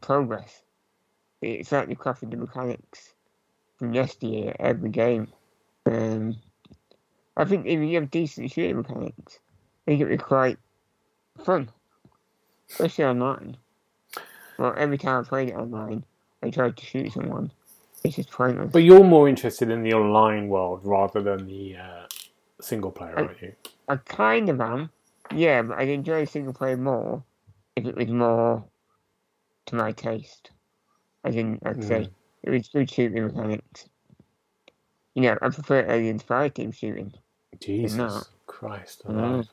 progress. 0.00 0.62
It's 1.42 1.72
like 1.72 1.88
they 1.88 1.96
copied 1.96 2.30
the 2.30 2.36
mechanics 2.36 3.14
from 3.76 3.92
yesteryear 3.92 4.54
every 4.60 4.90
game. 4.90 5.26
Um, 5.86 6.36
I 7.36 7.44
think 7.46 7.66
if 7.66 7.80
you 7.80 7.96
have 7.96 8.12
decent 8.12 8.52
shooting 8.52 8.76
mechanics, 8.76 9.40
I 9.86 9.90
think 9.90 10.00
it 10.00 10.04
would 10.04 10.10
be 10.18 10.18
quite 10.18 10.58
fun, 11.44 11.68
especially 12.68 13.06
online. 13.06 13.56
Well, 14.56 14.74
every 14.76 14.96
time 14.98 15.24
I 15.24 15.28
played 15.28 15.48
it 15.48 15.56
online, 15.56 16.04
I 16.44 16.50
tried 16.50 16.76
to 16.76 16.84
shoot 16.86 17.12
someone. 17.12 17.50
It's 18.04 18.14
just 18.14 18.30
pointless. 18.30 18.70
But 18.70 18.84
you're 18.84 19.02
more 19.02 19.28
interested 19.28 19.68
in 19.68 19.82
the 19.82 19.94
online 19.94 20.48
world 20.48 20.82
rather 20.84 21.20
than 21.20 21.48
the 21.48 21.76
uh, 21.76 22.06
single 22.60 22.92
player, 22.92 23.18
I- 23.18 23.22
aren't 23.22 23.42
you? 23.42 23.52
I 23.88 23.96
kind 23.96 24.48
of 24.48 24.60
am. 24.60 24.90
Yeah, 25.34 25.62
but 25.62 25.78
I'd 25.78 25.88
enjoy 25.88 26.24
single 26.24 26.52
player 26.52 26.76
more 26.76 27.22
if 27.76 27.86
it 27.86 27.96
was 27.96 28.08
more 28.08 28.64
to 29.66 29.74
my 29.74 29.92
taste. 29.92 30.50
As 31.24 31.36
in, 31.36 31.58
I'd 31.64 31.84
say, 31.84 32.08
it 32.42 32.50
was 32.50 32.68
good 32.68 32.90
shooting 32.90 33.26
mechanics. 33.26 33.88
You 35.14 35.22
know, 35.22 35.38
I 35.42 35.48
prefer 35.50 35.80
Aliens 35.90 36.22
Fireteam 36.22 36.74
shooting. 36.74 37.12
Jesus 37.60 37.98
No. 37.98 38.22
Christ. 38.46 39.02
Mm. 39.06 39.46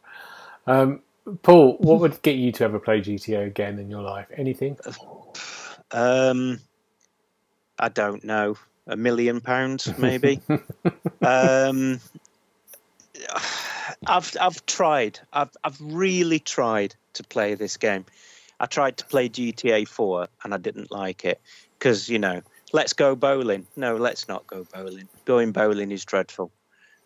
Um, 0.65 1.01
Paul, 1.43 1.77
what 1.79 1.99
would 1.99 2.21
get 2.21 2.37
you 2.37 2.51
to 2.53 2.63
ever 2.63 2.79
play 2.79 3.01
GTA 3.01 3.47
again 3.47 3.79
in 3.79 3.89
your 3.89 4.01
life? 4.01 4.27
Anything? 4.35 4.77
Um, 5.91 6.59
I 7.77 7.89
don't 7.89 8.23
know. 8.23 8.55
A 8.87 8.95
million 8.95 9.41
pounds, 9.41 9.91
maybe. 9.97 10.39
um, 11.21 11.99
I've 14.07 14.35
I've 14.39 14.65
tried. 14.65 15.19
I've 15.33 15.51
I've 15.63 15.77
really 15.81 16.39
tried 16.39 16.95
to 17.13 17.23
play 17.23 17.55
this 17.55 17.77
game. 17.77 18.05
I 18.59 18.65
tried 18.65 18.97
to 18.97 19.05
play 19.05 19.29
GTA 19.29 19.87
4 19.87 20.27
and 20.43 20.53
I 20.53 20.57
didn't 20.57 20.91
like 20.91 21.25
it 21.25 21.39
because 21.77 22.09
you 22.09 22.19
know, 22.19 22.41
let's 22.73 22.93
go 22.93 23.15
bowling. 23.15 23.67
No, 23.75 23.95
let's 23.95 24.27
not 24.27 24.47
go 24.47 24.65
bowling. 24.73 25.07
Going 25.25 25.51
bowling 25.51 25.91
is 25.91 26.05
dreadful. 26.05 26.51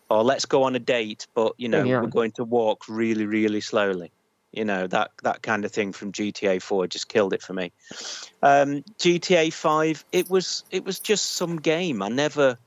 Or 0.08 0.22
let's 0.22 0.44
go 0.44 0.64
on 0.64 0.76
a 0.76 0.78
date, 0.78 1.26
but 1.34 1.54
you 1.56 1.68
know, 1.68 1.86
Yeah. 1.86 2.00
we're 2.00 2.08
going 2.08 2.32
to 2.32 2.44
walk 2.44 2.84
really, 2.88 3.26
really 3.26 3.60
slowly. 3.60 4.12
You 4.52 4.66
know 4.66 4.86
that 4.88 5.12
that 5.22 5.42
kind 5.42 5.64
of 5.64 5.72
thing 5.72 5.92
from 5.92 6.12
GTA 6.12 6.60
4 6.60 6.86
just 6.86 7.08
killed 7.08 7.32
it 7.32 7.42
for 7.42 7.54
me. 7.54 7.72
Um, 8.42 8.84
GTA 8.98 9.50
5, 9.52 10.04
it 10.12 10.28
was 10.28 10.64
it 10.70 10.84
was 10.84 11.00
just 11.00 11.32
some 11.32 11.56
game. 11.56 12.02
I 12.02 12.08
never 12.08 12.58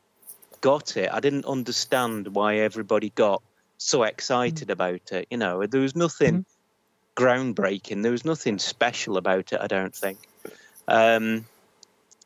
got 0.62 0.98
it. 0.98 1.10
I 1.14 1.20
didn't 1.20 1.46
understand 1.46 2.30
why 2.30 2.58
everybody 2.58 3.12
got 3.12 3.44
so 3.78 4.04
excited 4.04 4.70
about 4.70 5.12
it. 5.12 5.28
You 5.30 5.38
know, 5.38 5.66
there 5.66 5.82
was 5.82 5.96
nothing 5.96 6.46
groundbreaking. 7.16 8.04
There 8.04 8.12
was 8.12 8.26
nothing 8.26 8.60
special 8.60 9.18
about 9.18 9.54
it. 9.54 9.60
I 9.62 9.68
don't 9.68 9.96
think. 9.96 10.20
Um, 10.88 11.46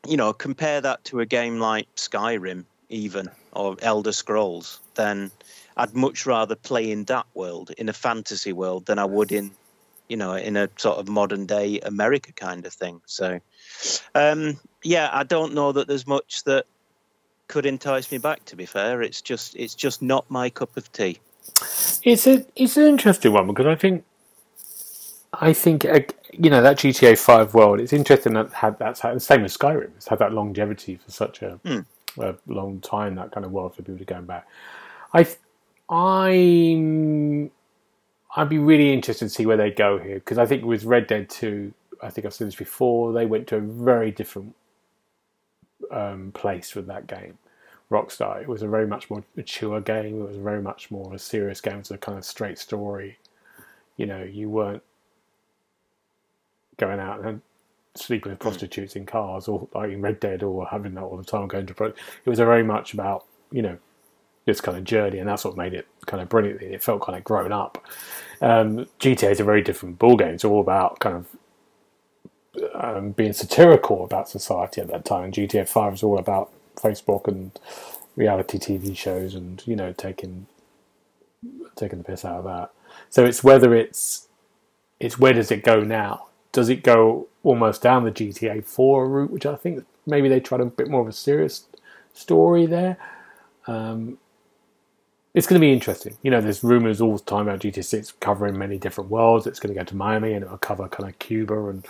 you 0.06 0.16
know, 0.16 0.32
compare 0.32 0.80
that 0.80 1.04
to 1.04 1.20
a 1.20 1.26
game 1.26 1.58
like 1.58 1.86
Skyrim, 1.96 2.64
even 2.88 3.30
or 3.52 3.76
Elder 3.80 4.12
Scrolls. 4.12 4.80
Then 4.94 5.30
I'd 5.76 5.94
much 5.94 6.26
rather 6.26 6.54
play 6.54 6.90
in 6.90 7.04
that 7.04 7.26
world, 7.34 7.70
in 7.76 7.88
a 7.88 7.92
fantasy 7.92 8.52
world, 8.52 8.86
than 8.86 8.98
I 8.98 9.04
would 9.04 9.32
in, 9.32 9.50
you 10.08 10.16
know, 10.16 10.34
in 10.34 10.56
a 10.56 10.68
sort 10.76 10.98
of 10.98 11.08
modern 11.08 11.46
day 11.46 11.80
America 11.80 12.32
kind 12.32 12.66
of 12.66 12.72
thing. 12.72 13.00
So, 13.06 13.40
um, 14.14 14.58
yeah, 14.82 15.08
I 15.12 15.24
don't 15.24 15.54
know 15.54 15.72
that 15.72 15.86
there's 15.86 16.06
much 16.06 16.44
that 16.44 16.66
could 17.48 17.66
entice 17.66 18.10
me 18.10 18.18
back. 18.18 18.44
To 18.46 18.56
be 18.56 18.66
fair, 18.66 19.02
it's 19.02 19.20
just 19.20 19.56
it's 19.56 19.74
just 19.74 20.02
not 20.02 20.30
my 20.30 20.50
cup 20.50 20.76
of 20.76 20.90
tea. 20.92 21.18
It's 22.02 22.26
a 22.26 22.46
it's 22.56 22.76
an 22.76 22.84
interesting 22.86 23.32
one 23.32 23.46
because 23.48 23.66
I 23.66 23.74
think 23.76 24.04
I 25.32 25.52
think 25.52 25.84
uh, 25.84 26.00
you 26.32 26.50
know 26.50 26.62
that 26.62 26.78
GTA 26.78 27.18
Five 27.18 27.54
world. 27.54 27.80
It's 27.80 27.92
interesting 27.92 28.34
that 28.34 28.52
had 28.52 28.78
that's 28.78 29.00
had 29.00 29.16
the 29.16 29.20
same 29.20 29.44
as 29.44 29.56
Skyrim. 29.56 29.90
It's 29.96 30.08
had 30.08 30.18
that 30.20 30.32
longevity 30.32 30.96
for 30.96 31.10
such 31.10 31.42
a, 31.42 31.60
Hmm. 31.64 31.80
a 32.18 32.34
long 32.46 32.80
time. 32.80 33.16
That 33.16 33.32
kind 33.32 33.44
of 33.46 33.52
world 33.52 33.74
for 33.74 33.82
people 33.82 33.98
to 33.98 34.04
go 34.04 34.20
back. 34.22 34.46
I 35.14 35.26
I'm 35.88 37.50
I'd 38.36 38.48
be 38.48 38.58
really 38.58 38.92
interested 38.92 39.26
to 39.26 39.30
see 39.30 39.46
where 39.46 39.56
they 39.56 39.70
go 39.70 39.98
here 39.98 40.16
because 40.16 40.38
I 40.38 40.46
think 40.46 40.64
with 40.64 40.84
Red 40.84 41.06
Dead 41.06 41.28
Two, 41.30 41.74
I 42.02 42.10
think 42.10 42.26
I've 42.26 42.34
said 42.34 42.48
this 42.48 42.54
before. 42.56 43.12
They 43.12 43.26
went 43.26 43.46
to 43.48 43.56
a 43.56 43.60
very 43.60 44.10
different 44.10 44.54
um, 45.90 46.32
place 46.32 46.74
with 46.74 46.86
that 46.88 47.06
game. 47.06 47.38
Rockstar. 47.90 48.40
It 48.40 48.48
was 48.48 48.62
a 48.62 48.68
very 48.68 48.86
much 48.86 49.10
more 49.10 49.24
mature 49.36 49.80
game. 49.80 50.20
It 50.20 50.28
was 50.28 50.36
very 50.36 50.62
much 50.62 50.90
more 50.90 51.12
a 51.14 51.18
serious 51.18 51.60
game. 51.60 51.74
It 51.74 51.78
was 51.78 51.90
a 51.90 51.98
kind 51.98 52.16
of 52.16 52.24
straight 52.24 52.58
story. 52.58 53.18
You 53.96 54.06
know, 54.06 54.22
you 54.22 54.48
weren't 54.48 54.82
going 56.76 57.00
out 57.00 57.24
and 57.24 57.42
sleeping 57.94 58.30
with 58.30 58.38
prostitutes 58.38 58.96
in 58.96 59.04
cars 59.04 59.48
or 59.48 59.68
like 59.74 59.90
in 59.90 60.00
Red 60.00 60.20
Dead 60.20 60.42
or 60.42 60.66
having 60.66 60.94
that 60.94 61.02
all 61.02 61.16
the 61.16 61.24
time 61.24 61.48
going 61.48 61.66
to. 61.66 61.74
Pro- 61.74 61.88
it 61.88 62.26
was 62.26 62.38
very 62.38 62.62
much 62.62 62.94
about 62.94 63.26
you 63.50 63.62
know 63.62 63.76
this 64.46 64.60
kind 64.60 64.78
of 64.78 64.84
journey, 64.84 65.18
and 65.18 65.28
that's 65.28 65.44
what 65.44 65.56
made 65.56 65.74
it 65.74 65.86
kind 66.06 66.22
of 66.22 66.28
brilliant. 66.28 66.62
It 66.62 66.82
felt 66.82 67.02
kind 67.02 67.18
of 67.18 67.24
grown 67.24 67.52
up. 67.52 67.84
Um, 68.40 68.86
GTA 69.00 69.32
is 69.32 69.40
a 69.40 69.44
very 69.44 69.62
different 69.62 69.98
ball 69.98 70.16
game. 70.16 70.34
It's 70.34 70.44
all 70.44 70.60
about 70.60 71.00
kind 71.00 71.16
of 71.16 71.26
um, 72.74 73.10
being 73.10 73.32
satirical 73.32 74.04
about 74.04 74.28
society 74.28 74.80
at 74.80 74.88
that 74.88 75.04
time. 75.04 75.32
GTA 75.32 75.68
Five 75.68 75.94
is 75.94 76.02
all 76.02 76.18
about 76.18 76.52
Facebook 76.76 77.28
and 77.28 77.52
reality 78.16 78.58
TV 78.58 78.96
shows, 78.96 79.34
and 79.34 79.62
you 79.66 79.76
know 79.76 79.92
taking 79.92 80.46
taking 81.76 81.98
the 81.98 82.04
piss 82.04 82.24
out 82.24 82.38
of 82.38 82.44
that. 82.44 82.70
So 83.08 83.24
it's 83.24 83.42
whether 83.44 83.74
it's 83.74 84.28
it's 84.98 85.18
where 85.18 85.32
does 85.32 85.50
it 85.50 85.64
go 85.64 85.80
now? 85.80 86.26
Does 86.52 86.68
it 86.68 86.82
go 86.82 87.28
almost 87.42 87.82
down 87.82 88.04
the 88.04 88.12
GTA 88.12 88.64
Four 88.64 89.08
route, 89.08 89.30
which 89.30 89.46
I 89.46 89.56
think 89.56 89.84
maybe 90.06 90.28
they 90.28 90.40
tried 90.40 90.60
a 90.60 90.66
bit 90.66 90.88
more 90.88 91.00
of 91.02 91.08
a 91.08 91.12
serious 91.12 91.64
story 92.12 92.66
there. 92.66 92.96
Um, 93.66 94.18
it's 95.32 95.46
going 95.46 95.60
to 95.60 95.64
be 95.64 95.72
interesting. 95.72 96.16
You 96.22 96.30
know, 96.30 96.40
there's 96.40 96.64
rumors 96.64 97.00
all 97.00 97.16
the 97.16 97.22
time 97.22 97.46
about 97.46 97.60
GTA 97.60 97.84
6 97.84 98.12
covering 98.20 98.58
many 98.58 98.78
different 98.78 99.10
worlds. 99.10 99.46
It's 99.46 99.60
going 99.60 99.72
to 99.72 99.78
go 99.78 99.84
to 99.84 99.96
Miami 99.96 100.32
and 100.32 100.44
it'll 100.44 100.58
cover 100.58 100.88
kind 100.88 101.08
of 101.08 101.18
Cuba 101.20 101.68
and 101.68 101.86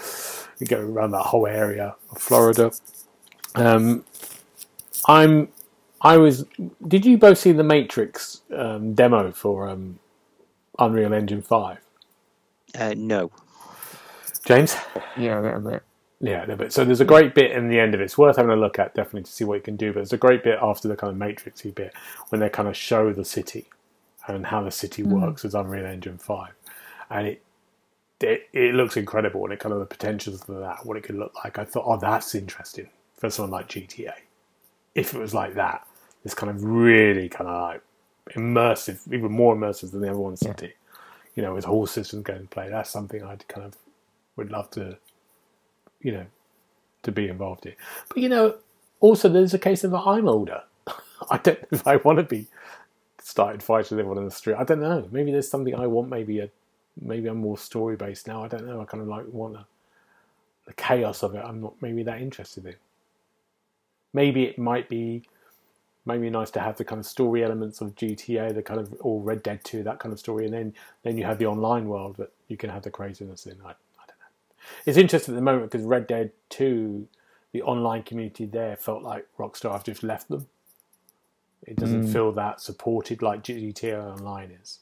go 0.68 0.78
around 0.78 1.12
that 1.12 1.22
whole 1.22 1.46
area 1.46 1.96
of 2.10 2.18
Florida. 2.18 2.70
Um, 3.54 4.04
I'm, 5.10 5.48
I 6.00 6.16
was. 6.18 6.44
Did 6.86 7.04
you 7.04 7.18
both 7.18 7.38
see 7.38 7.52
the 7.52 7.64
Matrix 7.64 8.42
um, 8.56 8.94
demo 8.94 9.32
for 9.32 9.68
um, 9.68 9.98
Unreal 10.78 11.12
Engine 11.12 11.42
Five, 11.42 11.78
Uh, 12.78 12.94
no. 12.96 13.30
James? 14.44 14.76
Yeah, 15.16 15.40
a 15.40 15.42
little 15.42 15.60
bit. 15.60 15.82
Yeah, 16.20 16.40
a 16.40 16.42
little 16.42 16.56
bit. 16.56 16.72
So 16.72 16.84
there's 16.84 17.00
a 17.00 17.04
great 17.04 17.34
bit 17.34 17.50
in 17.52 17.68
the 17.68 17.80
end 17.80 17.94
of 17.94 18.00
it. 18.00 18.04
It's 18.04 18.18
worth 18.18 18.36
having 18.36 18.52
a 18.52 18.56
look 18.56 18.78
at, 18.78 18.94
definitely, 18.94 19.24
to 19.24 19.32
see 19.32 19.44
what 19.44 19.56
you 19.56 19.60
can 19.62 19.76
do. 19.76 19.88
But 19.88 20.00
there's 20.00 20.12
a 20.12 20.18
great 20.18 20.44
bit 20.44 20.58
after 20.62 20.86
the 20.86 20.96
kind 20.96 21.10
of 21.12 21.18
Matrixy 21.18 21.74
bit 21.74 21.92
when 22.28 22.40
they 22.40 22.48
kind 22.48 22.68
of 22.68 22.76
show 22.76 23.12
the 23.12 23.24
city 23.24 23.66
and 24.28 24.46
how 24.46 24.62
the 24.62 24.70
city 24.70 25.02
works 25.02 25.42
with 25.42 25.54
Unreal 25.54 25.86
Engine 25.86 26.18
Five, 26.18 26.52
and 27.10 27.26
it 27.26 27.42
it, 28.20 28.48
it 28.52 28.74
looks 28.74 28.96
incredible 28.96 29.44
and 29.44 29.52
it 29.52 29.60
kind 29.60 29.72
of 29.72 29.80
the 29.80 29.86
potentials 29.86 30.42
of 30.48 30.58
that, 30.58 30.84
what 30.86 30.96
it 30.96 31.02
could 31.02 31.16
look 31.16 31.34
like. 31.44 31.58
I 31.58 31.64
thought, 31.64 31.84
oh, 31.86 31.98
that's 31.98 32.34
interesting 32.34 32.90
for 33.16 33.30
someone 33.30 33.50
like 33.50 33.68
GTA. 33.68 34.12
If 34.94 35.14
it 35.14 35.18
was 35.18 35.34
like 35.34 35.54
that, 35.54 35.86
it's 36.24 36.34
kind 36.34 36.50
of 36.50 36.64
really 36.64 37.28
kind 37.28 37.48
of 37.48 37.62
like 37.62 37.82
immersive, 38.36 39.00
even 39.12 39.32
more 39.32 39.56
immersive 39.56 39.92
than 39.92 40.00
the 40.00 40.10
other 40.10 40.18
one 40.18 40.36
city. 40.36 40.74
You 41.34 41.42
know, 41.42 41.54
with 41.54 41.64
whole 41.64 41.86
systems 41.86 42.24
going 42.24 42.42
to 42.42 42.48
play. 42.48 42.68
That's 42.68 42.90
something 42.90 43.22
I'd 43.22 43.46
kind 43.48 43.66
of 43.66 43.76
would 44.36 44.50
love 44.50 44.70
to, 44.72 44.98
you 46.00 46.12
know, 46.12 46.26
to 47.02 47.12
be 47.12 47.28
involved 47.28 47.66
in. 47.66 47.74
But 48.08 48.18
you 48.18 48.28
know, 48.28 48.56
also 49.00 49.28
there's 49.28 49.54
a 49.54 49.58
case 49.58 49.84
of 49.84 49.94
I'm 49.94 50.28
older. 50.28 50.62
I 51.30 51.38
don't 51.38 51.60
know 51.62 51.68
if 51.72 51.86
I 51.86 51.96
want 51.96 52.18
to 52.18 52.24
be 52.24 52.48
started 53.20 53.62
fighting 53.62 53.96
with 53.96 54.00
everyone 54.00 54.18
in 54.18 54.24
the 54.24 54.30
street. 54.30 54.56
I 54.56 54.64
don't 54.64 54.80
know. 54.80 55.08
Maybe 55.10 55.32
there's 55.32 55.50
something 55.50 55.74
I 55.74 55.86
want. 55.86 56.08
Maybe 56.08 56.40
a 56.40 56.50
maybe 57.00 57.28
I'm 57.28 57.38
more 57.38 57.58
story 57.58 57.96
based 57.96 58.26
now. 58.26 58.44
I 58.44 58.48
don't 58.48 58.66
know. 58.66 58.80
I 58.80 58.84
kind 58.84 59.02
of 59.02 59.08
like 59.08 59.26
want 59.28 59.54
the, 59.54 59.64
the 60.66 60.72
chaos 60.74 61.22
of 61.22 61.34
it. 61.34 61.42
I'm 61.44 61.60
not 61.60 61.74
maybe 61.80 62.02
that 62.04 62.20
interested 62.20 62.66
in. 62.66 62.74
Maybe 64.12 64.44
it 64.44 64.58
might 64.58 64.88
be 64.88 65.22
maybe 66.06 66.30
nice 66.30 66.50
to 66.52 66.60
have 66.60 66.76
the 66.76 66.84
kind 66.84 66.98
of 66.98 67.06
story 67.06 67.44
elements 67.44 67.80
of 67.80 67.94
GTA, 67.94 68.54
the 68.54 68.62
kind 68.62 68.80
of 68.80 68.94
or 69.00 69.20
Red 69.20 69.42
Dead 69.42 69.62
Two, 69.64 69.82
that 69.84 69.98
kind 70.00 70.12
of 70.12 70.18
story, 70.18 70.44
and 70.44 70.54
then 70.54 70.74
then 71.02 71.16
you 71.16 71.24
have 71.24 71.38
the 71.38 71.46
online 71.46 71.86
world 71.88 72.16
that 72.16 72.32
you 72.48 72.56
can 72.56 72.70
have 72.70 72.82
the 72.82 72.90
craziness 72.90 73.46
in. 73.46 73.56
I, 73.64 73.70
I 73.70 74.04
don't 74.06 74.18
know. 74.18 74.64
It's 74.86 74.98
interesting 74.98 75.34
at 75.34 75.36
the 75.36 75.42
moment 75.42 75.70
because 75.70 75.86
Red 75.86 76.06
Dead 76.06 76.32
Two, 76.48 77.06
the 77.52 77.62
online 77.62 78.02
community 78.02 78.46
there 78.46 78.76
felt 78.76 79.02
like 79.02 79.26
Rockstar 79.38 79.72
have 79.72 79.84
just 79.84 80.02
left 80.02 80.28
them. 80.28 80.46
It 81.66 81.76
doesn't 81.76 82.02
Mm. 82.02 82.12
feel 82.12 82.32
that 82.32 82.60
supported 82.60 83.22
like 83.22 83.42
GTA 83.44 84.12
Online 84.18 84.50
is. 84.50 84.80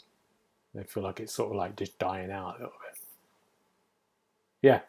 They 0.75 0.85
feel 0.85 1.03
like 1.03 1.19
it's 1.21 1.35
sort 1.35 1.51
of 1.51 1.57
like 1.57 1.77
just 1.77 1.99
dying 1.99 2.31
out 2.31 2.51
a 2.57 2.59
little 2.65 2.69
bit. 2.69 2.99
Yeah, 4.63 4.81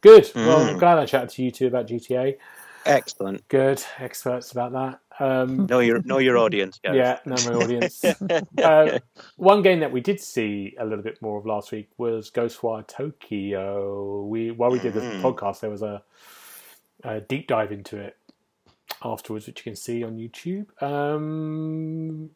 good. 0.00 0.30
Well, 0.34 0.62
I'm 0.68 0.76
Mm. 0.76 0.78
glad 0.78 0.98
I 0.98 1.06
chatted 1.06 1.30
to 1.30 1.42
you 1.42 1.50
two 1.50 1.66
about 1.68 1.86
GTA. 1.86 2.36
Excellent. 2.86 3.46
Good 3.48 3.82
experts 3.98 4.52
about 4.52 4.72
that. 4.72 5.00
Um, 5.18 5.66
Know 5.70 5.80
your 5.80 6.02
know 6.02 6.18
your 6.18 6.36
audience, 6.38 6.78
guys. 6.82 6.94
yeah, 6.96 7.18
know 7.24 7.36
my 7.50 7.54
audience. 7.56 8.04
uh, 8.62 8.98
one 9.36 9.62
game 9.62 9.80
that 9.80 9.90
we 9.92 10.00
did 10.00 10.20
see 10.20 10.76
a 10.78 10.84
little 10.84 11.02
bit 11.04 11.20
more 11.22 11.38
of 11.38 11.46
last 11.46 11.72
week 11.72 11.88
was 11.96 12.30
Ghostwire 12.30 12.86
Tokyo. 12.86 14.24
We 14.24 14.50
while 14.50 14.70
we 14.70 14.78
did 14.78 14.94
the 14.94 15.00
Mhm. 15.00 15.22
podcast, 15.22 15.60
there 15.60 15.70
was 15.70 15.82
a, 15.82 16.02
a 17.02 17.20
deep 17.20 17.46
dive 17.48 17.72
into 17.72 17.98
it 17.98 18.16
afterwards, 19.02 19.46
which 19.46 19.60
you 19.60 19.64
can 19.64 19.76
see 19.76 20.04
on 20.04 20.16
YouTube. 20.16 20.66
Um, 20.82 22.30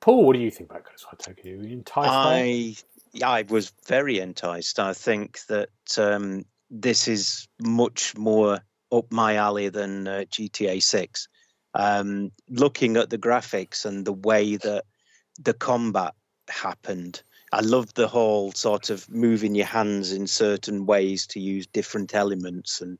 Paul, 0.00 0.26
what 0.26 0.34
do 0.34 0.40
you 0.40 0.50
think 0.50 0.70
about 0.70 0.84
Ghostwire 0.84 1.18
Tokyo? 1.18 1.56
Were 1.56 1.64
you 1.64 1.72
enticed 1.72 2.08
by? 2.08 2.40
I 2.40 2.74
yeah, 3.12 3.28
I 3.30 3.42
was 3.42 3.72
very 3.86 4.18
enticed. 4.18 4.80
I 4.80 4.92
think 4.92 5.38
that 5.46 5.68
um, 5.98 6.44
this 6.68 7.06
is 7.06 7.46
much 7.60 8.16
more 8.16 8.58
up 8.92 9.10
my 9.10 9.36
alley 9.36 9.68
than 9.68 10.06
uh, 10.06 10.24
GTA 10.30 10.82
Six. 10.82 11.28
Um, 11.74 12.30
looking 12.48 12.96
at 12.96 13.10
the 13.10 13.18
graphics 13.18 13.84
and 13.84 14.04
the 14.04 14.12
way 14.12 14.56
that 14.56 14.84
the 15.40 15.54
combat 15.54 16.14
happened, 16.48 17.22
I 17.52 17.60
loved 17.60 17.96
the 17.96 18.08
whole 18.08 18.52
sort 18.52 18.90
of 18.90 19.08
moving 19.10 19.54
your 19.54 19.66
hands 19.66 20.12
in 20.12 20.26
certain 20.26 20.86
ways 20.86 21.26
to 21.28 21.40
use 21.40 21.66
different 21.66 22.14
elements 22.14 22.80
and 22.80 22.98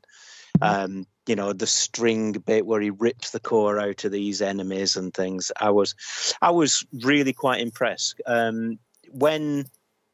um, 0.61 1.05
you 1.27 1.35
know 1.35 1.53
the 1.53 1.67
string 1.67 2.31
bit 2.31 2.65
where 2.65 2.81
he 2.81 2.89
rips 2.89 3.31
the 3.31 3.39
core 3.39 3.79
out 3.79 4.05
of 4.05 4.11
these 4.11 4.41
enemies 4.41 4.95
and 4.95 5.13
things. 5.13 5.51
I 5.59 5.71
was, 5.71 5.95
I 6.41 6.51
was 6.51 6.85
really 7.03 7.33
quite 7.33 7.61
impressed. 7.61 8.21
Um, 8.25 8.79
when 9.09 9.65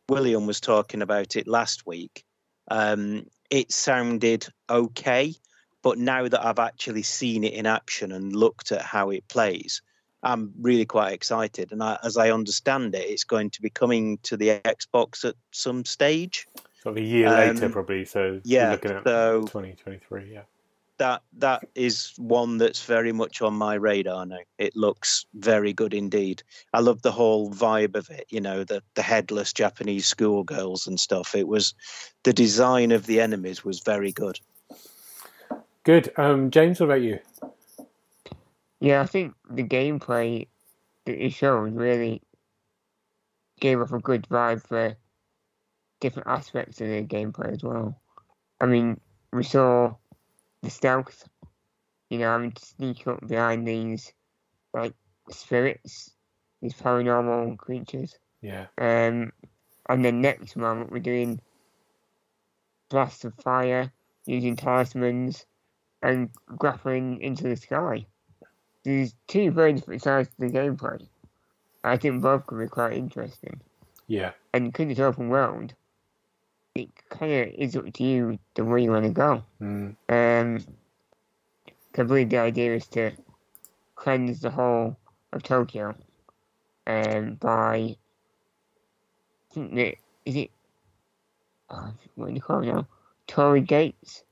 William 0.09 0.47
was 0.47 0.59
talking 0.59 1.01
about 1.01 1.35
it 1.35 1.47
last 1.47 1.85
week, 1.85 2.23
um, 2.69 3.25
it 3.49 3.71
sounded 3.71 4.47
okay, 4.69 5.33
but 5.81 5.97
now 5.97 6.27
that 6.27 6.45
I've 6.45 6.59
actually 6.59 7.03
seen 7.03 7.43
it 7.43 7.53
in 7.53 7.65
action 7.65 8.11
and 8.11 8.35
looked 8.35 8.71
at 8.71 8.81
how 8.81 9.09
it 9.09 9.27
plays, 9.27 9.81
I'm 10.23 10.53
really 10.59 10.85
quite 10.85 11.13
excited. 11.13 11.71
And 11.71 11.81
I, 11.81 11.97
as 12.03 12.17
I 12.17 12.29
understand 12.31 12.93
it, 12.93 13.09
it's 13.09 13.23
going 13.23 13.49
to 13.51 13.61
be 13.61 13.69
coming 13.71 14.19
to 14.23 14.37
the 14.37 14.59
Xbox 14.63 15.25
at 15.25 15.35
some 15.51 15.83
stage. 15.85 16.47
Sort 16.83 16.97
of 16.97 17.03
a 17.03 17.05
year 17.05 17.27
Um, 17.27 17.55
later, 17.55 17.69
probably. 17.69 18.05
So 18.05 18.39
yeah, 18.43 18.71
looking 18.71 18.91
at 18.91 19.03
so- 19.03 19.41
2023. 19.41 20.31
Yeah. 20.33 20.41
That 20.97 21.23
that 21.39 21.63
is 21.73 22.13
one 22.17 22.59
that's 22.59 22.85
very 22.85 23.11
much 23.11 23.41
on 23.41 23.55
my 23.55 23.73
radar 23.73 24.23
now. 24.27 24.37
It 24.59 24.75
looks 24.75 25.25
very 25.33 25.73
good 25.73 25.95
indeed. 25.95 26.43
I 26.75 26.81
love 26.81 27.01
the 27.01 27.11
whole 27.11 27.49
vibe 27.49 27.95
of 27.95 28.07
it. 28.11 28.27
You 28.29 28.39
know, 28.39 28.63
the 28.63 28.83
the 28.93 29.01
headless 29.01 29.51
Japanese 29.51 30.05
schoolgirls 30.05 30.85
and 30.85 30.99
stuff. 30.99 31.33
It 31.33 31.47
was 31.47 31.73
the 32.23 32.33
design 32.33 32.91
of 32.91 33.07
the 33.07 33.19
enemies 33.19 33.65
was 33.65 33.79
very 33.79 34.11
good. 34.11 34.39
Good. 35.83 36.11
Um, 36.17 36.51
James, 36.51 36.79
what 36.79 36.87
about 36.87 37.01
you? 37.01 37.19
Yeah, 38.79 39.01
I 39.01 39.05
think 39.05 39.33
the 39.49 39.63
gameplay 39.63 40.47
that 41.05 41.23
it 41.23 41.33
showed 41.33 41.75
really 41.75 42.21
gave 43.59 43.79
off 43.79 43.91
a 43.91 43.99
good 43.99 44.27
vibe 44.29 44.65
for 44.67 44.95
different 45.99 46.27
aspects 46.27 46.81
of 46.81 46.87
the 46.87 47.03
gameplay 47.03 47.53
as 47.53 47.63
well. 47.63 47.99
I 48.59 48.65
mean, 48.65 48.99
we 49.33 49.43
saw 49.43 49.95
the 50.61 50.69
stealth, 50.69 51.27
you 52.09 52.19
know, 52.19 52.31
having 52.31 52.51
to 52.51 52.65
sneak 52.65 53.07
up 53.07 53.25
behind 53.27 53.67
these 53.67 54.13
like 54.73 54.93
spirits, 55.29 56.11
these 56.61 56.73
paranormal 56.73 57.57
creatures. 57.57 58.17
Yeah. 58.41 58.67
Um, 58.77 59.31
and 59.89 60.05
then 60.05 60.21
next 60.21 60.55
moment 60.55 60.91
we're 60.91 60.99
doing 60.99 61.41
blasts 62.89 63.25
of 63.25 63.33
fire, 63.35 63.91
using 64.25 64.55
talismans, 64.55 65.45
and 66.01 66.29
grappling 66.57 67.21
into 67.21 67.43
the 67.43 67.55
sky. 67.55 68.05
These 68.83 69.15
two 69.27 69.51
very 69.51 69.73
different 69.73 70.01
sides 70.01 70.29
to 70.29 70.47
the 70.47 70.53
gameplay. 70.53 71.07
I 71.83 71.97
think 71.97 72.21
both 72.21 72.47
could 72.47 72.59
be 72.59 72.67
quite 72.67 72.93
interesting. 72.93 73.61
Yeah. 74.07 74.31
And 74.53 74.71
because 74.71 74.89
it's 74.89 74.99
open 74.99 75.29
world, 75.29 75.73
it 76.75 76.89
kind 77.09 77.31
of 77.31 77.47
is 77.55 77.75
up 77.75 77.91
to 77.91 78.03
you 78.03 78.39
the 78.55 78.65
way 78.65 78.83
you 78.83 78.91
want 78.91 79.05
to 79.05 79.11
go. 79.11 79.43
Mm. 79.61 79.95
Um, 80.09 80.65
I 81.97 82.03
believe 82.03 82.29
the 82.29 82.37
idea 82.37 82.75
is 82.75 82.87
to 82.87 83.11
cleanse 83.95 84.41
the 84.41 84.49
whole 84.49 84.97
of 85.33 85.43
Tokyo 85.43 85.95
um, 86.87 87.35
by, 87.35 87.75
I 87.75 89.53
think 89.53 89.75
that, 89.75 89.95
is 90.25 90.35
it, 90.35 90.51
oh, 91.69 91.93
what 92.15 92.27
do 92.27 92.33
you 92.33 92.41
call 92.41 92.63
it 92.63 92.67
now? 92.67 92.87
Torii 93.27 93.61
gates. 93.61 94.23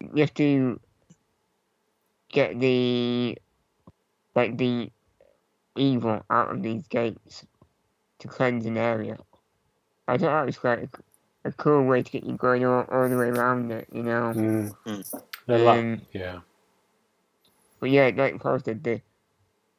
You 0.00 0.20
have 0.20 0.34
to 0.34 0.78
get 2.30 2.58
the, 2.60 3.38
like 4.34 4.58
the 4.58 4.90
evil 5.76 6.22
out 6.30 6.52
of 6.52 6.62
these 6.62 6.86
gates 6.88 7.46
to 8.20 8.28
cleanse 8.28 8.66
an 8.66 8.76
area. 8.78 9.18
I 10.08 10.18
thought 10.18 10.32
that 10.40 10.46
was 10.46 10.58
quite 10.58 10.80
a, 11.44 11.48
a 11.48 11.52
cool 11.52 11.84
way 11.84 12.02
to 12.02 12.10
get 12.10 12.24
you 12.24 12.34
going 12.36 12.64
all, 12.64 12.84
all 12.90 13.08
the 13.08 13.16
way 13.16 13.28
around 13.28 13.72
it, 13.72 13.88
you 13.92 14.02
know. 14.02 14.34
Mm. 14.34 14.74
Mm. 14.86 15.22
They're 15.46 15.58
like, 15.58 15.78
Um, 15.78 16.02
yeah. 16.12 16.40
But 17.80 17.90
yeah, 17.90 18.10
like 18.16 18.40
Paul 18.40 18.60
said, 18.60 18.84
the, 18.84 19.00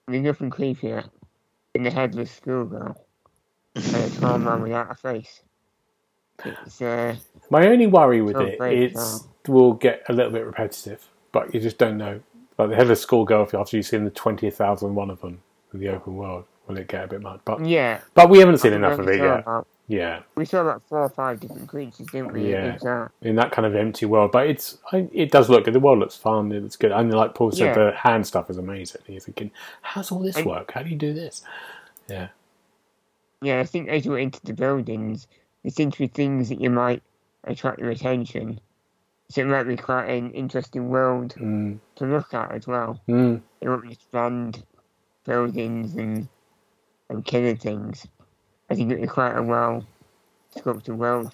there's 0.07 0.23
nothing 0.23 0.49
creepier 0.51 1.09
than 1.73 1.83
the 1.83 1.91
headless 1.91 2.31
schoolgirl 2.31 2.95
and 3.75 3.95
a 3.95 4.09
tall 4.11 4.39
man 4.39 4.61
without 4.63 4.91
a 4.91 4.95
face. 4.95 5.41
It's, 6.45 6.81
uh, 6.81 7.15
My 7.49 7.67
only 7.67 7.87
worry 7.87 8.21
with 8.21 8.39
it 8.41 8.57
great, 8.57 8.85
is 8.93 9.27
will 9.47 9.73
get 9.73 10.03
a 10.09 10.13
little 10.13 10.31
bit 10.31 10.45
repetitive, 10.45 11.07
but 11.31 11.53
you 11.53 11.59
just 11.61 11.77
don't 11.77 11.97
know. 11.97 12.21
Like 12.59 12.69
the 12.71 12.75
headless 12.75 13.01
schoolgirl, 13.01 13.47
after 13.53 13.77
you've 13.77 13.85
seen 13.85 14.03
the 14.03 14.11
twentieth 14.11 14.57
thousand 14.57 14.93
one 14.93 15.09
of 15.09 15.21
them 15.21 15.41
in 15.73 15.79
the 15.79 15.87
open 15.87 16.17
world, 16.17 16.43
will 16.67 16.77
it 16.77 16.89
get 16.89 17.05
a 17.05 17.07
bit 17.07 17.21
much? 17.21 17.39
But 17.45 17.65
yeah. 17.65 18.01
but 18.13 18.29
we 18.29 18.39
haven't 18.39 18.57
seen 18.57 18.73
enough 18.73 18.99
of 18.99 19.07
it 19.07 19.17
yet. 19.19 19.39
About, 19.39 19.65
Yeah, 19.87 20.23
we 20.35 20.43
saw 20.43 20.61
about 20.61 20.81
four 20.89 20.99
or 20.99 21.09
five 21.09 21.39
different 21.39 21.69
creatures, 21.69 22.07
didn't 22.07 22.33
we? 22.33 22.51
Yeah. 22.51 22.73
It's, 22.73 22.85
uh, 22.85 23.07
in 23.21 23.35
that 23.37 23.51
kind 23.53 23.65
of 23.65 23.75
empty 23.77 24.05
world, 24.05 24.33
but 24.33 24.47
it's 24.47 24.77
I- 24.91 25.07
it 25.13 25.31
does 25.31 25.49
look 25.49 25.63
good. 25.63 25.73
The 25.73 25.79
world 25.79 25.99
looks 25.99 26.17
fun. 26.17 26.51
It 26.51 26.61
looks 26.61 26.75
good, 26.75 26.91
and 26.91 27.13
like 27.13 27.33
Paul 27.33 27.51
said, 27.51 27.67
Yeah. 27.77 27.85
the 27.85 27.91
hand 27.95 28.27
stuff 28.27 28.49
is 28.49 28.57
amazing. 28.57 29.01
And 29.07 29.13
you're 29.15 29.21
thinking, 29.21 29.51
how's 29.81 30.11
all 30.11 30.19
this 30.19 30.35
And- 30.35 30.45
work? 30.45 30.71
How 30.73 30.83
do 30.83 30.89
you 30.89 30.97
do 30.97 31.13
this? 31.13 31.41
Yeah, 32.09 32.27
yeah, 33.41 33.61
I 33.61 33.63
think 33.63 33.87
as 33.87 34.05
you 34.05 34.15
enter 34.15 34.41
the 34.43 34.53
buildings, 34.53 35.27
there 35.63 35.71
seem 35.71 35.91
to 35.91 35.97
be 35.97 36.07
things 36.07 36.49
that 36.49 36.59
you 36.59 36.69
might 36.69 37.01
attract 37.45 37.79
your 37.79 37.89
attention. 37.89 38.59
So 39.29 39.41
it 39.41 39.45
might 39.45 39.63
be 39.63 39.77
quite 39.77 40.07
an 40.07 40.31
interesting 40.31 40.89
world 40.89 41.35
mm, 41.37 41.79
to 41.95 42.05
look 42.05 42.33
at 42.33 42.51
as 42.51 42.65
well. 42.65 42.99
mm. 43.07 43.41
It 43.61 43.69
won't 43.69 43.87
just 43.87 44.13
land 44.13 44.63
buildings 45.25 45.95
and 45.95 46.27
and 47.09 47.25
killing 47.25 47.57
things. 47.57 48.07
I 48.69 48.75
think 48.75 48.91
it'll 48.91 49.01
be 49.01 49.07
quite 49.07 49.35
a 49.35 49.43
well 49.43 49.85
sculpted 50.57 50.95
world. 50.95 51.31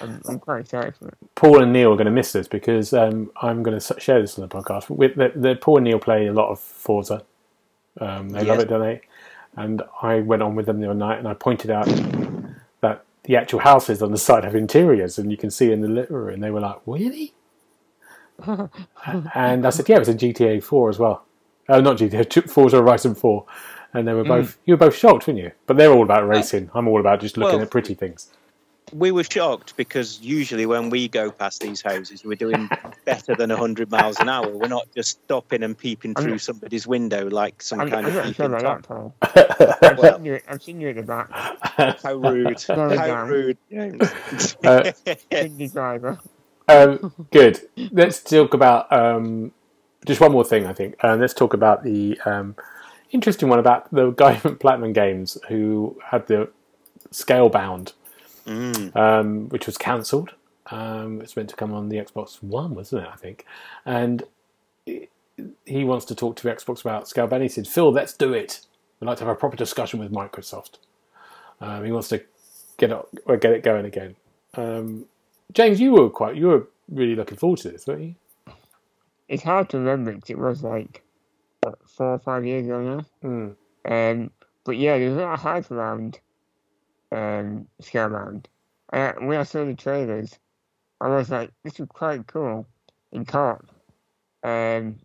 I'm, 0.00 0.20
I'm 0.28 0.38
quite 0.38 0.60
excited 0.60 0.94
for 0.96 1.08
it. 1.08 1.14
Paul 1.34 1.62
and 1.62 1.72
Neil 1.72 1.92
are 1.92 1.96
going 1.96 2.04
to 2.06 2.10
miss 2.10 2.32
this 2.32 2.46
because 2.48 2.92
um, 2.92 3.30
I'm 3.40 3.62
going 3.62 3.78
to 3.78 4.00
share 4.00 4.20
this 4.20 4.38
on 4.38 4.46
the 4.46 4.54
podcast. 4.54 4.90
With 4.90 5.14
the, 5.16 5.32
the 5.34 5.56
Paul 5.56 5.78
and 5.78 5.84
Neil 5.84 5.98
play 5.98 6.26
a 6.26 6.32
lot 6.32 6.50
of 6.50 6.60
Forza. 6.60 7.24
Um, 8.00 8.28
they 8.28 8.44
love 8.44 8.58
it, 8.58 8.68
don't 8.68 8.80
they? 8.80 9.00
And 9.56 9.82
I 10.02 10.20
went 10.20 10.42
on 10.42 10.56
with 10.56 10.66
them 10.66 10.80
the 10.80 10.90
other 10.90 10.98
night, 10.98 11.18
and 11.18 11.28
I 11.28 11.34
pointed 11.34 11.70
out 11.70 11.86
the 13.24 13.36
actual 13.36 13.60
houses 13.60 14.02
on 14.02 14.12
the 14.12 14.18
side 14.18 14.44
have 14.44 14.54
interiors, 14.54 15.18
and 15.18 15.30
you 15.30 15.36
can 15.36 15.50
see 15.50 15.72
in 15.72 15.80
the 15.80 16.06
room. 16.08 16.34
And 16.34 16.42
they 16.42 16.50
were 16.50 16.60
like, 16.60 16.78
"Really?" 16.86 17.34
and 18.46 19.66
I 19.66 19.70
said, 19.70 19.88
"Yeah, 19.88 19.96
it 19.96 20.00
was 20.00 20.08
a 20.08 20.14
GTA 20.14 20.62
4 20.62 20.90
as 20.90 20.98
well. 20.98 21.24
Oh, 21.68 21.80
not 21.80 21.96
GTA, 21.96 22.50
Forza 22.50 22.76
Horizon 22.78 23.14
4." 23.14 23.44
And 23.94 24.08
they 24.08 24.12
were 24.12 24.22
hmm. 24.22 24.28
both 24.28 24.58
you 24.64 24.74
were 24.74 24.78
both 24.78 24.96
shocked, 24.96 25.26
weren't 25.26 25.38
you? 25.38 25.52
But 25.66 25.76
they're 25.76 25.92
all 25.92 26.02
about 26.02 26.26
racing. 26.26 26.70
I'm 26.74 26.88
all 26.88 27.00
about 27.00 27.20
just 27.20 27.36
looking 27.36 27.58
Well- 27.58 27.64
at 27.64 27.70
pretty 27.70 27.94
things. 27.94 28.30
We 28.92 29.10
were 29.12 29.24
shocked 29.24 29.76
because 29.76 30.20
usually 30.20 30.66
when 30.66 30.90
we 30.90 31.08
go 31.08 31.30
past 31.30 31.62
these 31.62 31.80
houses, 31.82 32.24
we're 32.24 32.36
doing 32.36 32.68
better 33.04 33.34
than 33.34 33.50
100 33.50 33.90
miles 33.90 34.20
an 34.20 34.28
hour. 34.28 34.48
We're 34.50 34.68
not 34.68 34.86
just 34.94 35.22
stopping 35.24 35.62
and 35.62 35.76
peeping 35.76 36.12
I'm 36.16 36.22
through 36.22 36.38
somebody's 36.38 36.86
window 36.86 37.28
like 37.28 37.62
some 37.62 37.80
I'm, 37.80 37.90
kind 37.90 38.06
I'm 38.06 38.16
of 38.16 38.36
sure 38.36 38.48
peeping 38.50 38.82
Tom. 38.82 39.12
that, 39.22 39.76
I've, 39.82 39.98
Well- 39.98 40.16
seen 40.16 40.24
you, 40.26 40.40
I've 40.48 40.62
seen 40.62 40.80
you 40.80 40.90
at 40.90 40.96
the 40.96 41.02
back. 41.02 41.30
How 42.02 42.14
rude! 42.14 42.60
Slow 42.60 42.96
How 42.96 43.06
down. 43.06 43.28
rude, 43.28 43.58
James. 43.70 44.56
Uh, 44.62 44.92
Good 45.30 45.72
driver. 45.72 46.18
um, 46.68 47.12
good. 47.32 47.60
Let's 47.90 48.22
talk 48.22 48.54
about 48.54 48.92
um, 48.92 49.52
just 50.06 50.20
one 50.20 50.30
more 50.32 50.44
thing. 50.44 50.66
I 50.66 50.72
think. 50.72 51.02
Um, 51.02 51.20
let's 51.20 51.34
talk 51.34 51.52
about 51.54 51.82
the 51.84 52.18
um, 52.26 52.54
interesting 53.10 53.48
one 53.48 53.58
about 53.58 53.90
the 53.92 54.10
guy 54.10 54.36
from 54.36 54.56
Platinum 54.58 54.92
Games 54.92 55.36
who 55.48 55.98
had 56.04 56.26
the 56.28 56.50
Scalebound, 57.10 57.92
Mm. 58.46 58.94
um, 58.96 59.48
which 59.48 59.66
was 59.66 59.78
cancelled. 59.78 60.34
Um, 60.70 61.20
it's 61.20 61.36
meant 61.36 61.50
to 61.50 61.56
come 61.56 61.72
on 61.72 61.88
the 61.88 61.96
Xbox 61.96 62.42
One, 62.42 62.74
wasn't 62.74 63.04
it? 63.04 63.10
I 63.12 63.16
think, 63.16 63.44
and 63.84 64.22
he- 64.86 65.08
he 65.66 65.84
wants 65.84 66.04
to 66.06 66.14
talk 66.14 66.36
to 66.36 66.48
Xbox 66.48 66.80
about 66.80 67.04
Scalebound. 67.04 67.42
He 67.42 67.48
said, 67.48 67.66
"Phil, 67.66 67.90
let's 67.90 68.12
do 68.14 68.32
it. 68.32 68.60
We'd 69.00 69.06
like 69.08 69.18
to 69.18 69.24
have 69.24 69.32
a 69.32 69.38
proper 69.38 69.56
discussion 69.56 69.98
with 70.00 70.12
Microsoft." 70.12 70.78
Um, 71.60 71.84
he 71.84 71.92
wants 71.92 72.08
to 72.08 72.22
get 72.76 72.90
it, 72.90 72.98
or 73.26 73.36
get 73.36 73.52
it 73.52 73.62
going 73.62 73.84
again. 73.84 74.16
Um, 74.54 75.06
James, 75.52 75.80
you 75.80 75.92
were 75.92 76.10
quite, 76.10 76.36
you 76.36 76.46
were 76.46 76.68
really 76.88 77.14
looking 77.14 77.36
forward 77.38 77.58
to 77.60 77.70
this, 77.70 77.86
weren't 77.86 78.02
you? 78.02 78.14
It's 79.28 79.42
hard 79.42 79.68
to 79.70 79.78
remember 79.78 80.12
because 80.12 80.30
it 80.30 80.38
was 80.38 80.62
like 80.62 81.02
what, 81.62 81.78
four 81.88 82.14
or 82.14 82.18
five 82.18 82.44
years 82.44 82.66
ago 82.66 82.80
now. 82.82 83.04
Mm. 83.28 83.56
Um, 83.86 84.30
but 84.64 84.76
yeah, 84.76 84.98
there's 84.98 85.16
a 85.16 85.20
lot 85.20 85.34
of 85.34 85.40
hype 85.40 85.70
around 85.70 86.20
um, 87.12 87.66
Scalebound. 87.82 88.46
Uh, 88.92 89.12
when 89.18 89.38
I 89.38 89.44
saw 89.44 89.64
the 89.64 89.74
trailers, 89.74 90.38
I 91.00 91.08
was 91.08 91.30
like, 91.30 91.50
this 91.64 91.78
is 91.80 91.86
quite 91.88 92.26
cool 92.26 92.66
in 93.12 93.24
co-op. 93.24 93.66
Um, 94.42 94.96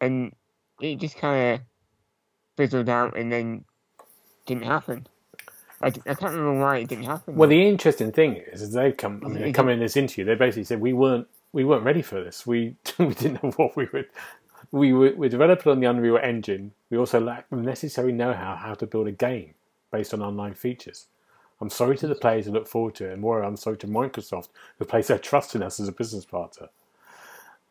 and 0.00 0.32
it 0.80 0.96
just 0.96 1.16
kind 1.18 1.54
of 1.54 1.60
fizzled 2.56 2.88
out 2.88 3.16
and 3.16 3.30
then 3.30 3.64
didn't 4.46 4.64
happen. 4.64 5.06
I, 5.82 5.88
I 5.88 5.90
can't 5.90 6.34
remember 6.34 6.60
why 6.60 6.78
it 6.78 6.88
didn't 6.88 7.04
happen. 7.04 7.34
Well, 7.34 7.48
the 7.48 7.66
interesting 7.66 8.12
thing 8.12 8.36
is, 8.52 8.62
is 8.62 8.72
they 8.72 8.92
come. 8.92 9.22
I 9.24 9.28
mean, 9.28 9.42
they 9.42 9.52
come 9.52 9.68
in 9.68 9.80
this 9.80 9.96
interview. 9.96 10.24
They 10.24 10.34
basically 10.34 10.64
said 10.64 10.80
we 10.80 10.92
weren't 10.92 11.26
we 11.52 11.64
weren't 11.64 11.84
ready 11.84 12.02
for 12.02 12.22
this. 12.22 12.46
We 12.46 12.76
we 12.98 13.14
didn't 13.14 13.42
know 13.42 13.50
what 13.56 13.76
we 13.76 13.88
would. 13.92 14.08
We 14.72 14.92
were 14.92 15.12
we 15.16 15.28
developed 15.28 15.66
on 15.66 15.80
the 15.80 15.86
Unreal 15.88 16.18
Engine. 16.18 16.72
We 16.90 16.98
also 16.98 17.20
lacked 17.20 17.50
the 17.50 17.56
necessary 17.56 18.12
know-how 18.12 18.56
how 18.56 18.74
to 18.74 18.86
build 18.86 19.08
a 19.08 19.12
game 19.12 19.54
based 19.90 20.14
on 20.14 20.22
online 20.22 20.54
features. 20.54 21.06
I'm 21.60 21.70
sorry 21.70 21.96
to 21.98 22.06
the 22.06 22.14
players 22.14 22.46
who 22.46 22.52
look 22.52 22.66
forward 22.66 22.94
to 22.96 23.08
it, 23.08 23.12
and 23.12 23.20
more, 23.20 23.42
I'm 23.42 23.56
sorry 23.56 23.76
to 23.78 23.86
Microsoft 23.86 24.48
who 24.78 24.84
place 24.84 25.08
their 25.08 25.18
trust 25.18 25.54
in 25.54 25.62
us 25.62 25.78
as 25.78 25.88
a 25.88 25.92
business 25.92 26.24
partner. 26.24 26.68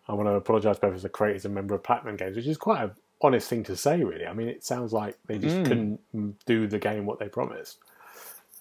I 0.07 0.13
want 0.13 0.27
to 0.27 0.33
apologise 0.33 0.77
both 0.79 0.95
as 0.95 1.05
a 1.05 1.09
creator 1.09 1.47
and 1.47 1.55
member 1.55 1.75
of 1.75 1.83
Platinum 1.83 2.15
Games, 2.15 2.35
which 2.35 2.47
is 2.47 2.57
quite 2.57 2.83
an 2.83 2.91
honest 3.21 3.47
thing 3.49 3.63
to 3.63 3.75
say, 3.75 4.03
really. 4.03 4.25
I 4.25 4.33
mean, 4.33 4.47
it 4.47 4.63
sounds 4.63 4.93
like 4.93 5.17
they 5.27 5.37
just 5.37 5.55
Mm. 5.57 5.65
couldn't 5.65 6.45
do 6.45 6.67
the 6.67 6.79
game 6.79 7.05
what 7.05 7.19
they 7.19 7.29
promised, 7.29 7.77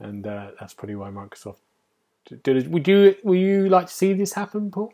and 0.00 0.26
uh, 0.26 0.50
that's 0.58 0.74
probably 0.74 0.96
why 0.96 1.10
Microsoft 1.10 1.58
did 2.42 2.56
it. 2.56 2.68
Would 2.68 2.86
you 2.88 3.16
would 3.22 3.38
you 3.38 3.68
like 3.68 3.86
to 3.86 3.92
see 3.92 4.12
this 4.14 4.32
happen, 4.32 4.70
Paul? 4.70 4.92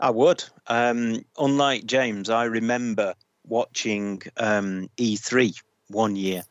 I 0.00 0.10
would. 0.10 0.42
Um, 0.68 1.24
unlike 1.38 1.84
James, 1.86 2.30
I 2.30 2.44
remember 2.44 3.14
watching 3.46 4.22
um, 4.38 4.88
E3 4.96 5.60
one 5.92 6.16
year 6.16 6.42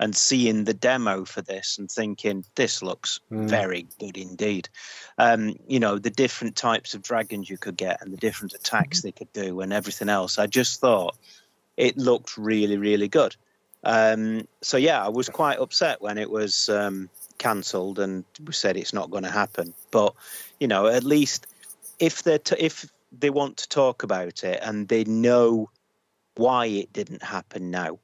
and 0.00 0.14
seeing 0.14 0.64
the 0.64 0.74
demo 0.74 1.24
for 1.24 1.42
this 1.42 1.78
and 1.78 1.90
thinking 1.90 2.44
this 2.54 2.82
looks 2.82 3.20
Mm. 3.30 3.48
very 3.48 3.86
good 3.98 4.16
indeed. 4.16 4.68
Um, 5.16 5.54
you 5.66 5.80
know, 5.80 5.98
the 5.98 6.10
different 6.10 6.56
types 6.56 6.94
of 6.94 7.02
dragons 7.02 7.48
you 7.50 7.58
could 7.58 7.76
get 7.76 8.00
and 8.02 8.12
the 8.12 8.16
different 8.16 8.54
attacks 8.54 9.02
they 9.02 9.12
could 9.12 9.32
do 9.32 9.60
and 9.60 9.72
everything 9.72 10.08
else. 10.08 10.38
I 10.38 10.46
just 10.46 10.80
thought 10.80 11.16
it 11.76 11.96
looked 11.96 12.36
really, 12.36 12.76
really 12.76 13.08
good. 13.08 13.36
Um, 13.84 14.46
so 14.60 14.76
yeah, 14.76 15.04
I 15.04 15.08
was 15.08 15.28
quite 15.28 15.58
upset 15.58 16.00
when 16.02 16.18
it 16.18 16.30
was 16.30 16.68
um, 16.68 17.08
cancelled 17.38 17.98
and 17.98 18.24
we 18.44 18.52
said 18.52 18.76
it's 18.76 18.92
not 18.92 19.10
going 19.10 19.24
to 19.24 19.30
happen. 19.30 19.74
But 19.90 20.14
you 20.60 20.68
know, 20.68 20.86
at 20.86 21.04
least 21.04 21.46
if 21.98 22.22
they 22.22 22.38
t- 22.38 22.56
if 22.58 22.88
they 23.12 23.30
want 23.30 23.58
to 23.58 23.68
talk 23.68 24.02
about 24.02 24.44
it 24.44 24.58
and 24.62 24.88
they 24.88 25.04
know 25.04 25.70
why 26.34 26.66
it 26.66 26.92
didn't 26.92 27.22
happen 27.22 27.70
now, 27.70 27.98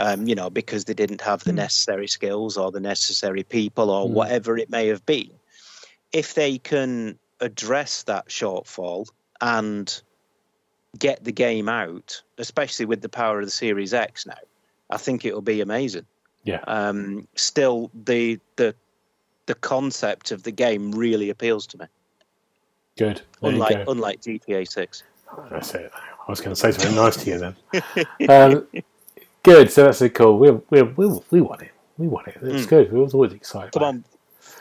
um, 0.00 0.26
you 0.26 0.34
know, 0.34 0.48
because 0.50 0.86
they 0.86 0.94
didn't 0.94 1.20
have 1.20 1.44
the 1.44 1.52
Hmm. 1.52 1.56
necessary 1.56 2.08
skills 2.08 2.56
or 2.56 2.72
the 2.72 2.80
necessary 2.80 3.42
people 3.42 3.90
or 3.90 4.08
Hmm. 4.08 4.14
whatever 4.14 4.56
it 4.56 4.70
may 4.70 4.86
have 4.88 5.04
been, 5.04 5.30
if 6.12 6.34
they 6.34 6.58
can 6.58 7.18
address 7.40 8.02
that 8.04 8.28
shortfall 8.28 9.06
and 9.40 10.02
get 10.98 11.22
the 11.22 11.32
game 11.32 11.68
out, 11.68 12.22
especially 12.38 12.86
with 12.86 13.02
the 13.02 13.08
power 13.08 13.38
of 13.40 13.44
the 13.46 13.50
Series 13.50 13.94
X 13.94 14.26
now, 14.26 14.34
I 14.88 14.96
think 14.96 15.24
it'll 15.24 15.42
be 15.42 15.60
amazing. 15.60 16.06
Yeah. 16.44 16.60
Um, 16.66 17.28
still, 17.36 17.90
the 17.94 18.40
the 18.56 18.74
the 19.46 19.54
concept 19.54 20.30
of 20.32 20.42
the 20.42 20.50
game 20.52 20.92
really 20.92 21.28
appeals 21.28 21.66
to 21.68 21.78
me, 21.78 21.86
Good. 22.96 23.20
There 23.40 23.50
unlike 23.50 23.84
go. 23.84 23.92
unlike 23.92 24.20
GTA 24.22 24.64
Six. 24.66 25.02
That's 25.50 25.74
it. 25.74 25.92
I 25.94 26.30
was 26.30 26.40
going 26.40 26.54
to 26.54 26.60
say 26.60 26.72
something 26.72 26.94
nice 26.94 27.16
to 27.22 27.30
you 27.30 27.38
then. 27.38 27.56
Um, 28.28 28.66
good. 29.42 29.70
So 29.70 29.84
that's 29.84 30.00
a 30.02 30.10
cool. 30.10 30.38
We 30.38 30.50
we 30.70 30.82
we 30.82 31.20
we 31.30 31.40
want 31.40 31.62
it. 31.62 31.70
We 31.98 32.08
want 32.08 32.28
it. 32.28 32.36
It's 32.42 32.66
Mm. 32.66 32.68
good. 32.68 32.92
We 32.92 33.00
was 33.00 33.14
always 33.14 33.32
excited. 33.32 33.72
Come 33.72 33.82
on, 33.82 34.04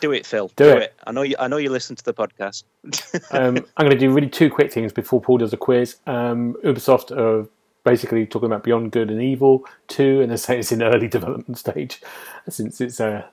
do 0.02 0.12
it, 0.12 0.26
Phil. 0.26 0.50
Do 0.56 0.64
Do, 0.66 0.70
it. 0.78 0.84
it. 0.84 0.94
I 1.06 1.12
know 1.12 1.22
you. 1.24 1.36
I 1.40 1.48
know 1.48 1.58
you 1.58 1.70
listen 1.70 1.96
to 1.96 2.04
the 2.04 2.14
podcast. 2.14 2.64
Um, 3.32 3.58
I'm 3.78 3.86
going 3.86 3.92
to 3.92 3.98
do 3.98 4.12
really 4.12 4.30
two 4.30 4.50
quick 4.50 4.72
things 4.74 4.92
before 4.92 5.22
Paul 5.22 5.38
does 5.38 5.54
a 5.54 5.58
quiz. 5.58 5.98
Um, 6.08 6.56
Ubisoft 6.64 7.16
are 7.16 7.48
basically 7.84 8.26
talking 8.26 8.48
about 8.48 8.64
Beyond 8.64 8.92
Good 8.92 9.12
and 9.12 9.22
Evil 9.22 9.64
two, 9.88 10.22
and 10.22 10.32
they 10.32 10.38
say 10.38 10.60
it's 10.60 10.72
in 10.72 10.82
early 10.82 11.08
development 11.18 11.58
stage 11.58 12.02
since 12.50 12.82
it's 12.82 13.00
uh, 13.00 13.24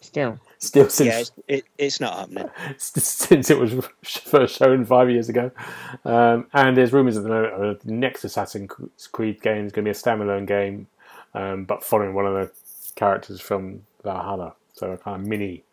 Still, 0.00 0.38
still 0.66 0.88
since 0.88 1.08
yeah, 1.08 1.18
it's, 1.20 1.32
it, 1.48 1.64
it's 1.78 2.00
not 2.00 2.18
happening. 2.18 2.50
since 2.78 3.50
it 3.50 3.58
was 3.58 3.74
first 4.04 4.58
shown 4.58 4.84
five 4.84 5.10
years 5.10 5.28
ago. 5.28 5.50
Um, 6.04 6.46
and 6.52 6.76
there's 6.76 6.92
rumours 6.92 7.16
at 7.16 7.22
the 7.24 7.28
moment 7.28 7.54
of 7.64 7.82
the 7.82 7.92
next 7.92 8.24
Assassin's 8.24 8.70
Creed 9.12 9.42
game 9.42 9.66
is 9.66 9.72
going 9.72 9.84
to 9.84 9.88
be 9.88 9.90
a 9.90 9.94
standalone 9.94 10.46
game, 10.46 10.88
um, 11.34 11.64
but 11.64 11.84
following 11.84 12.14
one 12.14 12.26
of 12.26 12.34
the 12.34 12.50
characters 12.96 13.40
from 13.40 13.82
Valhalla. 14.04 14.54
So 14.74 14.92
a 14.92 14.98
kind 14.98 15.22
of 15.22 15.26
mini, 15.26 15.64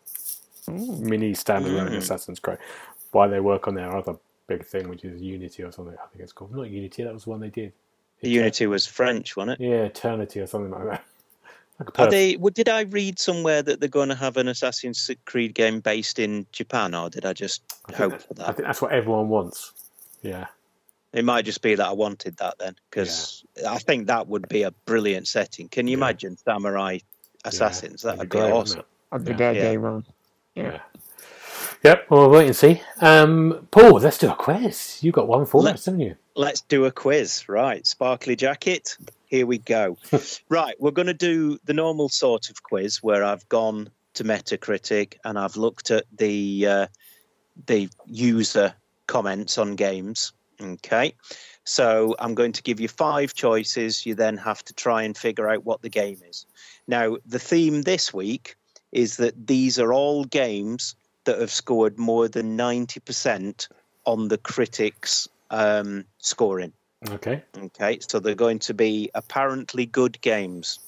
mini 0.68 1.32
standalone 1.32 1.90
Mm. 1.90 1.96
Assassin's 1.96 2.40
Creed. 2.40 2.58
While 3.12 3.28
they 3.30 3.40
work 3.40 3.68
on 3.68 3.74
their 3.74 3.94
other 3.96 4.16
big 4.46 4.64
thing, 4.64 4.88
which 4.88 5.04
is 5.04 5.20
Unity 5.22 5.62
or 5.62 5.72
something. 5.72 5.94
I 5.94 6.06
think 6.08 6.22
it's 6.22 6.32
called 6.32 6.54
not 6.54 6.70
Unity. 6.70 7.04
That 7.04 7.14
was 7.14 7.24
the 7.24 7.30
one 7.30 7.40
they 7.40 7.50
did. 7.50 7.72
The 8.20 8.30
Unity 8.30 8.66
was 8.66 8.86
French, 8.86 9.36
wasn't 9.36 9.60
it? 9.60 9.64
Yeah, 9.64 9.82
Eternity 9.84 10.40
or 10.40 10.46
something 10.46 10.70
like 10.70 10.84
that. 10.90 11.04
Like 11.80 11.98
a 11.98 12.02
Are 12.02 12.10
they? 12.10 12.36
Well, 12.36 12.52
did 12.54 12.68
I 12.68 12.82
read 12.82 13.18
somewhere 13.18 13.62
that 13.62 13.80
they're 13.80 13.88
going 13.88 14.08
to 14.10 14.14
have 14.14 14.36
an 14.36 14.48
Assassin's 14.48 15.10
Creed 15.24 15.54
game 15.54 15.80
based 15.80 16.18
in 16.18 16.46
Japan, 16.52 16.94
or 16.94 17.10
did 17.10 17.26
I 17.26 17.32
just 17.32 17.62
I 17.86 17.92
hope 17.96 18.12
that- 18.12 18.22
for 18.28 18.34
that? 18.34 18.48
I 18.48 18.52
think 18.52 18.66
that's 18.66 18.80
what 18.82 18.92
everyone 18.92 19.28
wants. 19.28 19.72
Yeah. 20.22 20.46
It 21.12 21.24
might 21.24 21.44
just 21.44 21.62
be 21.62 21.74
that 21.76 21.86
I 21.86 21.92
wanted 21.92 22.36
that 22.38 22.58
then, 22.58 22.74
because 22.90 23.44
I 23.68 23.78
think 23.78 24.06
that 24.08 24.26
would 24.28 24.48
be 24.48 24.62
a 24.62 24.70
brilliant 24.72 25.28
setting. 25.28 25.68
Can 25.68 25.86
you 25.86 25.92
Yeah. 25.92 26.04
imagine 26.04 26.36
samurai 26.36 26.98
assassins? 27.44 28.02
that'd 28.02 28.18
That'd 28.18 28.30
be 28.30 28.36
be, 28.36 28.40
great, 28.40 28.52
wouldn't 28.52 28.68
awesome. 28.68 28.80
it? 28.80 28.86
I'd 29.12 29.24
be 29.24 29.30
Yeah. 29.32 29.36
there 29.36 29.54
Yeah. 29.54 29.62
day 29.62 29.76
one. 29.78 30.04
Yeah. 30.54 30.62
Yeah. 30.64 30.80
Yep, 31.84 32.06
well, 32.10 32.20
we'll 32.22 32.38
wait 32.38 32.46
and 32.46 32.56
see. 32.56 32.82
Um, 33.00 33.68
Paul, 33.70 34.00
let's 34.00 34.16
do 34.18 34.30
a 34.30 34.34
quiz. 34.34 34.98
You 35.02 35.12
got 35.12 35.28
one 35.28 35.44
for 35.44 35.60
Let- 35.60 35.74
us, 35.74 35.84
haven't 35.84 36.00
you? 36.00 36.16
Let's 36.34 36.62
do 36.62 36.84
a 36.86 36.90
quiz, 36.90 37.48
right? 37.48 37.86
Sparkly 37.86 38.34
jacket. 38.36 38.96
Here 39.34 39.46
we 39.46 39.58
go. 39.58 39.98
right, 40.48 40.76
we're 40.78 40.92
going 40.92 41.08
to 41.08 41.12
do 41.12 41.58
the 41.64 41.72
normal 41.72 42.08
sort 42.08 42.50
of 42.50 42.62
quiz 42.62 43.02
where 43.02 43.24
I've 43.24 43.48
gone 43.48 43.90
to 44.12 44.22
Metacritic 44.22 45.14
and 45.24 45.36
I've 45.36 45.56
looked 45.56 45.90
at 45.90 46.04
the 46.16 46.64
uh, 46.68 46.86
the 47.66 47.88
user 48.06 48.74
comments 49.08 49.58
on 49.58 49.74
games. 49.74 50.32
Okay, 50.62 51.16
so 51.64 52.14
I'm 52.20 52.36
going 52.36 52.52
to 52.52 52.62
give 52.62 52.78
you 52.78 52.86
five 52.86 53.34
choices. 53.34 54.06
You 54.06 54.14
then 54.14 54.36
have 54.36 54.64
to 54.66 54.72
try 54.72 55.02
and 55.02 55.18
figure 55.18 55.50
out 55.50 55.64
what 55.64 55.82
the 55.82 55.90
game 55.90 56.20
is. 56.30 56.46
Now, 56.86 57.16
the 57.26 57.40
theme 57.40 57.82
this 57.82 58.14
week 58.14 58.54
is 58.92 59.16
that 59.16 59.48
these 59.48 59.80
are 59.80 59.92
all 59.92 60.26
games 60.26 60.94
that 61.24 61.40
have 61.40 61.50
scored 61.50 61.98
more 61.98 62.28
than 62.28 62.54
ninety 62.54 63.00
percent 63.00 63.68
on 64.06 64.28
the 64.28 64.38
critics' 64.38 65.26
um, 65.50 66.04
scoring. 66.18 66.72
Okay. 67.10 67.42
Okay, 67.58 67.98
so 68.00 68.18
they're 68.18 68.34
going 68.34 68.58
to 68.60 68.74
be 68.74 69.10
apparently 69.14 69.86
good 69.86 70.20
games. 70.20 70.78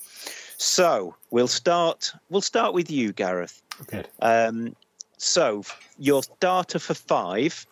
So 0.58 1.14
we'll 1.30 1.48
start. 1.48 2.12
We'll 2.30 2.40
start 2.40 2.72
with 2.72 2.90
you, 2.90 3.12
Gareth. 3.12 3.62
Good. 3.86 4.08
Um, 4.20 4.74
so 5.18 5.62
your 5.98 6.22
starter 6.22 6.78
for 6.78 6.94
five. 6.94 7.66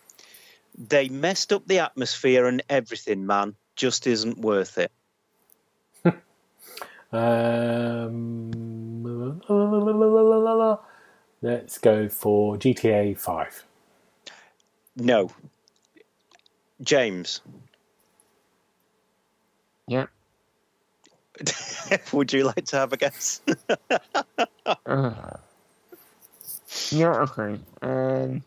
They 0.77 1.09
messed 1.09 1.53
up 1.53 1.67
the 1.67 1.79
atmosphere 1.79 2.47
and 2.47 2.63
everything, 2.69 3.27
man. 3.27 3.55
Just 3.77 4.07
isn't 4.07 4.39
worth 4.39 4.79
it. 4.79 4.93
Um, 7.13 8.51
let's 11.43 11.79
go 11.79 12.09
for 12.09 12.57
GTA 12.57 13.17
5. 13.17 13.65
No. 14.97 15.31
James, 16.83 17.41
Yeah. 19.87 20.07
would 22.13 22.33
you 22.33 22.45
like 22.45 22.65
to 22.67 22.77
have 22.77 22.93
a 22.93 22.97
guess? 22.97 23.41
Uh, 24.87 25.13
yeah, 26.91 27.11
okay. 27.11 27.59
Um, 27.83 28.43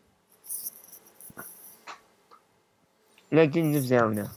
Legend 3.32 3.76
of 3.76 3.84
Zelda. 3.84 4.32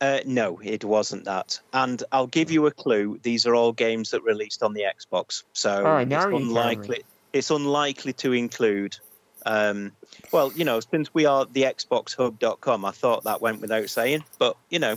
Uh, 0.00 0.20
no, 0.24 0.60
it 0.62 0.84
wasn't 0.84 1.24
that. 1.24 1.60
And 1.72 2.02
I'll 2.12 2.26
give 2.26 2.50
you 2.50 2.66
a 2.66 2.70
clue. 2.70 3.18
These 3.22 3.46
are 3.46 3.54
all 3.54 3.72
games 3.72 4.10
that 4.10 4.22
released 4.22 4.62
on 4.62 4.72
the 4.72 4.82
Xbox, 4.82 5.42
so 5.52 5.84
Oh, 5.86 5.96
it's 5.98 6.08
now 6.08 6.28
you 6.28 6.30
tell 6.30 6.40
me. 6.40 6.46
unlikely. 6.46 7.02
It's 7.32 7.50
unlikely 7.50 8.12
to 8.14 8.32
include. 8.32 8.96
Um, 9.44 9.92
well, 10.30 10.52
you 10.54 10.64
know, 10.64 10.80
since 10.80 11.12
we 11.12 11.26
are 11.26 11.44
the 11.46 11.62
XboxHub.com, 11.62 12.84
I 12.84 12.90
thought 12.92 13.24
that 13.24 13.40
went 13.40 13.60
without 13.60 13.90
saying. 13.90 14.24
But 14.38 14.56
you 14.70 14.78
know, 14.78 14.96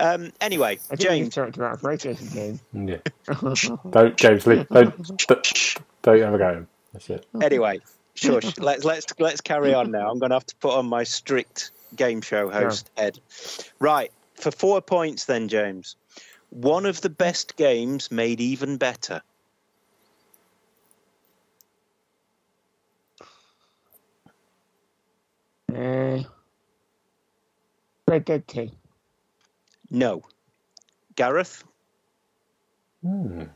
um, 0.00 0.32
anyway, 0.40 0.78
I 0.90 0.96
James. 0.96 1.28
just 1.28 1.36
talked 1.36 1.56
about 1.56 1.74
a 1.74 1.78
PlayStation 1.78 2.32
game. 2.32 2.60
Yeah. 2.72 3.78
Don't, 3.90 4.16
James, 4.16 4.46
leave, 4.46 4.68
don't, 4.68 5.18
don't, 5.26 5.76
don't 6.02 6.20
have 6.20 6.34
a 6.34 6.38
go 6.38 6.48
at. 6.48 6.66
That's 6.92 7.10
it. 7.10 7.26
Anyway, 7.42 7.80
shush. 8.14 8.58
let's 8.58 8.84
let's 8.84 9.06
let's 9.18 9.40
carry 9.40 9.74
on 9.74 9.90
now. 9.90 10.10
I'm 10.10 10.18
going 10.18 10.30
to 10.30 10.36
have 10.36 10.46
to 10.46 10.56
put 10.56 10.72
on 10.74 10.86
my 10.86 11.04
strict 11.04 11.72
game 11.94 12.20
show 12.20 12.50
host 12.50 12.90
head. 12.96 13.18
Right 13.78 14.12
for 14.34 14.50
four 14.50 14.80
points, 14.80 15.24
then, 15.24 15.48
James. 15.48 15.96
One 16.50 16.86
of 16.86 17.00
the 17.00 17.10
best 17.10 17.56
games 17.56 18.10
made 18.10 18.40
even 18.40 18.76
better. 18.76 19.22
Uh, 25.74 26.22
Red 28.08 28.24
Dead 28.24 28.48
2. 28.48 28.70
No. 29.90 30.22
Gareth? 31.14 31.64
Hmm. 33.02 33.44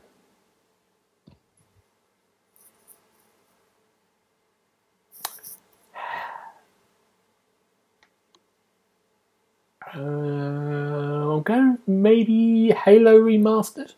Uh, 9.93 9.99
I'll 9.99 11.41
go 11.41 11.77
maybe 11.87 12.71
Halo 12.71 13.19
Remastered. 13.19 13.93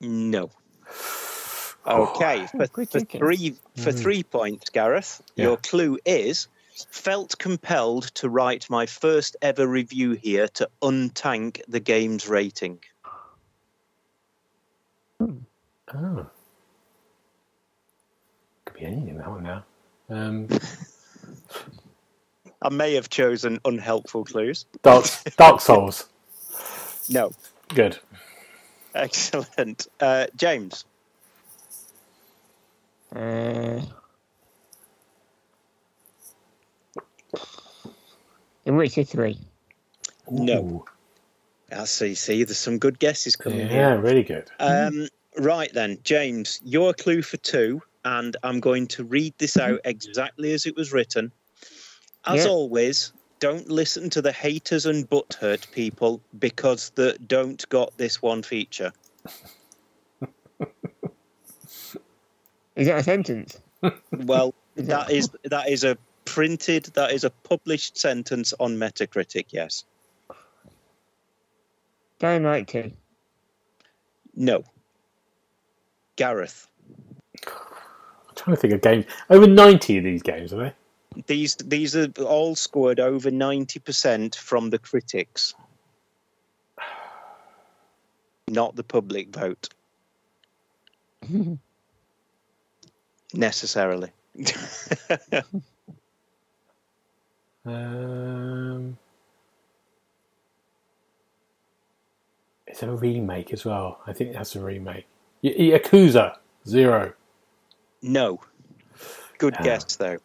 No. 0.00 0.50
Okay, 1.86 2.46
for, 2.48 2.66
for 2.66 3.00
three 3.00 3.54
for 3.76 3.92
Mm. 3.92 3.98
three 4.02 4.22
points, 4.22 4.68
Gareth. 4.70 5.22
Yeah. 5.36 5.44
Your 5.44 5.56
clue 5.56 5.98
is 6.04 6.48
felt 6.90 7.38
compelled 7.38 8.04
to 8.14 8.28
write 8.28 8.68
my 8.70 8.86
first 8.86 9.36
ever 9.42 9.66
review 9.66 10.12
here 10.12 10.48
to 10.48 10.68
untank 10.82 11.62
the 11.68 11.80
game's 11.80 12.28
rating. 12.28 12.78
Oh. 15.20 16.26
Could 18.64 18.74
be 18.74 18.84
anything, 18.84 19.18
that 19.18 19.28
one 19.28 19.42
now. 19.42 19.64
Um, 20.10 20.48
I 22.62 22.68
may 22.70 22.94
have 22.94 23.08
chosen 23.08 23.60
unhelpful 23.64 24.24
clues. 24.24 24.66
Dark, 24.82 25.06
Dark 25.36 25.60
Souls. 25.60 26.08
No. 27.10 27.30
Good. 27.68 27.98
Excellent. 28.94 29.86
Uh, 29.98 30.26
James. 30.36 30.84
Uh, 33.16 33.80
in 38.68 38.76
Witcher 38.76 39.02
3. 39.02 39.38
No. 40.30 40.84
I 41.72 41.84
see. 41.84 42.14
See, 42.14 42.44
there's 42.44 42.58
some 42.58 42.78
good 42.78 42.98
guesses 42.98 43.34
coming 43.34 43.60
Yeah, 43.60 43.68
here. 43.68 43.98
really 43.98 44.22
good. 44.22 44.50
Um, 44.60 45.08
right 45.38 45.72
then, 45.72 45.98
James, 46.04 46.60
your 46.62 46.92
clue 46.92 47.22
for 47.22 47.38
two, 47.38 47.82
and 48.04 48.36
I'm 48.42 48.60
going 48.60 48.86
to 48.88 49.04
read 49.04 49.34
this 49.38 49.56
out 49.56 49.80
exactly 49.84 50.52
as 50.52 50.66
it 50.66 50.76
was 50.76 50.92
written. 50.92 51.32
As 52.26 52.44
Yeah. 52.44 52.50
always, 52.50 53.12
don't 53.40 53.70
listen 53.70 54.10
to 54.10 54.22
the 54.22 54.32
haters 54.32 54.84
and 54.86 55.08
butthurt 55.08 55.70
people 55.72 56.20
because 56.38 56.90
they 56.94 57.16
don't 57.26 57.66
got 57.70 57.96
this 57.96 58.20
one 58.20 58.42
feature. 58.42 58.92
Is 62.76 62.86
that 62.86 62.98
a 62.98 63.02
sentence? 63.02 63.58
Well, 64.12 64.54
that 64.76 65.10
is 65.10 65.30
that 65.44 65.68
is 65.68 65.84
a 65.84 65.96
printed, 66.38 66.84
that 66.94 67.10
is 67.10 67.24
a 67.24 67.30
published 67.30 67.98
sentence 67.98 68.54
on 68.60 68.76
Metacritic. 68.76 69.46
Yes. 69.50 69.84
Dying 72.20 72.44
Light 72.44 72.68
2. 72.68 72.92
No. 74.36 74.62
Gareth. 76.14 76.68
I'm 77.44 78.34
trying 78.36 78.54
to 78.54 78.60
think 78.60 78.72
of 78.72 78.82
games. 78.82 79.04
Over 79.28 79.48
90 79.48 79.98
of 79.98 80.04
these 80.04 80.22
games, 80.22 80.52
are 80.52 80.62
they? 80.62 80.72
These 81.26 81.56
these 81.56 81.96
are 81.96 82.08
all 82.24 82.54
scored 82.54 83.00
over 83.00 83.32
ninety 83.32 83.80
percent 83.80 84.36
from 84.36 84.70
the 84.70 84.78
critics, 84.78 85.54
not 88.46 88.76
the 88.76 88.84
public 88.84 89.34
vote 89.34 89.70
necessarily. 93.34 94.10
Um, 97.66 98.96
it's 102.66 102.82
a 102.82 102.90
remake 102.90 103.52
as 103.52 103.64
well. 103.64 104.00
I 104.06 104.12
think 104.12 104.32
that's 104.32 104.56
a 104.56 104.60
remake. 104.60 105.06
Y- 105.42 105.54
Yakuza 105.58 106.36
Zero. 106.66 107.12
no. 108.02 108.40
Good 109.38 109.54
Ah. 109.58 109.62
guess 109.62 109.96
though. 109.96 110.18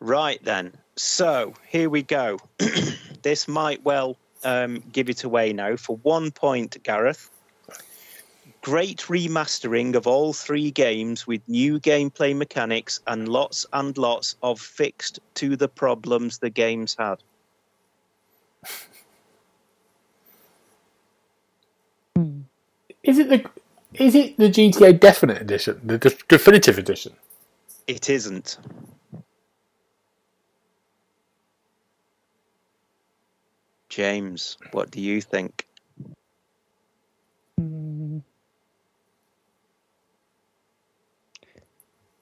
Right 0.00 0.42
then. 0.44 0.72
So 0.96 1.54
here 1.68 1.88
we 1.88 2.02
go. 2.02 2.38
this 3.22 3.46
might 3.46 3.84
well 3.84 4.16
um, 4.42 4.82
give 4.92 5.08
it 5.08 5.22
away 5.24 5.52
now 5.52 5.76
for 5.76 5.96
one 5.98 6.30
point, 6.32 6.82
Gareth. 6.82 7.30
Great 8.66 8.98
remastering 9.02 9.94
of 9.94 10.08
all 10.08 10.32
three 10.32 10.72
games 10.72 11.24
with 11.24 11.40
new 11.48 11.78
gameplay 11.78 12.36
mechanics 12.36 12.98
and 13.06 13.28
lots 13.28 13.64
and 13.72 13.96
lots 13.96 14.34
of 14.42 14.60
fixed 14.60 15.20
to 15.34 15.54
the 15.54 15.68
problems 15.68 16.38
the 16.38 16.50
games 16.50 16.96
had. 16.98 17.22
Hmm. 22.16 22.40
Is 23.04 23.18
it 23.20 23.28
the 23.28 23.48
is 23.94 24.16
it 24.16 24.36
the 24.36 24.50
GTA 24.50 24.98
Definite 24.98 25.40
Edition, 25.40 25.80
the 25.84 25.98
de- 25.98 26.18
definitive 26.26 26.76
edition? 26.76 27.12
It 27.86 28.10
isn't. 28.10 28.58
James, 33.88 34.58
what 34.72 34.90
do 34.90 35.00
you 35.00 35.20
think? 35.20 35.68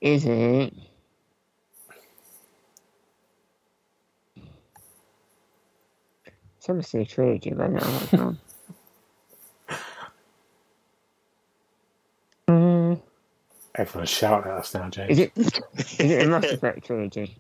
Is 0.05 0.27
it? 0.27 0.75
It's 6.59 6.69
obviously 6.71 7.03
a 7.03 7.07
trilogy, 7.07 7.51
but 7.51 7.65
I 7.65 7.69
don't 7.69 7.85
know 7.85 7.93
what's 7.93 8.17
wrong. 8.19 8.41
Uh, 12.49 12.97
Everyone's 13.77 14.11
shouting 14.11 14.51
at 14.53 14.59
us 14.59 14.75
now, 14.75 14.91
is 15.09 15.19
James. 15.19 15.21
it? 15.21 15.33
Is 15.99 16.11
it 16.11 16.23
a 16.23 16.27
Mass 16.27 16.53
Effect 16.53 16.87
trilogy? 16.87 17.39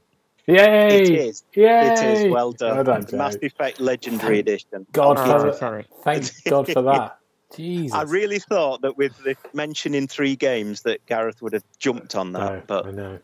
Yay! 0.48 0.66
It 0.88 1.10
is. 1.12 1.44
Yay! 1.56 1.66
It 1.80 2.02
is. 2.02 2.26
Well 2.28 2.52
done. 2.52 2.82
Well 2.84 2.84
done, 2.84 3.06
Mass 3.12 3.36
Effect 3.42 3.80
Legendary 3.80 4.40
Edition. 4.40 4.86
God 4.92 5.18
Oh, 5.18 5.20
for 5.20 5.52
sorry. 5.52 5.86
Thank 6.04 6.32
God 6.46 6.68
for 6.68 6.82
that. 6.82 7.18
Jesus. 7.56 7.96
I 7.98 8.02
really 8.02 8.38
thought 8.38 8.82
that 8.82 8.96
with 8.96 9.12
the 9.24 9.36
mention 9.52 9.94
in 9.94 10.08
three 10.08 10.36
games 10.36 10.82
that 10.82 11.04
Gareth 11.06 11.40
would 11.42 11.52
have 11.52 11.64
jumped 11.78 12.14
on 12.14 12.32
that. 12.32 12.40
no, 12.40 12.46
I 12.56 12.62
But 12.66 12.94
know. 12.94 13.18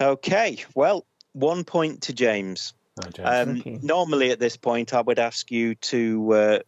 okay, 0.00 0.64
well, 0.74 1.06
one 1.32 1.64
point 1.64 2.02
to 2.02 2.12
James. 2.12 2.74
No, 2.96 3.08
James. 3.10 3.48
Um, 3.48 3.60
Okay. 3.60 3.78
Normally, 3.82 4.30
at 4.30 4.40
this 4.40 4.56
point, 4.56 4.92
I 4.94 5.00
would 5.00 5.18
ask 5.18 5.50
you 5.50 5.74
to 5.76 6.32
uh, 6.32 6.58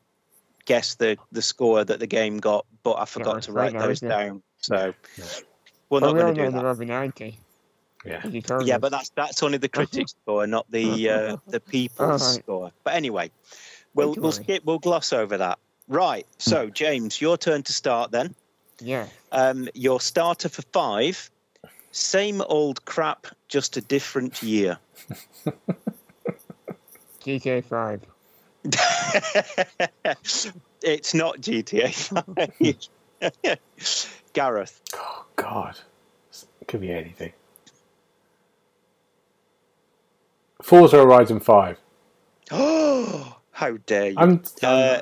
guess 0.64 0.94
the, 0.94 1.18
the 1.32 1.42
score 1.42 1.84
that 1.84 1.98
the 1.98 2.06
game 2.06 2.38
got, 2.38 2.66
but 2.82 2.94
I 2.98 3.04
forgot 3.04 3.34
that's 3.34 3.46
to 3.46 3.52
write 3.52 3.72
now, 3.72 3.80
those 3.80 3.98
isn't 3.98 4.08
down. 4.08 4.42
So 4.58 4.94
Yeah. 5.16 5.24
we're 5.88 6.00
Well, 6.00 6.14
not 6.14 6.20
going 6.20 6.34
to 6.34 6.40
know 6.40 6.46
do 6.46 6.52
they're 6.52 6.60
that. 6.62 6.68
over 6.68 6.84
90. 6.84 7.38
yeah. 8.04 8.20
as 8.24 8.32
you 8.32 8.42
told 8.42 8.66
Yeah, 8.66 8.78
but 8.78 8.90
that's 8.92 9.10
that's 9.10 9.42
only 9.42 9.58
the 9.58 9.68
critics' 9.68 10.14
score, 10.22 10.46
not 10.46 10.70
the 10.70 11.10
uh, 11.10 11.36
the 11.48 11.60
people's 11.60 12.22
Alright. 12.22 12.42
score. 12.44 12.70
But 12.84 12.94
anyway, 12.94 13.30
we'll 13.94 14.14
we'll 14.16 14.32
skip. 14.32 14.64
We'll 14.64 14.78
gloss 14.78 15.12
over 15.12 15.38
that. 15.38 15.58
Right. 15.90 16.26
So, 16.38 16.70
James, 16.70 17.20
your 17.20 17.36
turn 17.36 17.64
to 17.64 17.72
start 17.72 18.12
then. 18.12 18.34
Yeah. 18.80 19.06
Um, 19.32 19.68
your 19.74 20.00
starter 20.00 20.48
for 20.48 20.62
five. 20.72 21.28
Same 21.90 22.40
old 22.40 22.84
crap, 22.84 23.26
just 23.48 23.76
a 23.76 23.80
different 23.80 24.40
year. 24.40 24.78
GTA 27.20 27.64
5. 27.64 28.02
it's 30.82 31.14
not 31.14 31.40
GTA 31.40 31.92
5. 33.42 33.58
Gareth. 34.32 34.80
Oh 34.94 35.24
God. 35.34 35.76
It 36.60 36.68
could 36.68 36.80
be 36.80 36.92
anything. 36.92 37.32
Forza 40.62 40.98
Horizon 40.98 41.40
Five. 41.40 41.78
Oh, 42.52 43.36
how 43.50 43.76
dare 43.86 44.10
you! 44.10 44.14
I'm. 44.16 44.42
Uh, 44.62 45.00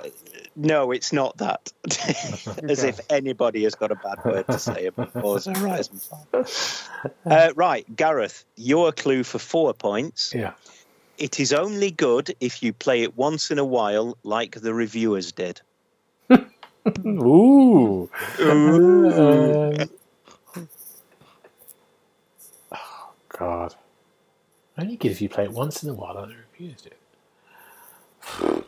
no, 0.59 0.91
it's 0.91 1.13
not 1.13 1.37
that. 1.39 1.73
As 2.69 2.83
if 2.83 2.99
anybody 3.09 3.63
has 3.63 3.77
got 3.77 3.93
a 3.93 3.95
bad 3.95 4.25
word 4.25 4.47
to 4.49 4.59
say 4.59 4.87
about 4.87 5.13
Forza 5.21 5.55
Horizon 5.55 6.01
5. 6.33 6.89
Uh, 7.25 7.51
right, 7.55 7.87
Gareth, 7.95 8.45
your 8.57 8.91
clue 8.91 9.23
for 9.23 9.39
four 9.39 9.73
points. 9.73 10.35
yeah. 10.35 10.55
It 11.17 11.41
is 11.41 11.53
only 11.53 11.91
good 11.91 12.35
if 12.41 12.63
you 12.63 12.73
play 12.73 13.03
it 13.03 13.17
once 13.17 13.51
in 13.51 13.59
a 13.59 13.65
while, 13.65 14.17
like 14.23 14.53
the 14.61 14.73
reviewers 14.73 15.33
did. 15.33 15.61
Ooh. 17.05 18.09
Um, 18.41 19.07
oh 22.73 23.11
God. 23.29 23.75
Only 24.77 24.97
good 24.97 25.11
if 25.11 25.21
you 25.21 25.29
play 25.29 25.45
it 25.45 25.53
once 25.53 25.83
in 25.83 25.89
a 25.89 25.95
while, 25.95 26.15
like 26.15 26.29
the 26.29 26.37
reviews 26.53 26.83
did. 26.83 26.95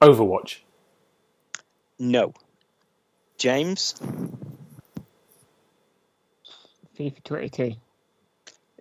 Overwatch. 0.00 0.58
No. 1.98 2.34
James? 3.38 3.94
FIFA 6.98 7.24
22. 7.24 7.74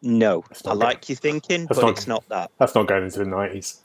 No. 0.01 0.43
I 0.49 0.57
not 0.65 0.77
like 0.77 1.09
your 1.09 1.15
thinking, 1.15 1.65
That's 1.65 1.79
but 1.79 1.85
not 1.85 1.97
it's 1.97 2.07
not 2.07 2.29
that. 2.29 2.51
That's 2.57 2.75
not 2.75 2.87
going 2.87 3.03
into 3.05 3.19
the 3.19 3.25
nineties. 3.25 3.81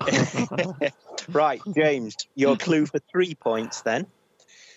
Right, 1.28 1.60
James, 1.74 2.16
your 2.34 2.56
clue 2.56 2.86
for 2.86 2.98
three 2.98 3.34
points 3.34 3.82
then. 3.82 4.06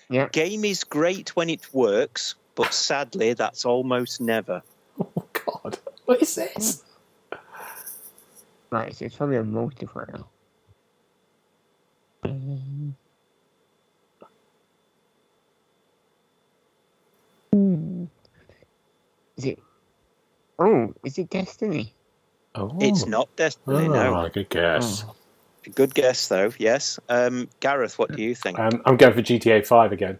Yeah. 0.10 0.28
Game 0.32 0.66
is 0.66 0.84
great 0.84 1.36
when 1.36 1.50
it 1.50 1.74
works, 1.74 2.36
but 2.56 2.74
sadly, 2.74 3.34
that's 3.34 3.66
almost 3.66 4.22
never. 4.22 4.62
Oh 5.00 5.26
God. 5.46 5.80
What 6.06 6.22
is 6.22 6.36
this? 6.36 6.84
Right, 8.70 8.96
so 8.96 9.06
it's 9.06 9.16
probably 9.16 9.38
a 9.38 9.44
multiplayer. 9.44 10.26
Hmm. 17.54 18.06
Is 19.38 19.46
it? 19.46 19.60
Oh, 20.58 20.92
is 21.06 21.20
it 21.20 21.30
Destiny? 21.30 21.94
Oh, 22.56 22.76
It's 22.80 23.06
not 23.06 23.30
Destiny. 23.36 23.88
Oh, 23.88 23.90
No, 23.94 24.30
good 24.30 24.50
guess. 24.50 25.04
Oh. 25.08 25.16
good 25.76 25.94
guess 25.94 26.28
though. 26.30 26.52
Yes, 26.58 27.00
um, 27.10 27.48
Gareth, 27.60 28.00
what 28.00 28.16
do 28.16 28.24
you 28.24 28.34
think? 28.34 28.58
Um, 28.60 28.82
I'm 28.86 28.98
going 28.98 29.14
for 29.14 29.22
GTA 29.22 29.66
5 29.68 29.92
again. 29.92 30.20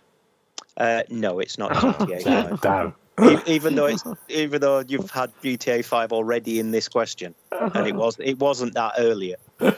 Uh, 0.78 1.02
no, 1.10 1.40
it's 1.40 1.58
not 1.58 1.72
GTA. 1.72 2.24
Damn. 2.24 2.58
Five. 2.58 2.94
Damn. 3.18 3.42
Even 3.48 3.76
though 3.76 3.86
it's 3.88 4.04
even 4.30 4.62
though 4.62 4.84
you've 4.88 5.10
had 5.10 5.32
GTA 5.44 5.84
Five 5.86 6.12
already 6.12 6.60
in 6.60 6.70
this 6.72 6.88
question, 6.88 7.34
and 7.52 7.88
it 7.88 7.96
was 7.96 8.16
it 8.20 8.38
wasn't 8.40 8.76
that 8.76 8.94
earlier. 9.00 9.38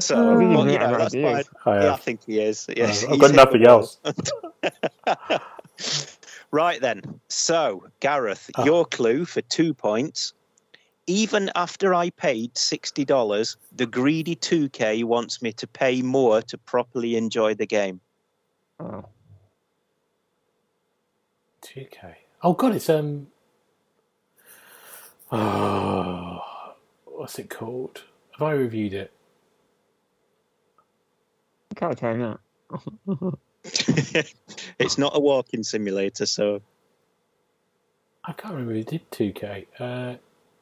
So, 0.00 0.14
but, 0.14 0.66
you 0.66 0.72
yeah, 0.72 0.86
know, 0.86 0.98
that's 0.98 1.14
fine. 1.14 1.44
I, 1.66 1.84
Yeah, 1.84 1.92
I 1.94 1.96
think 1.96 2.20
he 2.24 2.38
is. 2.38 2.66
Yes, 2.68 3.04
I've 3.04 3.18
got 3.18 3.34
nothing 3.34 3.66
else. 3.66 3.98
Right 6.52 6.80
then. 6.80 7.20
So, 7.28 7.86
Gareth, 8.00 8.50
Ah. 8.56 8.64
your 8.64 8.84
clue 8.84 9.24
for 9.24 9.40
two 9.42 9.72
points. 9.74 10.32
Even 11.06 11.50
after 11.54 11.94
I 11.94 12.10
paid 12.10 12.56
sixty 12.56 13.04
dollars, 13.04 13.56
the 13.72 13.86
greedy 13.86 14.34
two 14.34 14.68
K 14.68 15.02
wants 15.04 15.42
me 15.42 15.52
to 15.54 15.66
pay 15.66 16.02
more 16.02 16.42
to 16.42 16.58
properly 16.58 17.16
enjoy 17.16 17.54
the 17.54 17.66
game. 17.66 18.00
Oh. 18.78 19.04
2K. 21.62 22.14
Oh, 22.42 22.54
God, 22.54 22.74
it's. 22.74 22.88
um. 22.88 23.26
Oh, 25.30 26.40
what's 27.04 27.38
it 27.38 27.50
called? 27.50 28.04
Have 28.32 28.42
I 28.42 28.52
reviewed 28.52 28.94
it? 28.94 29.12
I 31.70 31.74
can't 31.74 31.98
tell 31.98 32.38
that. 33.06 33.38
it's 34.78 34.98
not 34.98 35.16
a 35.16 35.20
walking 35.20 35.62
simulator, 35.62 36.26
so 36.26 36.62
I 38.24 38.32
can't 38.32 38.54
remember 38.54 38.74
who 38.74 38.82
did 38.82 39.10
2K. 39.10 39.66
Uh, 39.78 40.16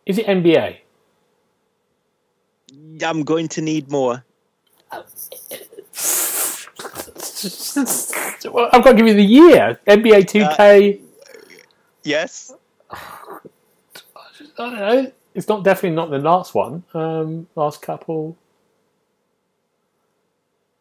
is 0.07 0.19
it 0.19 0.27
NBA? 0.27 0.79
I'm 3.05 3.25
going 3.25 3.49
to 3.49 3.61
need 3.61 3.91
more. 3.91 4.25
I've 4.91 5.05
got 8.83 8.91
to 8.91 8.95
give 8.95 9.07
you 9.07 9.15
the 9.15 9.23
year. 9.23 9.79
NBA 9.87 10.25
2K. 10.25 11.01
Yes. 12.05 12.55
I 12.91 13.41
don't 14.57 14.75
know. 14.75 15.13
It's 15.35 15.49
not 15.49 15.63
definitely 15.63 15.95
not 15.97 16.11
the 16.11 16.19
last 16.19 16.55
one. 16.55 16.85
Um, 16.95 17.47
last 17.55 17.83
couple. 17.83 18.37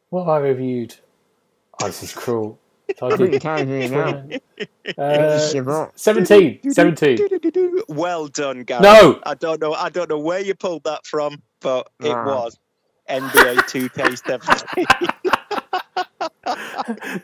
What 0.10 0.22
have 0.22 0.30
I 0.30 0.38
reviewed? 0.38 0.96
Ice 1.80 2.04
is 2.04 2.14
cruel. 2.14 2.60
So 2.96 3.08
I 3.12 3.12
I 3.12 3.18
think 3.18 3.20
did, 3.20 3.42
time 3.42 3.68
here 3.68 3.90
now. 3.90 4.24
uh, 4.98 5.90
17. 5.96 6.60
17. 6.68 7.20
Well 7.90 8.28
done, 8.28 8.64
Gareth. 8.64 8.84
No! 8.84 9.20
I 9.24 9.36
don't 9.36 9.62
know. 9.62 9.74
I 9.74 9.90
don't 9.90 10.10
know 10.10 10.20
where 10.20 10.40
you 10.42 10.56
pulled 10.56 10.84
that 10.86 11.06
from, 11.06 11.42
but 11.62 11.90
it 12.02 12.10
Wow. 12.10 12.24
was 12.24 12.58
NBA 13.10 13.66
2K17. 13.66 14.78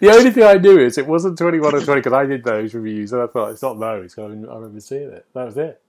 The 0.02 0.10
only 0.12 0.32
thing 0.32 0.44
I 0.44 0.56
knew 0.56 0.78
is 0.80 0.98
it 0.98 1.08
wasn't 1.08 1.38
21 1.38 1.74
or 1.76 1.82
20 1.82 2.00
because 2.00 2.12
I 2.14 2.26
did 2.26 2.44
those 2.44 2.74
reviews 2.74 3.14
and 3.14 3.22
I 3.22 3.28
thought 3.28 3.52
it's 3.52 3.62
not 3.64 3.80
those. 3.80 4.14
So 4.14 4.26
I 4.26 4.30
remember 4.30 4.80
seeing 4.82 5.12
it. 5.12 5.26
That 5.34 5.46
was 5.46 5.58
it. 5.58 5.82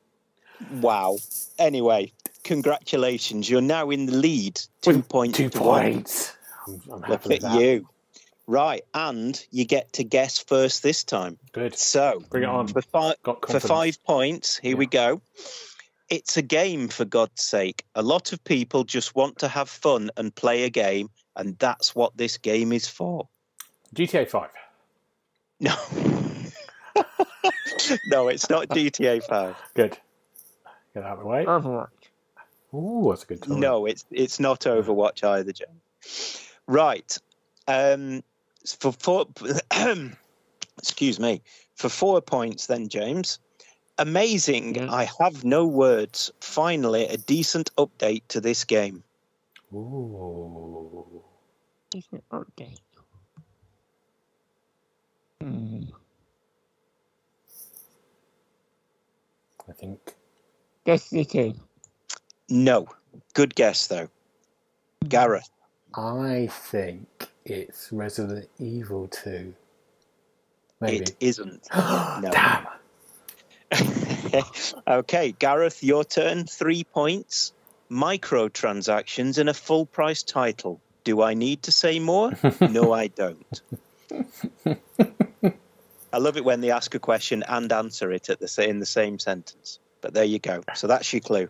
wow. 0.71 1.17
Anyway, 1.59 2.13
congratulations. 2.45 3.49
You're 3.51 3.61
now 3.63 3.91
in 3.91 4.07
the 4.07 4.17
lead. 4.17 4.61
Two 4.83 5.03
points. 5.03 5.39
Two 5.39 5.51
one. 5.51 5.51
points. 5.51 6.37
I'm, 6.67 6.83
I'm 6.93 7.05
Look 7.07 7.13
happy 7.13 7.31
with 7.31 7.37
at 7.37 7.43
that. 7.43 7.47
you. 7.47 7.89
Right, 8.47 8.83
and 8.93 9.43
you 9.51 9.65
get 9.65 9.95
to 9.95 10.05
guess 10.05 10.39
first 10.39 10.83
this 10.83 11.05
time. 11.05 11.39
Good. 11.53 11.77
So 11.77 12.23
Bring 12.31 12.43
it 12.43 12.49
on. 12.49 12.69
for 12.69 12.83
five 12.83 13.17
Got 13.23 13.49
for 13.49 13.61
five 13.61 14.03
points, 14.05 14.59
here 14.59 14.77
we 14.77 14.87
go. 14.87 15.23
It's 16.11 16.37
a 16.37 16.43
game 16.43 16.89
for 16.89 17.07
God's 17.07 17.43
sake. 17.43 17.85
A 17.95 18.03
lot 18.03 18.33
of 18.35 18.45
people 18.45 18.85
just 18.85 19.15
want 19.17 19.39
to 19.39 19.49
have 19.49 19.71
fun 19.71 20.11
and 20.19 20.35
play 20.35 20.65
a 20.65 20.71
game, 20.71 21.09
and 21.35 21.59
that's 21.59 21.95
what 21.95 22.15
this 22.17 22.37
game 22.37 22.73
is 22.73 22.87
for. 22.87 23.29
GTA 23.95 24.29
5. 24.29 24.51
No. 25.61 25.75
no, 28.07 28.29
it's 28.29 28.51
not 28.51 28.69
GTA 28.69 29.23
5. 29.23 29.57
Good. 29.75 29.97
Get 30.93 31.03
out 31.03 31.15
of 31.15 31.21
the 31.21 31.27
way. 31.27 31.45
Overwatch. 31.47 31.89
Ooh, 32.75 33.07
that's 33.09 33.23
a 33.23 33.27
good 33.27 33.43
time. 33.43 33.61
No, 33.61 33.87
it's 33.87 34.05
it's 34.11 34.41
not 34.41 34.61
Overwatch 34.61 35.25
either, 35.25 35.53
James. 35.53 36.49
Right. 36.67 37.19
Um 37.67 38.23
for 38.73 38.93
four 38.93 39.27
excuse 40.79 41.21
me. 41.21 41.43
For 41.75 41.89
four 41.89 42.21
points 42.21 42.67
then, 42.67 42.89
James. 42.89 43.39
Amazing. 43.99 44.75
Yeah. 44.75 44.93
I 44.93 45.09
have 45.21 45.45
no 45.45 45.67
words. 45.67 46.31
Finally, 46.41 47.07
a 47.07 47.17
decent 47.17 47.75
update 47.77 48.23
to 48.29 48.41
this 48.41 48.65
game. 48.65 49.05
Ooh. 49.73 51.23
Is 51.95 52.05
it 52.13 52.25
update? 52.31 52.81
Hmm. 55.41 55.83
I 59.69 59.73
think. 59.73 60.15
Destiny 60.85 61.25
2. 61.25 61.55
No. 62.49 62.89
Good 63.35 63.55
guess 63.55 63.87
though. 63.87 64.09
Gareth. 65.09 65.49
I 65.95 66.49
think 66.51 67.29
it's 67.45 67.93
Resident 67.93 68.49
Evil 68.59 69.09
2. 69.09 69.55
Maybe. 70.81 70.97
It 70.99 71.17
isn't. 71.21 71.69
No. 71.75 72.31
Damn. 72.31 72.67
okay, 74.87 75.33
Gareth, 75.33 75.83
your 75.83 76.05
turn. 76.05 76.45
Three 76.45 76.85
points. 76.85 77.53
Microtransactions 77.91 79.39
in 79.39 79.49
a 79.49 79.55
full 79.55 79.87
price 79.87 80.23
title. 80.23 80.81
Do 81.03 81.23
I 81.23 81.35
need 81.35 81.65
to 81.65 81.73
say 81.73 81.99
more? 81.99 82.33
no, 82.61 82.93
I 82.93 83.09
don't. 83.09 83.63
I 86.13 86.19
love 86.19 86.37
it 86.37 86.45
when 86.45 86.61
they 86.61 86.71
ask 86.71 86.95
a 86.95 86.99
question 86.99 87.43
and 87.47 87.73
answer 87.73 88.13
it 88.13 88.31
at 88.31 88.39
the 88.39 88.69
in 88.69 88.79
the 88.79 88.87
same 88.87 89.19
sentence. 89.19 89.81
But 90.01 90.15
there 90.15 90.25
you 90.25 90.39
go. 90.39 90.63
So 90.75 90.87
that's 90.87 91.13
your 91.13 91.21
clue. 91.21 91.49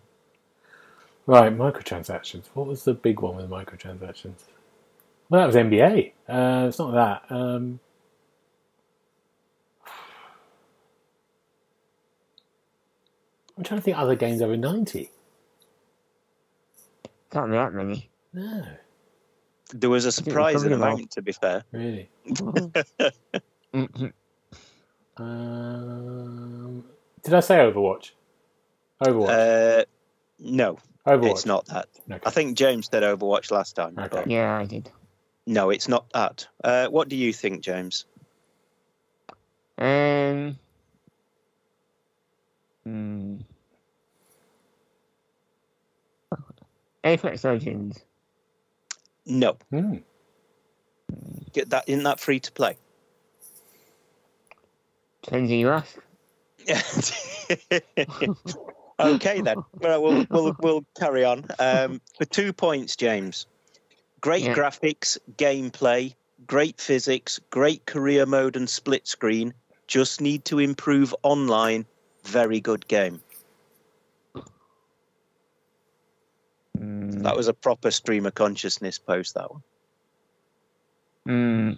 Right, 1.27 1.55
microtransactions. 1.55 2.45
What 2.53 2.67
was 2.67 2.83
the 2.83 2.93
big 2.93 3.21
one 3.21 3.35
with 3.35 3.49
microtransactions? 3.49 4.41
Well, 5.29 5.41
that 5.41 5.47
was 5.47 5.55
NBA. 5.55 6.11
Uh, 6.27 6.67
it's 6.67 6.79
not 6.79 6.93
that. 6.93 7.35
Um, 7.35 7.79
I'm 13.57 13.63
trying 13.63 13.79
to 13.79 13.83
think 13.83 13.97
of 13.97 14.03
other 14.03 14.15
games 14.15 14.41
over 14.41 14.57
90. 14.57 15.09
Can't 17.31 17.47
be 17.47 17.57
that 17.57 17.73
many. 17.73 18.09
No, 18.33 18.63
There 19.73 19.89
was 19.89 20.05
a 20.05 20.11
think 20.11 20.27
we're 20.27 20.31
surprising 20.33 20.61
covering 20.71 20.79
them 20.79 20.83
all. 20.89 20.93
amount, 20.95 21.11
to 21.11 21.21
be 21.21 21.31
fair. 21.31 21.63
really. 21.71 22.09
Mhm. 22.27 24.13
Um, 25.17 26.83
did 27.23 27.33
I 27.33 27.39
say 27.39 27.55
Overwatch? 27.55 28.11
Overwatch. 29.01 29.29
Uh, 29.29 29.85
no, 30.39 30.77
Overwatch. 31.07 31.31
it's 31.31 31.45
not 31.45 31.65
that. 31.67 31.87
Okay. 32.11 32.19
I 32.25 32.29
think 32.31 32.57
James 32.57 32.89
said 32.91 33.01
Overwatch 33.03 33.49
last 33.49 33.77
time. 33.77 33.97
Okay. 33.97 34.09
but 34.11 34.27
yeah, 34.29 34.57
I 34.57 34.65
did. 34.65 34.91
No, 35.45 35.69
it's 35.69 35.87
not 35.87 36.09
that. 36.11 36.47
Uh, 36.63 36.87
what 36.87 37.09
do 37.09 37.15
you 37.15 37.31
think, 37.33 37.61
James? 37.61 38.05
Um. 39.77 40.57
Hmm. 42.83 43.37
Apex 47.03 47.43
Legends. 47.43 48.03
No, 49.25 49.57
Hmm. 49.71 49.97
get 51.53 51.69
that. 51.71 51.85
Isn't 51.87 52.03
that 52.03 52.19
free 52.19 52.39
to 52.39 52.51
play? 52.51 52.77
Depends 55.23 55.49
who 55.49 55.55
you 55.57 55.69
ask. 55.69 55.97
okay 58.99 59.41
then. 59.41 59.63
Well, 59.79 60.01
we'll 60.01 60.25
we'll 60.29 60.55
we'll 60.59 60.85
carry 60.99 61.23
on. 61.25 61.45
Um, 61.59 62.01
for 62.17 62.25
two 62.25 62.53
points, 62.53 62.95
James. 62.95 63.45
Great 64.25 64.41
Yeah. 64.45 64.55
graphics, 64.55 65.19
gameplay, 65.37 66.15
great 66.47 66.81
physics, 66.81 67.39
great 67.51 67.85
career 67.85 68.25
mode 68.25 68.55
and 68.55 68.67
split 68.67 69.07
screen. 69.07 69.53
Just 69.85 70.19
need 70.19 70.43
to 70.45 70.57
improve 70.57 71.13
online. 71.21 71.85
Very 72.23 72.59
good 72.59 72.87
game. 72.87 73.21
Hmm. 76.75 77.11
That 77.21 77.35
was 77.37 77.47
a 77.47 77.53
proper 77.53 77.91
stream 77.91 78.25
of 78.25 78.33
consciousness 78.33 78.97
post. 78.97 79.35
That 79.35 79.51
one. 79.51 79.63
Hmm. 81.27 81.71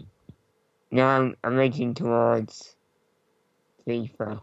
Now 0.90 1.10
I'm, 1.10 1.36
I'm 1.44 1.60
edging 1.60 1.94
towards 1.96 2.78
FIFA. 3.86 4.40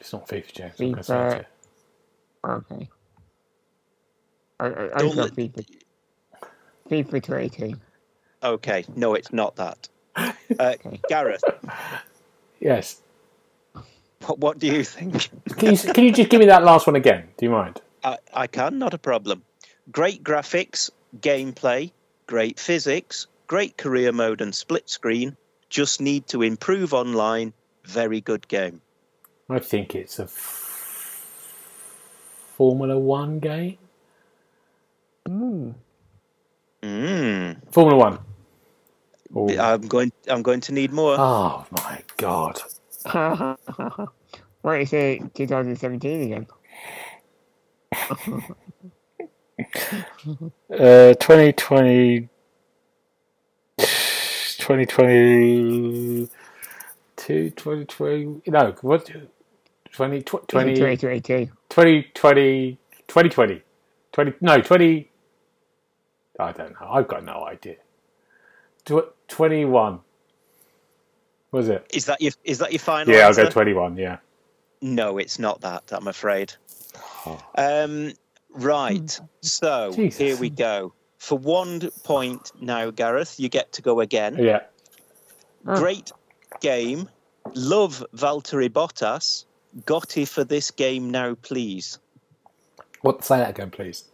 It's 0.00 0.12
not 0.12 0.26
FIFA, 0.26 0.52
James. 0.52 0.80
I'm 0.80 0.90
gonna 0.90 1.02
say 1.04 1.12
FIFA. 1.14 1.44
Okay. 2.72 2.88
I, 4.58 4.66
I, 4.66 4.96
I 4.96 4.98
Don't 4.98 5.14
let- 5.14 5.32
FIFA. 5.34 5.64
FIFA 6.92 7.22
22. 7.22 7.74
Okay, 8.42 8.84
no, 8.94 9.14
it's 9.14 9.32
not 9.32 9.56
that. 9.56 9.88
Uh, 10.58 10.74
Okay. 10.74 11.00
Gareth, 11.08 11.42
Yes. 12.60 13.00
What, 14.26 14.38
what 14.38 14.58
do 14.58 14.66
you 14.66 14.84
think? 14.84 15.30
Can 15.56 15.70
you, 15.72 15.78
can 15.78 16.04
you 16.04 16.12
just 16.12 16.28
give 16.28 16.38
me 16.40 16.46
that 16.46 16.62
last 16.62 16.86
one 16.86 16.94
again? 16.96 17.28
Do 17.38 17.46
you 17.46 17.50
mind? 17.50 17.80
I, 18.04 18.18
I 18.34 18.46
can, 18.46 18.78
not 18.78 18.92
a 18.92 18.98
problem. 18.98 19.42
Great 19.90 20.22
graphics, 20.22 20.90
gameplay, 21.18 21.90
great 22.26 22.60
physics, 22.60 23.26
great 23.46 23.78
career 23.78 24.12
mode 24.12 24.42
and 24.42 24.54
split 24.54 24.90
screen. 24.90 25.36
Just 25.70 26.02
need 26.02 26.26
to 26.28 26.42
improve 26.42 26.92
online. 26.92 27.54
Very 27.84 28.20
good 28.20 28.46
game. 28.48 28.82
I 29.48 29.58
think 29.60 29.94
it's 29.94 30.18
a 30.18 30.24
f- 30.24 31.24
Formula 32.56 32.98
One 32.98 33.38
game. 33.38 33.78
Mm. 36.82 37.72
Formula 37.72 37.96
One. 37.96 38.18
Oh, 39.34 39.58
I'm 39.58 39.80
going. 39.82 40.12
I'm 40.28 40.42
going 40.42 40.60
to 40.62 40.72
need 40.72 40.92
more. 40.92 41.16
oh 41.18 41.64
my 41.70 42.02
god! 42.16 42.60
what 44.62 44.80
is 44.80 44.92
it? 44.92 45.34
2017 45.34 46.22
again? 46.22 46.46
Uh, 50.70 51.12
2020, 51.14 52.28
2020, 53.78 56.28
2020, 57.16 58.42
no, 58.46 58.74
what, 58.80 59.06
20, 59.92 59.92
20, 59.92 60.22
2022. 60.22 61.46
2020, 61.68 62.78
2020, 63.06 63.62
20, 64.12 64.32
no, 64.40 64.60
20, 64.60 65.10
I 66.38 66.52
don't 66.52 66.72
know, 66.72 66.88
I've 66.90 67.08
got 67.08 67.24
no 67.24 67.44
idea. 67.46 67.76
Tw- 68.84 69.12
21, 69.28 70.00
was 71.50 71.68
it? 71.68 71.86
Is 71.92 72.06
that 72.06 72.20
your? 72.20 72.32
Is 72.44 72.58
that 72.58 72.72
your 72.72 72.80
final? 72.80 73.14
Yeah, 73.14 73.26
I'll 73.26 73.34
go 73.34 73.48
21, 73.48 73.96
yeah. 73.96 74.18
No, 74.80 75.18
it's 75.18 75.38
not 75.38 75.60
that. 75.60 75.92
I'm 75.92 76.08
afraid. 76.08 76.54
Oh. 77.26 77.40
Um, 77.56 78.12
right. 78.50 79.20
So 79.42 79.92
Jesus. 79.94 80.18
here 80.18 80.36
we 80.36 80.50
go. 80.50 80.92
For 81.18 81.38
one 81.38 81.90
point 82.02 82.50
now, 82.60 82.90
Gareth, 82.90 83.38
you 83.38 83.48
get 83.48 83.72
to 83.74 83.82
go 83.82 84.00
again. 84.00 84.36
Yeah, 84.38 84.62
Oh. 85.66 85.76
Great 85.76 86.10
game. 86.60 87.08
Love 87.54 88.04
Valtteri 88.16 88.68
Bottas. 88.68 89.44
Gotti 89.84 90.26
for 90.26 90.44
this 90.44 90.70
game 90.70 91.10
now, 91.10 91.34
please. 91.34 91.98
what, 93.02 93.24
say 93.24 93.38
that 93.38 93.50
again, 93.50 93.70
please. 93.70 94.04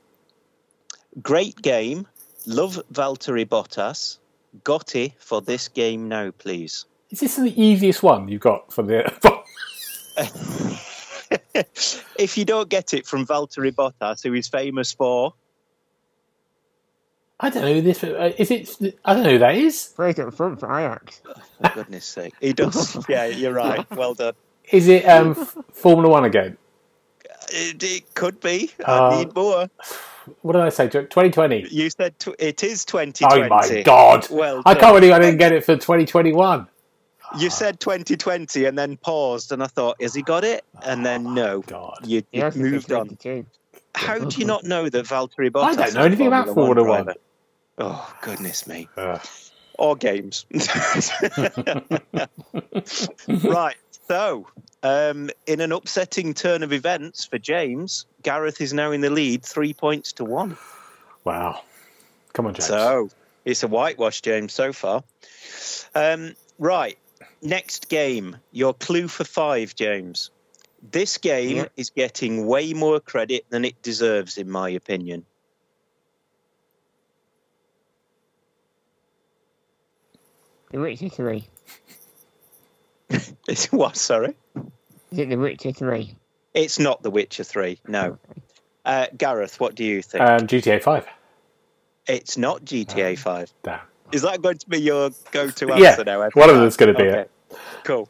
Great 1.23 1.61
game. 1.63 2.07
Love 2.47 2.81
Valtteri 2.93 3.47
Bottas. 3.47 4.19
Gotti 4.65 5.13
for 5.19 5.41
this 5.41 5.69
game 5.69 6.09
now, 6.09 6.31
please. 6.31 6.87
Is 7.11 7.21
this 7.21 7.37
the 7.37 7.61
easiest 7.61 8.03
one 8.03 8.29
you've 8.29 8.41
got 8.41 8.73
for 8.73 8.83
the, 8.83 9.05
if 12.19 12.37
you 12.37 12.45
don't 12.45 12.69
get 12.69 12.93
it 12.95 13.07
from 13.07 13.27
Valtteri 13.27 13.73
Bottas, 13.73 14.23
who 14.23 14.35
is 14.35 14.49
famous 14.49 14.93
for, 14.93 15.35
I 17.41 17.51
don't 17.51 17.63
know 17.63 17.75
who 17.75 17.83
this, 17.83 18.03
uh, 18.03 18.33
is 18.37 18.51
it, 18.51 18.99
I 19.05 19.15
don't 19.15 19.23
know 19.23 19.31
who 19.31 19.39
that 19.39 19.55
is. 19.55 19.93
Plays 19.97 20.19
up 20.19 20.35
front 20.35 20.61
for 20.61 20.67
Ajax. 20.67 21.23
for 21.63 21.71
goodness 21.75 22.05
sake, 22.05 22.35
he 22.41 22.53
does. 22.53 22.97
yeah, 23.09 23.27
you're 23.27 23.53
right. 23.53 23.89
Well 23.91 24.15
done. 24.15 24.35
Is 24.71 24.89
it 24.89 25.05
um, 25.05 25.35
Formula 25.73 26.09
One 26.09 26.25
again? 26.25 26.57
It, 27.51 27.83
it 27.83 28.15
could 28.15 28.41
be. 28.41 28.73
Uh, 28.87 29.09
I 29.09 29.19
need 29.19 29.35
more. 29.35 29.71
What 30.43 30.53
did 30.53 30.63
I 30.63 30.69
say? 30.69 30.89
2020. 30.89 31.69
You 31.71 31.91
said 31.91 32.19
tw- 32.19 32.29
it 32.39 32.63
is 32.63 32.85
Oh 32.93 33.49
my 33.49 33.83
god! 33.85 34.29
Well, 34.31 34.63
I 34.65 34.75
can't 34.75 34.95
believe 34.95 35.13
I 35.13 35.19
didn't 35.19 35.39
get 35.39 35.53
it 35.53 35.65
for 35.65 35.75
2021. 35.75 36.67
You 37.39 37.51
said 37.51 37.79
2020 37.81 38.65
and 38.65 38.79
then 38.79 38.97
paused, 38.97 39.53
and 39.53 39.63
I 39.63 39.67
thought, 39.67 40.01
has 40.01 40.15
he 40.15 40.23
got 40.23 40.45
it? 40.45 40.65
And 40.83 41.05
then 41.05 41.35
no, 41.35 41.57
oh, 41.57 41.63
God. 41.63 41.99
you, 42.05 42.23
you 42.33 42.43
has 42.43 42.55
to 42.55 42.61
moved 42.61 42.91
on. 42.91 43.09
22. 43.09 43.45
How 43.95 44.19
do 44.19 44.41
you 44.41 44.47
not 44.47 44.65
know 44.65 44.89
that 44.89 45.05
Valtteri 45.05 45.51
Bottas? 45.51 45.65
I 45.65 45.75
don't 45.75 45.95
know 45.95 46.05
anything 46.05 46.29
about 46.29 46.47
Formula 46.47 46.89
One. 46.89 47.05
driver? 47.05 47.19
Oh 47.79 48.15
goodness 48.23 48.67
me! 48.67 48.89
Ugh. 48.97 49.21
Or 49.79 49.95
games. 49.95 50.47
right. 53.29 53.77
So, 54.09 54.47
um, 54.83 55.29
in 55.47 55.61
an 55.61 55.71
upsetting 55.71 56.33
turn 56.33 56.63
of 56.63 56.73
events 56.73 57.27
for 57.27 57.39
James, 57.39 58.07
Gareth 58.23 58.61
is 58.63 58.73
now 58.73 58.91
in 58.93 59.03
the 59.03 59.11
lead, 59.11 59.45
three 59.45 59.75
points 59.75 60.15
to 60.15 60.25
one. 60.25 60.57
wow. 61.25 61.61
Come 62.33 62.47
on, 62.47 62.55
James. 62.55 62.69
So 62.69 63.11
it's 63.45 63.63
a 63.63 63.69
whitewash, 63.69 64.23
James, 64.23 64.53
so 64.55 64.73
far. 64.73 65.03
Um, 65.95 66.35
right. 66.59 66.97
Next 67.43 67.89
game. 67.89 68.37
Your 68.53 68.73
clue 68.73 69.09
for 69.09 69.25
five, 69.25 69.75
James. 69.75 70.31
This 70.81 71.19
game 71.19 71.57
Yeah. 71.57 71.67
is 71.77 71.91
getting 71.91 72.47
way 72.47 72.73
more 72.73 73.01
credit 73.01 73.45
than 73.51 73.65
it 73.65 73.83
deserves, 73.83 74.39
in 74.39 74.49
my 74.51 74.71
opinion. 74.71 75.27
The 80.71 80.79
Witcher 80.79 81.09
3. 81.09 81.47
It's 83.49 83.67
what? 83.73 83.97
Sorry. 83.97 84.35
Is 85.11 85.19
it 85.19 85.29
The 85.31 85.37
Witcher 85.37 85.73
3? 85.73 86.15
It's 86.55 86.79
not 86.79 87.03
The 87.03 87.11
Witcher 87.11 87.45
3. 87.45 87.81
No. 87.89 88.19
Uh, 88.85 89.07
Gareth, 89.17 89.59
what 89.61 89.75
do 89.75 89.85
you 89.85 90.03
think? 90.03 90.23
um, 90.23 90.41
GTA 90.47 90.83
5. 90.83 91.07
it's 92.07 92.37
not 92.37 92.65
GTA 92.65 93.19
5. 93.19 93.53
Damn. 93.63 93.81
Is 94.13 94.23
that 94.23 94.41
going 94.43 94.59
to 94.59 94.69
be 94.69 94.79
your 94.81 95.11
go 95.33 95.51
to 95.51 95.67
Yeah, 95.69 95.91
answer 95.91 96.05
now? 96.05 96.23
after 96.23 96.39
one 96.41 96.49
of 96.51 96.57
that? 96.57 96.61
them's 96.63 96.77
gonna 96.77 96.95
be 96.95 97.03
Okay, 97.05 97.27
Cool. 97.85 98.09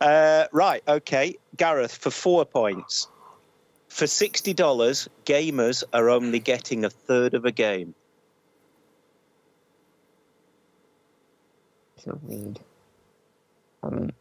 Uh, 0.00 0.46
right, 0.52 0.82
okay. 0.86 1.36
Gareth, 1.56 1.94
for 1.94 2.10
four 2.10 2.44
points. 2.44 3.08
For 3.88 4.04
$60, 4.06 5.08
gamers 5.24 5.84
are 5.92 6.08
only 6.10 6.38
getting 6.38 6.84
a 6.84 6.90
third 6.90 7.34
of 7.34 7.44
a 7.44 7.50
game. 7.52 7.94
So 11.98 12.18
weird. 12.22 12.60
Um, 13.82 14.12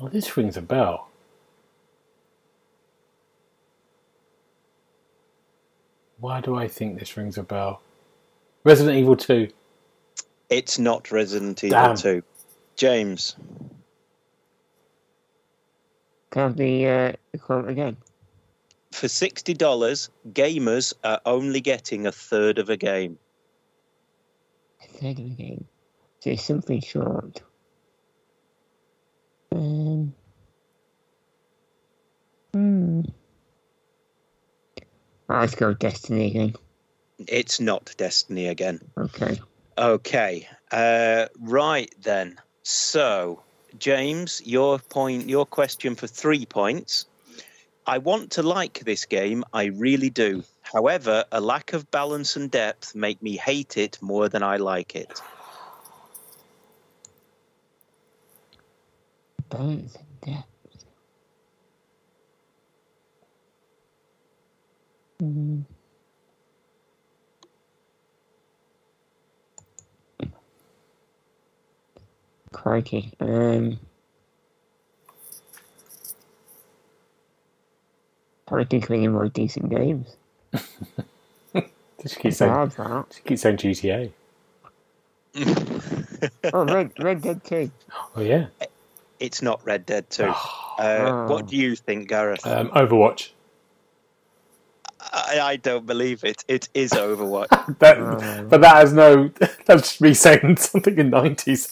Well, 0.00 0.10
this 0.10 0.36
rings 0.36 0.56
a 0.56 0.62
bell. 0.62 1.08
Why 6.18 6.40
do 6.40 6.56
I 6.56 6.68
think 6.68 6.98
this 6.98 7.16
rings 7.16 7.38
a 7.38 7.42
bell? 7.42 7.80
Resident 8.64 8.96
Evil 8.96 9.16
2. 9.16 9.48
It's 10.48 10.78
not 10.78 11.10
Resident 11.10 11.62
Evil 11.62 11.78
Damn. 11.78 11.96
2. 11.96 12.22
James, 12.76 13.36
can 16.30 16.42
I 16.42 16.44
have 16.46 16.56
the, 16.56 16.86
uh, 16.88 17.12
quote 17.38 17.68
again? 17.68 17.96
for 18.94 19.08
$60, 19.08 20.08
gamers 20.32 20.94
are 21.02 21.20
only 21.26 21.60
getting 21.60 22.06
a 22.06 22.12
third 22.12 22.58
of 22.58 22.70
a 22.70 22.76
game. 22.76 23.18
A 24.82 24.86
third 24.86 25.18
of 25.18 25.24
the 25.24 25.34
game. 25.34 25.66
It's 26.26 26.44
something 26.44 26.80
short. 26.80 27.42
Um. 29.52 30.14
Hmm. 32.52 33.02
Oh, 35.28 35.40
let's 35.40 35.54
go 35.54 35.74
Destiny 35.74 36.28
again. 36.28 36.54
It's 37.18 37.60
not 37.60 37.94
Destiny 37.96 38.48
again. 38.48 38.80
Okay. 38.98 39.40
Okay. 39.76 40.48
Uh, 40.70 41.26
right 41.40 41.92
then. 42.02 42.36
So, 42.62 43.42
James, 43.78 44.42
your 44.44 44.78
point, 44.78 45.28
your 45.28 45.46
question 45.46 45.94
for 45.94 46.06
three 46.06 46.46
points. 46.46 47.06
I 47.86 47.98
want 47.98 48.32
to 48.32 48.42
like 48.42 48.80
this 48.80 49.04
game, 49.04 49.44
I 49.52 49.64
really 49.66 50.08
do. 50.10 50.42
However, 50.62 51.24
a 51.30 51.40
lack 51.40 51.74
of 51.74 51.90
balance 51.90 52.36
and 52.36 52.50
depth 52.50 52.94
make 52.94 53.22
me 53.22 53.36
hate 53.36 53.76
it 53.76 53.98
more 54.00 54.28
than 54.28 54.42
I 54.42 54.56
like 54.56 54.96
it. 54.96 55.20
Balance 59.54 59.96
and 59.96 60.20
depth. 60.36 60.84
Hmm. 65.20 65.60
Crikey. 72.52 73.12
Um. 73.20 73.78
Probably 78.46 78.66
think 78.66 78.90
of 78.90 79.12
more 79.12 79.28
decent 79.28 79.70
games. 79.70 80.16
Just 82.02 82.18
keep 82.18 82.34
saying, 82.34 82.60
just 83.10 83.24
keep 83.24 83.38
saying 83.38 83.56
GTA. 83.56 84.12
Oh, 86.52 86.64
Red, 86.64 86.92
Red 86.98 87.22
Dead 87.22 87.42
2. 87.44 87.70
Oh, 88.16 88.20
yeah. 88.20 88.46
It's 89.24 89.40
not 89.40 89.64
Red 89.64 89.86
Dead 89.86 90.10
2. 90.10 90.24
Uh, 90.24 90.34
Oh. 90.78 91.26
What 91.28 91.46
do 91.46 91.56
you 91.56 91.76
think, 91.76 92.08
Gareth? 92.08 92.46
Um, 92.46 92.68
Overwatch. 92.70 93.30
I, 95.00 95.38
I 95.42 95.56
don't 95.56 95.86
believe 95.86 96.24
it. 96.24 96.44
It 96.48 96.68
is 96.74 96.90
Overwatch. 96.92 97.48
That, 97.78 97.98
Oh. 97.98 98.46
But 98.48 98.60
that 98.60 98.76
has 98.76 98.92
no. 98.92 99.28
That's 99.66 99.82
just 99.88 100.00
me 100.00 100.12
saying 100.14 100.56
something 100.58 100.98
in 100.98 101.10
90s. 101.10 101.70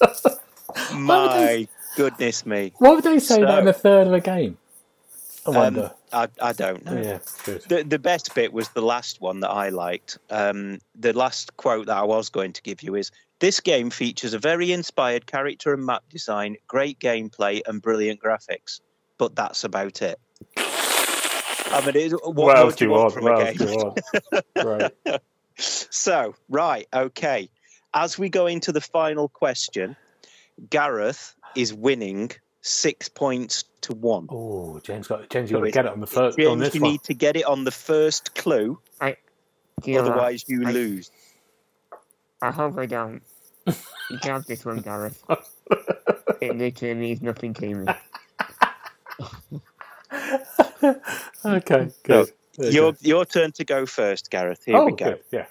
My 0.95 1.69
Goodness 1.97 2.47
me. 2.47 2.73
Why 2.79 2.91
would 2.91 3.05
they 3.05 3.19
say 3.19 3.35
So- 3.37 3.43
about 3.43 3.59
in 3.61 3.65
the 3.67 3.73
third 3.75 4.07
of 4.07 4.13
a 4.15 4.21
game? 4.21 4.57
I 5.47 5.49
Um, 5.51 5.55
wonder. 5.57 5.93
I, 6.13 6.29
I 6.41 6.53
don't 6.53 6.85
know. 6.85 7.01
yeah, 7.01 7.19
good. 7.45 7.63
The, 7.63 7.83
the 7.85 7.99
best 7.99 8.35
bit 8.35 8.53
was 8.53 8.69
the 8.71 8.83
last 8.83 9.21
one 9.21 9.41
that 9.41 9.51
I 9.51 9.71
liked. 9.71 10.19
Um, 10.31 10.79
the 10.95 11.13
last 11.13 11.57
quote 11.57 11.87
that 11.87 11.97
I 11.97 12.03
was 12.05 12.29
going 12.29 12.53
to 12.55 12.63
give 12.63 12.83
you 12.83 12.95
is 12.95 13.11
This 13.41 13.61
game 13.61 13.91
features 13.91 14.35
a 14.35 14.39
very 14.39 14.73
inspired 14.73 15.27
character 15.27 15.73
and 15.75 15.85
map 15.87 16.05
design, 16.11 16.57
great 16.69 16.99
gameplay, 16.99 17.61
and 17.67 17.81
brilliant 17.81 18.21
graphics. 18.21 18.81
But 19.19 19.35
that's 19.37 19.65
about 19.65 20.03
it. 20.03 20.19
I 20.57 21.83
mean, 21.87 21.97
it, 21.97 22.13
what, 22.13 22.35
What 22.35 22.59
else 22.59 22.77
do 22.77 22.85
you 22.85 22.91
want 22.91 23.15
want? 23.15 23.15
from 23.15 23.27
a 23.27 23.55
game? 23.55 24.43
Right. 24.57 25.21
So, 25.57 26.35
right, 26.49 26.89
okay. 26.95 27.51
As 27.93 28.19
we 28.19 28.31
go 28.31 28.47
into 28.47 28.73
the 28.73 28.81
final 28.81 29.29
question, 29.29 29.97
Gareth 30.71 31.35
is 31.55 31.75
winning 31.75 32.31
six 32.63 33.09
points 33.09 33.65
to 33.83 33.93
one. 33.93 34.27
Oh, 34.31 34.81
James 34.83 35.07
got 35.09 35.29
James. 35.29 35.51
You 35.51 35.59
got 35.59 35.65
to 35.65 35.71
get 35.71 35.87
it 35.87 35.93
on 35.93 36.01
the 36.01 36.07
first 36.07 36.39
on 36.39 36.45
James, 36.45 36.61
this 36.61 36.75
you 36.75 36.81
one. 36.81 36.91
need 36.93 37.03
to 37.05 37.15
get 37.15 37.37
it 37.37 37.45
on 37.45 37.65
the 37.65 37.71
first 37.71 38.35
clue, 38.35 38.79
Do 39.01 39.15
you 39.91 39.99
otherwise 40.01 40.45
you 40.49 40.67
I- 40.67 40.73
lose. 40.73 41.11
I 42.41 42.51
hope 42.51 42.77
I 42.79 42.87
don't. 42.87 43.23
You 43.67 44.19
can 44.19 44.33
have 44.33 44.47
this 44.47 44.65
one, 44.65 44.81
Gareth. 44.81 45.23
It 46.41 46.57
literally 46.59 46.95
means 46.95 47.23
nothing 47.23 47.55
to 47.55 47.73
me. 47.73 47.87
okay, 51.45 51.89
good. 52.03 52.33
There 52.59 52.71
Your 52.73 52.93
go. 52.93 52.99
your 53.01 53.25
turn 53.25 53.53
to 53.53 53.65
go 53.65 53.87
first, 53.87 54.29
Gareth. 54.29 54.65
Here 54.67 54.77
oh, 54.77 54.87
we 54.87 54.93
go. 54.93 55.11
good. 55.13 55.21
Yeah. 55.31 55.47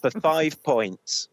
For 0.00 0.10
five 0.12 0.62
points. 0.62 1.26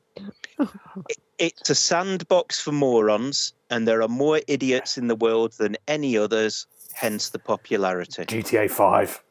It- 1.40 1.54
It's 1.60 1.70
a 1.70 1.76
sandbox 1.76 2.60
for 2.60 2.72
morons, 2.72 3.54
and 3.70 3.88
there 3.88 4.02
are 4.02 4.08
more 4.10 4.42
idiots 4.48 4.98
in 4.98 5.08
the 5.08 5.16
world 5.16 5.54
than 5.54 5.78
any 5.88 6.18
others, 6.18 6.68
hence 6.94 7.30
the 7.30 7.40
popularity. 7.40 8.26
GTA 8.26 8.70
Five. 8.70 9.22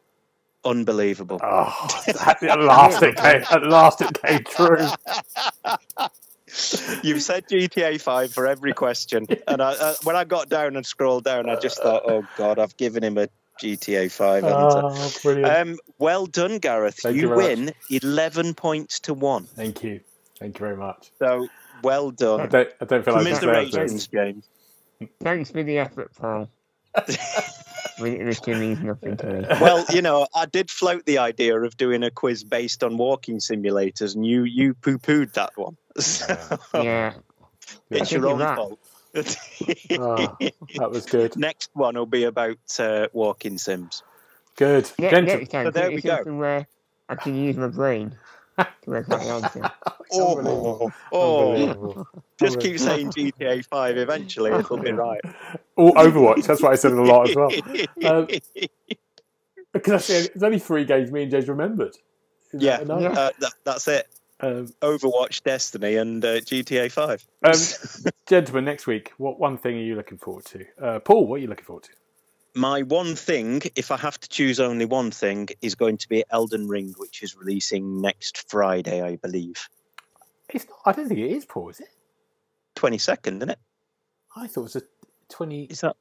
Unbelievable. 0.64 1.38
Oh, 1.42 1.88
at 2.08 2.42
last 2.60 3.02
it 3.02 3.16
came. 3.16 3.42
At 3.50 3.62
last 3.62 4.00
it 4.00 4.20
came 4.20 4.42
true. 4.44 4.88
You've 7.02 7.22
said 7.22 7.46
GTA 7.48 8.00
5 8.00 8.32
for 8.32 8.46
every 8.46 8.72
question. 8.72 9.26
And 9.46 9.62
I, 9.62 9.72
uh, 9.72 9.94
when 10.04 10.16
I 10.16 10.24
got 10.24 10.48
down 10.48 10.76
and 10.76 10.84
scrolled 10.84 11.24
down, 11.24 11.48
I 11.48 11.56
just 11.56 11.80
thought, 11.82 12.02
oh, 12.06 12.24
God, 12.36 12.58
I've 12.58 12.76
given 12.76 13.04
him 13.04 13.18
a 13.18 13.28
GTA 13.62 14.10
5 14.10 14.44
answer. 14.44 14.80
Oh, 14.84 15.12
brilliant. 15.22 15.56
Um, 15.70 15.78
well 15.98 16.26
done, 16.26 16.58
Gareth. 16.58 17.00
Thank 17.02 17.16
you 17.16 17.22
you 17.22 17.28
very 17.28 17.54
win 17.54 17.72
11 17.90 18.54
points 18.54 19.00
to 19.00 19.14
1. 19.14 19.44
Thank 19.54 19.84
you. 19.84 20.00
Thank 20.38 20.58
you 20.58 20.66
very 20.66 20.76
much. 20.76 21.10
So, 21.18 21.48
well 21.82 22.12
I 22.38 22.46
done. 22.46 22.48
don't. 22.48 22.68
I 22.80 22.84
don't 22.84 23.04
feel 23.04 23.14
like 23.14 23.26
deserve 23.28 23.42
Commiserations, 23.42 23.92
this. 23.92 24.06
James. 24.08 24.48
Thanks 25.20 25.50
for 25.50 25.62
the 25.62 25.78
effort, 25.78 26.12
Paul. 26.18 26.50
But 26.94 27.08
it 27.98 28.46
means 28.48 28.80
nothing 28.80 29.16
to 29.18 29.26
me. 29.26 29.46
Well, 29.60 29.84
you 29.90 30.02
know, 30.02 30.26
I 30.34 30.46
did 30.46 30.70
float 30.70 31.06
the 31.06 31.18
idea 31.18 31.60
of 31.60 31.76
doing 31.76 32.02
a 32.02 32.10
quiz 32.10 32.44
based 32.44 32.82
on 32.84 32.96
walking 32.96 33.38
simulators, 33.38 34.14
and 34.14 34.26
you 34.26 34.44
you 34.44 34.74
poo 34.74 34.98
pooed 34.98 35.32
that 35.34 35.56
one. 35.56 35.76
So, 36.00 36.58
Yeah. 36.74 37.14
it's 37.90 38.12
your 38.12 38.26
own 38.28 38.38
fault. 38.40 38.78
Oh, 39.98 40.36
that 40.76 40.90
was 40.90 41.06
good. 41.06 41.36
Next 41.36 41.70
one 41.74 41.96
will 41.96 42.06
be 42.06 42.24
about 42.24 42.58
uh, 42.78 43.08
walking 43.12 43.58
sims. 43.58 44.02
Good. 44.56 44.90
Ne- 44.98 45.10
Gentle. 45.10 45.38
next 45.38 45.50
time, 45.50 45.66
So 45.66 45.70
there 45.70 45.88
we 45.90 45.96
we 45.96 46.02
go. 46.02 46.22
where 46.36 46.66
I 47.08 47.14
can 47.16 47.34
use 47.36 47.56
my 47.56 47.68
brain 47.68 48.16
to 48.82 48.90
work 48.90 49.10
answer. 49.10 49.70
Oh, 50.10 50.92
oh, 51.12 52.06
just 52.38 52.58
keep 52.58 52.78
saying 52.80 53.10
GTA 53.10 53.64
5 53.66 53.96
eventually, 53.98 54.52
it'll 54.52 54.78
be 54.78 54.92
right. 54.92 55.20
Oh, 55.76 55.92
Overwatch. 55.92 56.46
That's 56.46 56.62
what 56.62 56.72
I 56.72 56.76
said 56.76 56.92
a 56.92 57.02
lot 57.02 57.26
as 57.26 57.34
well. 57.36 57.56
Um, 58.04 58.28
Because 59.72 59.92
actually, 59.94 60.30
it's 60.34 60.42
only 60.42 60.58
three 60.58 60.84
games 60.84 61.12
me 61.12 61.22
and 61.22 61.30
James 61.30 61.48
remembered. 61.48 61.94
Is 62.52 62.62
Yeah. 62.62 62.78
that? 62.84 62.88
Yeah. 63.00 63.08
uh, 63.16 63.30
that, 63.40 63.52
that's 63.64 63.88
it. 63.88 64.08
Um, 64.40 64.68
Overwatch, 64.82 65.42
Destiny, 65.42 65.96
and 65.96 66.24
uh, 66.24 66.40
GTA 66.40 66.90
5. 66.92 67.26
um, 67.44 67.60
gentlemen, 68.28 68.64
next 68.64 68.86
week, 68.86 69.12
what 69.18 69.38
one 69.38 69.58
thing 69.58 69.76
are 69.76 69.82
you 69.82 69.96
looking 69.96 70.18
forward 70.18 70.44
to? 70.46 70.64
Uh, 70.82 70.98
Paul, 71.00 71.26
what 71.26 71.36
are 71.36 71.38
you 71.40 71.48
looking 71.48 71.64
forward 71.64 71.84
to? 71.84 71.90
My 72.58 72.82
one 72.82 73.14
thing, 73.14 73.62
if 73.76 73.92
I 73.92 73.96
have 73.98 74.18
to 74.18 74.28
choose 74.28 74.58
only 74.58 74.84
one 74.84 75.12
thing, 75.12 75.48
is 75.62 75.76
going 75.76 75.96
to 75.98 76.08
be 76.08 76.24
Elden 76.28 76.66
Ring, 76.66 76.92
which 76.98 77.22
is 77.22 77.36
releasing 77.36 78.00
next 78.00 78.50
Friday, 78.50 79.00
I 79.00 79.14
believe. 79.14 79.68
It's 80.48 80.66
not. 80.68 80.78
I 80.84 80.92
don't 80.92 81.06
think 81.06 81.20
it 81.20 81.30
is 81.30 81.44
Paul. 81.44 81.68
Is 81.68 81.78
it? 81.78 81.88
22nd, 82.74 83.36
isn't 83.36 83.50
it? 83.50 83.58
I 84.34 84.48
thought 84.48 84.60
it 84.60 84.64
was 84.64 84.76
a 84.76 84.82
twenty. 85.28 85.64
Is 85.64 85.82
that 85.82 85.94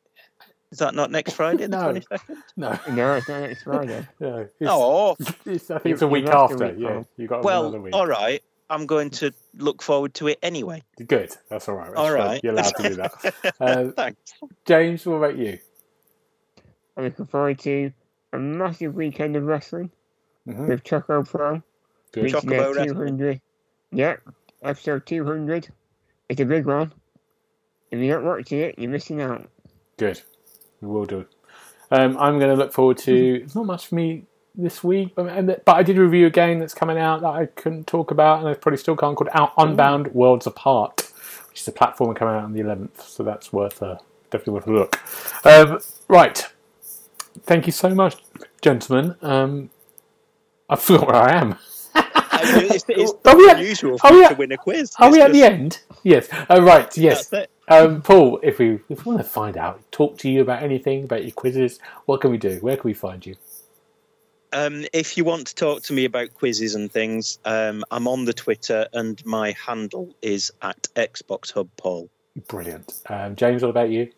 is 0.71 0.79
that 0.79 0.95
not 0.95 1.11
next 1.11 1.33
Friday, 1.39 1.67
the 1.67 1.69
No. 1.69 1.93
22nd? 1.93 2.35
No, 2.57 2.79
No, 2.91 3.15
it's 3.15 3.27
not 3.29 3.41
next 3.41 3.63
Friday. 3.63 4.07
no. 4.19 4.37
It's, 4.39 4.51
Oh, 4.69 5.15
it's, 5.45 5.69
I 5.69 5.77
think 5.79 5.93
it's 5.93 6.01
a 6.01 6.07
week 6.07 6.25
lost 6.25 6.53
a 6.53 6.55
after. 6.55 6.67
week, 6.69 6.75
yeah, 6.79 7.03
you 7.17 7.27
got 7.27 7.41
another 7.41 7.45
well, 7.71 7.79
week. 7.79 7.93
all 7.95 8.07
right. 8.07 8.41
I'm 8.69 8.85
going 8.85 9.11
to 9.11 9.31
look 9.55 9.81
forward 9.83 10.13
to 10.15 10.27
it 10.27 10.39
anyway. 10.43 10.83
Good. 11.07 11.33
That's 11.49 11.69
all 11.69 11.75
right. 11.75 11.87
That's 11.87 11.99
All 11.99 12.17
fine. 12.17 12.39
You're 12.43 12.53
allowed 12.53 12.73
to 12.75 12.89
do 12.89 12.95
that. 12.95 13.33
Uh, 13.61 13.91
Thanks. 13.91 14.33
James, 14.65 15.05
what 15.05 15.15
about 15.15 15.37
you? 15.37 15.59
I'm 16.97 17.03
looking 17.05 17.25
forward 17.25 17.59
to 17.59 17.91
a 18.33 18.37
massive 18.37 18.95
weekend 18.95 19.35
of 19.35 19.43
wrestling 19.43 19.91
Mhm. 20.47 20.67
with 20.67 20.83
Choco 20.83 21.23
Pro. 21.23 21.61
Good. 22.11 22.23
reaching 22.25 22.41
Choco 22.41 22.73
Pro 22.73 22.85
200. 22.85 23.41
Yeah, 23.91 24.15
episode 24.63 25.05
200. 25.05 25.69
It's 26.29 26.41
a 26.41 26.45
big 26.45 26.65
one. 26.65 26.91
If 27.91 27.99
you're 27.99 28.21
not 28.21 28.37
watching 28.37 28.59
it, 28.59 28.75
you're 28.79 28.89
missing 28.91 29.21
out. 29.21 29.47
Good. 29.97 30.21
We 30.81 30.87
will 30.87 31.05
do. 31.05 31.25
Um, 31.91 32.17
I'm 32.17 32.37
going 32.39 32.49
to 32.51 32.55
look 32.55 32.73
forward 32.73 32.97
to. 32.99 33.41
It's 33.43 33.55
not 33.55 33.65
much 33.65 33.87
for 33.87 33.95
me 33.95 34.25
this 34.55 34.83
week, 34.83 35.13
but, 35.15 35.63
but 35.65 35.75
I 35.75 35.83
did 35.83 35.97
review 35.97 36.25
a 36.27 36.29
game 36.29 36.59
that's 36.59 36.73
coming 36.73 36.97
out 36.97 37.21
that 37.21 37.29
I 37.29 37.45
couldn't 37.45 37.87
talk 37.87 38.11
about, 38.11 38.39
and 38.39 38.47
I 38.49 38.55
probably 38.55 38.77
still 38.77 38.95
can't. 38.97 39.15
Called 39.15 39.29
Out 39.33 39.53
Unbound 39.57 40.07
Worlds 40.13 40.47
Apart, 40.47 41.11
which 41.49 41.61
is 41.61 41.67
a 41.67 41.71
platform 41.71 42.13
coming 42.15 42.35
out 42.35 42.43
on 42.43 42.53
the 42.53 42.61
11th. 42.61 43.01
So 43.01 43.23
that's 43.23 43.53
worth 43.53 43.81
a 43.81 43.99
definitely 44.31 44.53
worth 44.53 44.67
a 44.67 44.71
look. 44.71 45.45
Um, 45.45 45.79
right. 46.09 46.45
Thank 47.43 47.65
you 47.65 47.71
so 47.71 47.89
much, 47.93 48.17
gentlemen. 48.61 49.15
Um, 49.21 49.69
I 50.69 50.75
forgot 50.75 51.07
where 51.07 51.15
I 51.15 51.31
am. 51.33 51.55
it's 51.95 52.85
it's 52.89 53.13
Are 53.25 53.37
we 53.37 53.49
at- 53.49 53.57
unusual 53.57 53.97
for 53.97 54.11
we 54.11 54.27
to 54.27 54.35
win 54.35 54.51
a 54.51 54.57
quiz. 54.57 54.93
Are 54.99 55.11
we 55.11 55.17
It's 55.17 55.25
at 55.25 55.33
the 55.33 55.43
end? 55.43 55.79
Yes. 56.03 56.27
Oh, 56.49 56.61
right. 56.61 56.95
Yes. 56.97 57.33
Um, 57.69 58.01
Paul, 58.01 58.39
if 58.43 58.59
we 58.59 58.79
if 58.89 59.05
we 59.05 59.11
want 59.13 59.19
to 59.19 59.29
find 59.29 59.57
out, 59.57 59.81
talk 59.91 60.17
to 60.19 60.29
you 60.29 60.41
about 60.41 60.63
anything 60.63 61.03
about 61.03 61.23
your 61.23 61.33
quizzes, 61.33 61.79
what 62.05 62.21
can 62.21 62.31
we 62.31 62.37
do? 62.37 62.57
Where 62.61 62.75
can 62.77 62.85
we 62.85 62.93
find 62.93 63.25
you? 63.25 63.35
Um, 64.53 64.85
if 64.93 65.17
you 65.17 65.25
want 65.25 65.47
to 65.47 65.55
talk 65.55 65.83
to 65.83 65.93
me 65.93 66.05
about 66.05 66.33
quizzes 66.33 66.75
and 66.75 66.89
things, 66.89 67.37
um, 67.43 67.83
I'm 67.91 68.07
on 68.07 68.23
the 68.23 68.31
Twitter 68.33 68.87
and 68.93 69.23
my 69.25 69.51
handle 69.51 70.15
is 70.21 70.51
at 70.61 70.81
Xbox 70.95 71.51
Hub 71.51 71.69
Paul. 71.75 72.09
Brilliant. 72.47 72.93
Um, 73.09 73.35
James, 73.35 73.61
what 73.61 73.69
about 73.69 73.89
you? 73.89 74.09